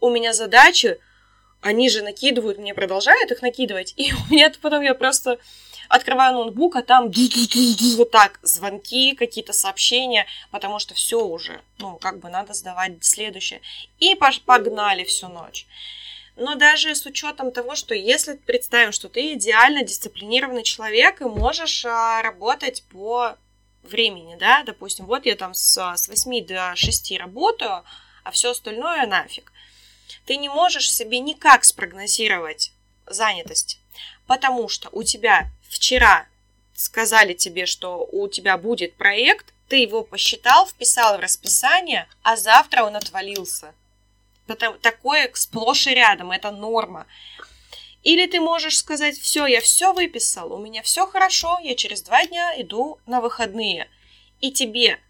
у 0.00 0.10
меня 0.10 0.32
задачи, 0.32 0.98
они 1.60 1.90
же 1.90 2.02
накидывают, 2.02 2.58
мне 2.58 2.74
продолжают 2.74 3.30
их 3.30 3.42
накидывать, 3.42 3.94
и 3.96 4.12
у 4.30 4.32
меня 4.32 4.52
потом 4.60 4.82
я 4.82 4.94
просто 4.94 5.38
открываю 5.88 6.34
ноутбук, 6.34 6.76
а 6.76 6.82
там 6.82 7.10
вот 7.96 8.10
так 8.10 8.38
звонки, 8.42 9.14
какие-то 9.14 9.52
сообщения, 9.52 10.26
потому 10.50 10.78
что 10.78 10.94
все 10.94 11.24
уже, 11.24 11.60
ну, 11.78 11.96
как 11.96 12.18
бы 12.18 12.28
надо 12.28 12.52
сдавать 12.52 13.02
следующее. 13.02 13.62
И 13.98 14.14
погнали 14.44 15.04
всю 15.04 15.28
ночь. 15.28 15.66
Но 16.36 16.54
даже 16.54 16.94
с 16.94 17.04
учетом 17.04 17.50
того, 17.50 17.74
что 17.74 17.94
если 17.94 18.34
представим, 18.34 18.92
что 18.92 19.08
ты 19.08 19.32
идеально 19.32 19.82
дисциплинированный 19.82 20.62
человек 20.62 21.20
и 21.20 21.24
можешь 21.24 21.84
а, 21.84 22.22
работать 22.22 22.84
по 22.92 23.36
времени, 23.82 24.36
да, 24.38 24.62
допустим, 24.62 25.06
вот 25.06 25.26
я 25.26 25.34
там 25.34 25.52
с, 25.54 25.96
с 25.96 26.08
8 26.08 26.46
до 26.46 26.76
6 26.76 27.18
работаю, 27.18 27.82
а 28.22 28.30
все 28.30 28.50
остальное 28.50 29.06
нафиг. 29.06 29.52
Ты 30.26 30.36
не 30.36 30.48
можешь 30.48 30.92
себе 30.92 31.20
никак 31.20 31.64
спрогнозировать 31.64 32.72
занятость, 33.06 33.78
потому 34.26 34.68
что 34.68 34.88
у 34.92 35.02
тебя 35.02 35.48
вчера 35.68 36.26
сказали 36.74 37.34
тебе, 37.34 37.66
что 37.66 38.06
у 38.10 38.28
тебя 38.28 38.56
будет 38.56 38.94
проект, 38.96 39.52
ты 39.68 39.76
его 39.76 40.02
посчитал, 40.02 40.66
вписал 40.66 41.16
в 41.16 41.20
расписание, 41.20 42.08
а 42.22 42.36
завтра 42.36 42.84
он 42.84 42.96
отвалился. 42.96 43.74
Такое 44.80 45.30
сплошь 45.34 45.86
и 45.86 45.94
рядом, 45.94 46.30
это 46.30 46.50
норма. 46.50 47.06
Или 48.02 48.26
ты 48.26 48.40
можешь 48.40 48.78
сказать, 48.78 49.18
все, 49.18 49.46
я 49.46 49.60
все 49.60 49.92
выписал, 49.92 50.52
у 50.52 50.58
меня 50.58 50.82
все 50.82 51.06
хорошо, 51.06 51.58
я 51.62 51.74
через 51.74 52.00
два 52.02 52.24
дня 52.26 52.54
иду 52.60 52.98
на 53.06 53.20
выходные. 53.20 53.90
И 54.40 54.52
тебе 54.52 55.00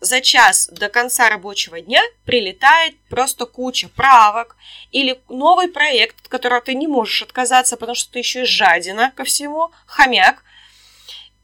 за 0.00 0.20
час 0.20 0.68
до 0.72 0.88
конца 0.88 1.28
рабочего 1.28 1.80
дня 1.80 2.02
прилетает 2.24 2.98
просто 3.08 3.46
куча 3.46 3.88
правок 3.88 4.56
или 4.92 5.20
новый 5.28 5.68
проект, 5.68 6.20
от 6.20 6.28
которого 6.28 6.60
ты 6.60 6.74
не 6.74 6.86
можешь 6.86 7.22
отказаться, 7.22 7.76
потому 7.76 7.94
что 7.94 8.12
ты 8.12 8.20
еще 8.20 8.42
и 8.42 8.46
жадина 8.46 9.12
ко 9.16 9.24
всему, 9.24 9.70
хомяк, 9.86 10.44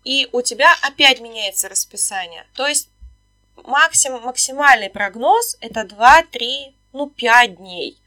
и 0.05 0.29
у 0.33 0.43
тебя 0.43 0.75
опять 0.83 1.21
меняется 1.21 1.69
расписание. 1.69 2.47
То 2.55 2.67
есть 2.67 2.91
максим, 3.57 4.21
максимальный 4.21 4.91
прогноз 4.91 5.57
это 5.61 5.81
2-3 5.81 6.75
ну, 6.93 7.11
5 7.11 7.57
дней 7.57 7.99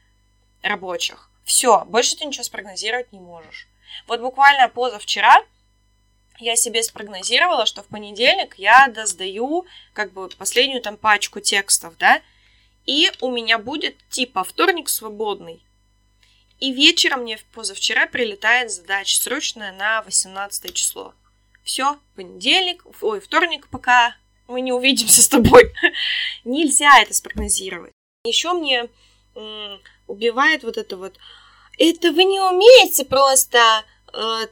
рабочих. 0.64 1.30
Все, 1.44 1.86
больше 1.86 2.16
ты 2.16 2.26
ничего 2.26 2.44
спрогнозировать 2.44 3.12
не 3.12 3.20
можешь. 3.20 3.68
Вот 4.08 4.20
буквально 4.22 4.70
позавчера 4.70 5.44
я 6.40 6.56
себе 6.56 6.84
спрогнозировала, 6.84 7.66
что 7.66 7.84
в 7.84 7.88
понедельник 7.88 8.56
я 8.58 8.88
доздаю 8.88 9.66
как 9.94 10.14
бы 10.14 10.30
последнюю 10.30 10.82
там 10.82 10.98
пачку 10.98 11.40
текстов, 11.40 11.98
да, 11.98 12.22
и 12.86 13.12
у 13.22 13.32
меня 13.32 13.58
будет 13.58 13.96
типа 14.10 14.44
вторник 14.44 14.90
свободный. 14.90 15.62
И 16.60 16.72
вечером 16.72 17.22
мне 17.22 17.38
позавчера 17.54 18.08
прилетает 18.08 18.72
задача 18.72 19.20
срочная 19.20 19.72
на 19.72 20.02
18 20.02 20.74
число. 20.74 21.14
Все, 21.64 22.00
понедельник, 22.16 22.84
ой, 23.02 23.20
вторник, 23.20 23.68
пока 23.70 24.16
мы 24.48 24.62
не 24.62 24.72
увидимся 24.72 25.22
с 25.22 25.28
тобой. 25.28 25.72
Нельзя 26.46 27.00
это 27.00 27.14
спрогнозировать. 27.14 27.92
Еще 28.24 28.54
мне 28.54 28.90
м, 29.36 29.82
убивает 30.08 30.64
вот 30.64 30.78
это 30.78 30.98
вот. 30.98 31.18
Это 31.78 32.12
вы 32.12 32.24
не 32.24 32.40
умеете 32.40 33.06
просто 33.06 33.84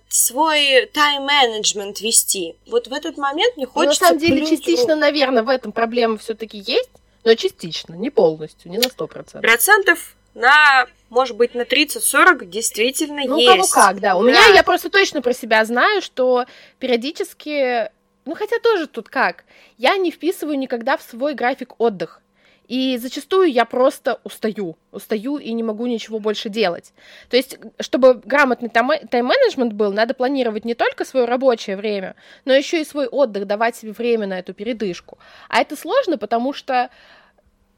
свой 0.10 0.86
тайм-менеджмент 0.94 2.02
вести. 2.02 2.56
Вот 2.68 2.88
в 2.88 2.94
этот 2.94 3.18
момент 3.18 3.58
мне 3.58 3.66
хочется... 3.66 4.06
Ну, 4.06 4.14
на 4.14 4.20
самом 4.20 4.20
деле, 4.20 4.46
частично, 4.46 4.96
наверное, 4.96 5.44
в 5.44 5.50
этом 5.50 5.72
проблема 5.72 6.18
все-таки 6.18 6.58
есть, 6.58 6.90
но 7.24 7.34
частично, 7.36 7.94
не 7.94 8.10
полностью, 8.10 8.72
не 8.72 8.78
на 8.78 8.90
сто 8.90 9.08
процентов. 9.08 9.42
Процентов 9.42 10.16
на, 10.36 10.86
может 11.10 11.36
быть, 11.36 11.56
на 11.56 11.62
30-40 11.62 12.46
действительно 12.46 13.24
ну, 13.26 13.38
есть. 13.38 13.50
Ну, 13.50 13.64
кого 13.64 13.68
как, 13.68 14.00
да. 14.00 14.16
У 14.16 14.24
да. 14.24 14.30
меня, 14.30 14.46
я 14.54 14.64
просто 14.64 14.90
точно 14.90 15.22
про 15.22 15.34
себя 15.34 15.66
знаю, 15.66 16.02
что 16.02 16.46
периодически, 16.80 17.90
ну, 18.26 18.36
хотя 18.36 18.60
тоже 18.60 18.88
тут 18.88 19.10
как, 19.10 19.46
я 19.78 19.98
не 19.98 20.12
вписываю 20.12 20.60
никогда 20.60 20.98
в 20.98 21.02
свой 21.02 21.34
график 21.34 21.80
отдых. 21.80 22.22
И 22.68 22.98
зачастую 22.98 23.52
я 23.52 23.66
просто 23.66 24.20
устаю, 24.24 24.78
устаю 24.92 25.38
и 25.38 25.52
не 25.54 25.64
могу 25.64 25.86
ничего 25.86 26.20
больше 26.20 26.50
делать. 26.50 26.94
То 27.30 27.38
есть, 27.38 27.58
чтобы 27.80 28.16
грамотный 28.16 28.70
тайм-менеджмент 28.70 29.74
был, 29.74 29.94
надо 29.94 30.14
планировать 30.14 30.66
не 30.66 30.74
только 30.74 31.06
свое 31.06 31.26
рабочее 31.26 31.78
время, 31.78 32.16
но 32.44 32.54
еще 32.54 32.82
и 32.82 32.86
свой 32.86 33.08
отдых, 33.08 33.46
давать 33.46 33.76
себе 33.76 33.92
время 33.92 34.28
на 34.28 34.40
эту 34.40 34.54
передышку. 34.54 35.18
А 35.50 35.62
это 35.62 35.76
сложно, 35.76 36.18
потому 36.18 36.54
что 36.54 36.90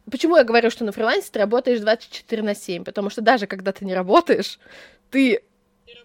Почему 0.10 0.38
я 0.38 0.46
говорю, 0.46 0.70
что 0.70 0.86
на 0.86 0.94
фрилансе 0.94 1.28
ты 1.30 1.40
работаешь 1.40 1.82
24 1.82 2.42
на 2.42 2.56
7? 2.56 2.86
Потому 2.86 3.10
что 3.10 3.22
даже 3.22 3.46
когда 3.46 3.74
ты 3.74 3.84
не 3.84 3.94
работаешь, 3.94 4.58
ты 5.12 5.44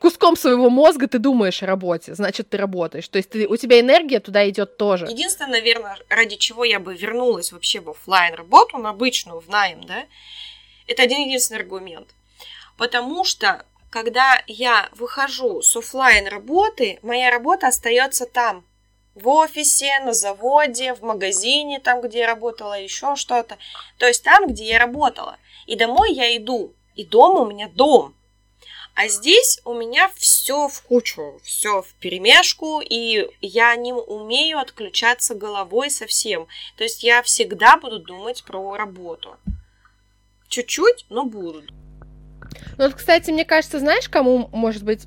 куском 0.03 0.37
своего 0.37 0.69
мозга 0.69 1.07
ты 1.07 1.19
думаешь 1.19 1.63
о 1.63 1.67
работе, 1.67 2.15
значит, 2.15 2.51
ты 2.51 2.57
работаешь. 2.57 3.09
То 3.09 3.19
есть 3.19 3.31
ты, 3.31 3.47
у 3.47 3.57
тебя 3.57 3.81
энергия 3.81 4.21
туда 4.21 4.49
идет 4.49 4.77
тоже. 4.77 5.07
Единственное, 5.07 5.53
наверное, 5.53 5.97
ради 6.09 6.37
чего 6.37 6.65
я 6.65 6.81
бы 6.81 6.95
вернулась 6.95 7.53
вообще 7.53 7.81
в 7.81 7.89
офлайн 7.91 8.35
работу, 8.35 8.79
на 8.79 8.91
обычную, 8.91 9.41
в 9.41 9.49
найм, 9.49 9.85
да, 9.85 10.05
это 10.87 11.03
один 11.03 11.21
единственный 11.23 11.61
аргумент. 11.61 12.09
Потому 12.77 13.25
что, 13.25 13.65
когда 13.91 14.43
я 14.47 14.89
выхожу 14.93 15.63
с 15.63 15.77
офлайн 15.77 16.27
работы, 16.27 16.99
моя 17.03 17.31
работа 17.31 17.69
остается 17.69 18.27
там, 18.27 18.65
в 19.15 19.29
офисе, 19.29 20.01
на 20.05 20.13
заводе, 20.15 20.95
в 20.95 21.03
магазине, 21.03 21.81
там, 21.81 22.01
где 22.01 22.21
я 22.21 22.27
работала, 22.27 22.81
еще 22.81 23.15
что-то. 23.15 23.59
То 23.99 24.07
есть 24.07 24.25
там, 24.25 24.49
где 24.49 24.65
я 24.65 24.79
работала. 24.79 25.37
И 25.67 25.77
домой 25.77 26.13
я 26.13 26.35
иду. 26.37 26.73
И 26.97 27.05
дома 27.05 27.41
у 27.41 27.51
меня 27.51 27.69
дом. 27.69 28.15
А 28.95 29.09
здесь 29.09 29.61
у 29.65 29.73
меня 29.73 30.11
все 30.17 30.69
в 30.69 30.83
кучу, 30.83 31.41
все 31.43 31.81
в 31.81 31.95
перемешку, 31.95 32.83
и 32.85 33.27
я 33.41 33.75
не 33.77 33.93
умею 33.93 34.59
отключаться 34.59 35.35
головой 35.35 35.91
совсем. 35.91 36.47
То 36.77 36.85
есть 36.85 37.03
я 37.03 37.23
всегда 37.23 37.79
буду 37.79 38.01
думать 38.01 38.45
про 38.45 38.77
работу. 38.77 39.37
Чуть-чуть, 40.49 41.07
но 41.09 41.25
буду. 41.25 41.63
Ну 42.77 42.85
вот, 42.85 42.95
кстати, 42.95 43.31
мне 43.31 43.47
кажется, 43.47 43.79
знаешь, 43.79 44.11
кому, 44.11 44.51
может 44.53 44.83
быть, 44.83 45.07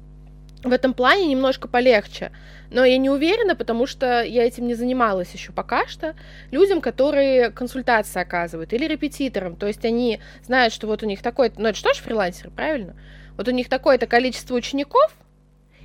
в 0.63 0.71
этом 0.71 0.95
плане 0.95 1.27
немножко 1.27 1.67
полегче. 1.67 2.31
Но 2.71 2.83
я 2.83 2.97
не 2.97 3.11
уверена, 3.11 3.55
потому 3.55 3.85
что 3.85 4.23
я 4.23 4.43
этим 4.43 4.65
не 4.65 4.73
занималась 4.73 5.31
еще 5.31 5.51
пока 5.51 5.87
что. 5.87 6.15
Людям, 6.49 6.81
которые 6.81 7.51
консультации 7.51 8.19
оказывают, 8.19 8.73
или 8.73 8.87
репетиторам. 8.87 9.55
То 9.55 9.67
есть 9.67 9.85
они 9.85 10.19
знают, 10.43 10.73
что 10.73 10.87
вот 10.87 11.03
у 11.03 11.05
них 11.05 11.21
такой... 11.21 11.51
Ну, 11.55 11.67
это 11.69 11.77
что 11.77 11.93
ж 11.93 11.97
фрилансеры, 11.97 12.49
правильно? 12.49 12.95
Вот 13.37 13.47
у 13.47 13.51
них 13.51 13.69
такое-то 13.69 14.07
количество 14.07 14.55
учеников, 14.55 15.13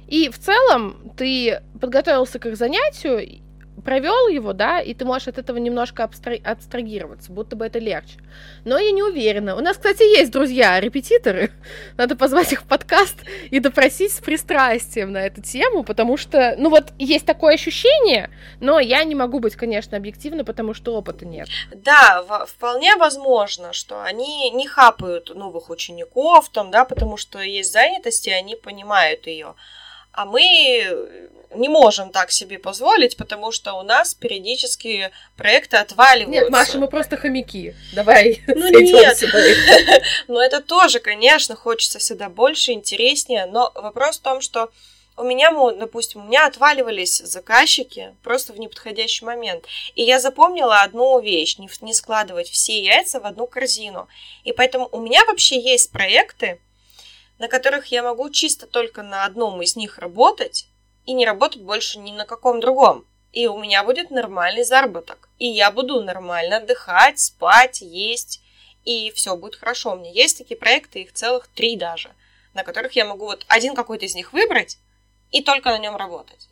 и 0.07 0.29
в 0.29 0.39
целом 0.39 1.13
ты 1.17 1.63
подготовился 1.81 2.39
к 2.39 2.47
их 2.47 2.57
занятию, 2.57 3.41
провел 3.85 4.29
его, 4.29 4.53
да, 4.53 4.81
и 4.81 4.95
ты 4.95 5.05
можешь 5.05 5.29
от 5.29 5.39
этого 5.39 5.57
немножко 5.57 6.03
абстра- 6.03 6.43
абстрагироваться, 6.43 7.33
будто 7.33 7.57
бы 7.57 7.67
это 7.67 7.79
легче. 7.79 8.19
Но 8.65 8.79
я 8.79 8.91
не 8.91 9.03
уверена. 9.03 9.57
У 9.57 9.61
нас, 9.61 9.77
кстати, 9.77 10.03
есть 10.03 10.31
друзья-репетиторы. 10.31 11.51
Надо 11.97 12.17
позвать 12.17 12.53
их 12.53 12.63
в 12.63 12.67
подкаст 12.67 13.17
и 13.51 13.59
допросить 13.61 14.13
с 14.13 14.21
пристрастием 14.21 15.13
на 15.13 15.27
эту 15.27 15.43
тему, 15.43 15.83
потому 15.83 16.17
что, 16.17 16.55
ну 16.59 16.71
вот, 16.71 16.93
есть 16.99 17.27
такое 17.27 17.55
ощущение, 17.55 18.31
но 18.61 18.79
я 18.79 19.05
не 19.05 19.15
могу 19.15 19.41
быть, 19.41 19.57
конечно, 19.57 19.97
объективной, 19.97 20.45
потому 20.45 20.75
что 20.75 20.95
опыта 20.95 21.25
нет. 21.27 21.49
Да, 21.75 22.23
вполне 22.47 22.97
возможно, 22.97 23.73
что 23.73 24.03
они 24.03 24.51
не 24.51 24.67
хапают 24.67 25.35
новых 25.35 25.71
учеников, 25.71 26.49
там, 26.51 26.71
да, 26.71 26.85
потому 26.85 27.17
что 27.17 27.41
есть 27.41 27.73
занятости, 27.73 28.31
они 28.31 28.57
понимают 28.57 29.27
ее 29.27 29.55
а 30.13 30.25
мы 30.25 31.09
не 31.55 31.69
можем 31.69 32.11
так 32.11 32.31
себе 32.31 32.59
позволить, 32.59 33.17
потому 33.17 33.51
что 33.53 33.75
у 33.75 33.83
нас 33.83 34.15
периодически 34.15 35.11
проекты 35.37 35.77
отваливаются. 35.79 36.43
Нет, 36.43 36.51
Маша, 36.51 36.79
мы 36.79 36.89
просто 36.89 37.17
хомяки. 37.17 37.75
Давай. 37.93 38.43
Ну 38.47 38.69
нет. 38.81 39.19
Но 40.29 40.43
это 40.43 40.61
тоже, 40.61 41.01
конечно, 41.01 41.57
хочется 41.57 41.99
всегда 41.99 42.29
больше, 42.29 42.73
интереснее. 42.73 43.47
Но 43.47 43.73
вопрос 43.75 44.19
в 44.19 44.23
том, 44.23 44.41
что 44.41 44.71
у 45.17 45.25
меня, 45.25 45.51
допустим, 45.73 46.23
у 46.23 46.29
меня 46.29 46.47
отваливались 46.47 47.19
заказчики 47.19 48.15
просто 48.23 48.53
в 48.53 48.59
неподходящий 48.59 49.25
момент. 49.25 49.67
И 49.95 50.03
я 50.03 50.21
запомнила 50.21 50.81
одну 50.81 51.21
вещь, 51.21 51.59
не, 51.59 51.69
не 51.81 51.95
складывать 51.95 52.49
все 52.49 52.81
яйца 52.83 53.21
в 53.21 53.27
одну 53.27 53.47
корзину. 53.47 54.09
И 54.45 54.53
поэтому 54.53 54.89
у 54.93 55.01
меня 55.01 55.25
вообще 55.27 55.61
есть 55.61 55.91
проекты, 55.91 56.59
на 57.41 57.49
которых 57.49 57.87
я 57.87 58.03
могу 58.03 58.29
чисто 58.29 58.67
только 58.67 59.03
на 59.03 59.25
одном 59.25 59.61
из 59.63 59.75
них 59.75 59.99
работать 59.99 60.67
и 61.07 61.15
не 61.15 61.25
работать 61.25 61.63
больше 61.63 61.99
ни 61.99 62.13
на 62.13 62.27
каком 62.27 62.61
другом. 62.61 63.07
И 63.33 63.47
у 63.47 63.59
меня 63.59 63.83
будет 63.83 64.11
нормальный 64.11 64.63
заработок. 64.63 65.31
И 65.39 65.47
я 65.47 65.71
буду 65.71 66.03
нормально 66.03 66.59
отдыхать, 66.59 67.19
спать, 67.19 67.81
есть. 67.81 68.43
И 68.85 69.11
все 69.13 69.37
будет 69.37 69.57
хорошо. 69.57 69.93
У 69.93 69.97
меня 69.97 70.11
есть 70.11 70.37
такие 70.37 70.59
проекты, 70.59 71.01
их 71.01 71.15
целых 71.15 71.49
три 71.49 71.77
даже, 71.77 72.11
на 72.53 72.63
которых 72.63 72.93
я 72.93 73.07
могу 73.07 73.25
вот 73.25 73.47
один 73.49 73.75
какой-то 73.75 74.05
из 74.05 74.15
них 74.15 74.35
выбрать 74.35 74.77
и 75.31 75.43
только 75.43 75.71
на 75.71 75.79
нем 75.79 75.97
работать. 75.97 76.49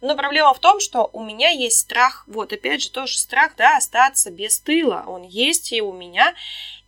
Но 0.00 0.14
проблема 0.14 0.54
в 0.54 0.60
том, 0.60 0.78
что 0.78 1.10
у 1.12 1.24
меня 1.24 1.50
есть 1.50 1.80
страх, 1.80 2.22
вот 2.28 2.52
опять 2.52 2.82
же 2.82 2.90
тоже 2.90 3.18
страх, 3.18 3.56
да, 3.56 3.78
остаться 3.78 4.30
без 4.30 4.60
тыла. 4.60 5.02
Он 5.08 5.24
есть 5.24 5.72
и 5.72 5.82
у 5.82 5.92
меня. 5.92 6.34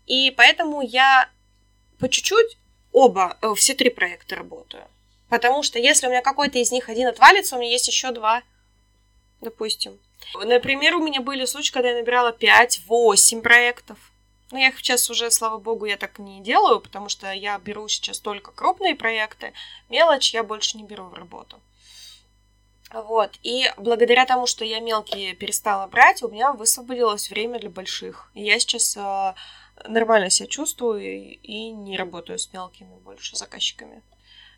И 0.07 0.31
поэтому 0.31 0.81
я 0.81 1.29
по 1.99 2.09
чуть-чуть 2.09 2.57
оба, 2.97 3.37
э, 3.43 3.55
все 3.55 3.75
три 3.75 3.91
проекта 3.91 4.37
работаю. 4.37 4.85
Потому 5.29 5.63
что 5.63 5.79
если 5.79 6.07
у 6.07 6.11
меня 6.11 6.23
какой-то 6.23 6.59
из 6.59 6.73
них 6.73 6.89
один 6.89 7.09
отвалится, 7.09 7.57
у 7.57 7.59
меня 7.59 7.71
есть 7.71 7.89
еще 7.89 8.11
два, 8.11 8.43
допустим. 9.43 9.99
Например, 10.35 10.97
у 10.97 11.05
меня 11.05 11.21
были 11.21 11.45
случаи, 11.45 11.73
когда 11.73 11.91
я 11.91 11.97
набирала 11.97 12.33
5-8 12.33 13.43
проектов. 13.43 13.99
Но 14.51 14.59
я 14.59 14.69
их 14.69 14.79
сейчас 14.79 15.11
уже, 15.11 15.31
слава 15.31 15.59
богу, 15.59 15.85
я 15.85 15.99
так 15.99 16.19
не 16.19 16.41
делаю, 16.41 16.81
потому 16.81 17.11
что 17.11 17.31
я 17.33 17.59
беру 17.59 17.87
сейчас 17.89 18.19
только 18.19 18.51
крупные 18.51 18.95
проекты. 18.95 19.53
Мелочь 19.91 20.33
я 20.33 20.43
больше 20.43 20.79
не 20.79 20.85
беру 20.85 21.05
в 21.05 21.15
работу. 21.15 21.61
Вот. 22.93 23.33
И 23.43 23.71
благодаря 23.77 24.25
тому, 24.25 24.47
что 24.47 24.65
я 24.65 24.81
мелкие 24.81 25.35
перестала 25.35 25.87
брать, 25.87 26.23
у 26.23 26.29
меня 26.29 26.53
высвободилось 26.53 27.29
время 27.29 27.59
для 27.59 27.69
больших. 27.69 28.31
И 28.33 28.43
я 28.43 28.59
сейчас 28.59 28.97
э, 28.97 29.35
нормально 29.85 30.31
себя 30.31 30.49
чувствую 30.49 31.39
и 31.41 31.71
не 31.71 31.97
работаю 31.97 32.39
с 32.39 32.53
мелкими 32.53 32.95
больше 33.05 33.37
заказчиками. 33.37 34.03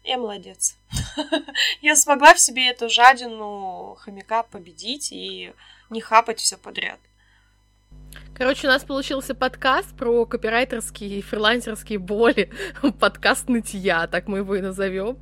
Я 0.05 0.17
молодец. 0.17 0.77
Я 1.83 1.97
смогла 1.97 2.35
в 2.35 2.41
себе 2.41 2.69
эту 2.69 2.89
жадину 2.89 3.97
хомяка 4.01 4.43
победить 4.43 5.13
и 5.13 5.53
не 5.91 6.01
хапать 6.01 6.41
все 6.41 6.57
подряд. 6.57 6.99
Короче, 8.35 8.69
у 8.69 8.71
нас 8.71 8.85
получился 8.85 9.35
подкаст 9.35 9.97
про 9.97 10.25
копирайтерские 10.25 11.19
и 11.19 11.23
фрилансерские 11.23 11.99
боли. 11.99 12.53
Подкаст 13.01 13.49
нытья, 13.49 14.07
так 14.07 14.29
мы 14.29 14.39
его 14.39 14.55
и 14.55 14.61
назовем. 14.61 15.19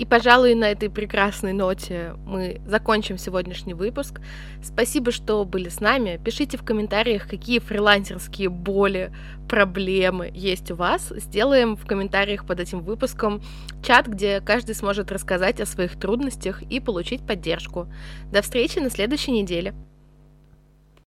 И, 0.00 0.06
пожалуй, 0.06 0.54
на 0.54 0.70
этой 0.70 0.88
прекрасной 0.88 1.52
ноте 1.52 2.14
мы 2.24 2.62
закончим 2.64 3.18
сегодняшний 3.18 3.74
выпуск. 3.74 4.22
Спасибо, 4.62 5.12
что 5.12 5.44
были 5.44 5.68
с 5.68 5.78
нами. 5.78 6.18
Пишите 6.24 6.56
в 6.56 6.64
комментариях, 6.64 7.28
какие 7.28 7.58
фрилансерские 7.58 8.48
боли, 8.48 9.12
проблемы 9.46 10.30
есть 10.32 10.70
у 10.70 10.74
вас. 10.74 11.12
Сделаем 11.14 11.76
в 11.76 11.84
комментариях 11.84 12.46
под 12.46 12.60
этим 12.60 12.80
выпуском 12.80 13.42
чат, 13.82 14.06
где 14.06 14.40
каждый 14.40 14.74
сможет 14.74 15.12
рассказать 15.12 15.60
о 15.60 15.66
своих 15.66 16.00
трудностях 16.00 16.62
и 16.62 16.80
получить 16.80 17.26
поддержку. 17.26 17.86
До 18.32 18.40
встречи 18.40 18.78
на 18.78 18.88
следующей 18.88 19.32
неделе. 19.32 19.74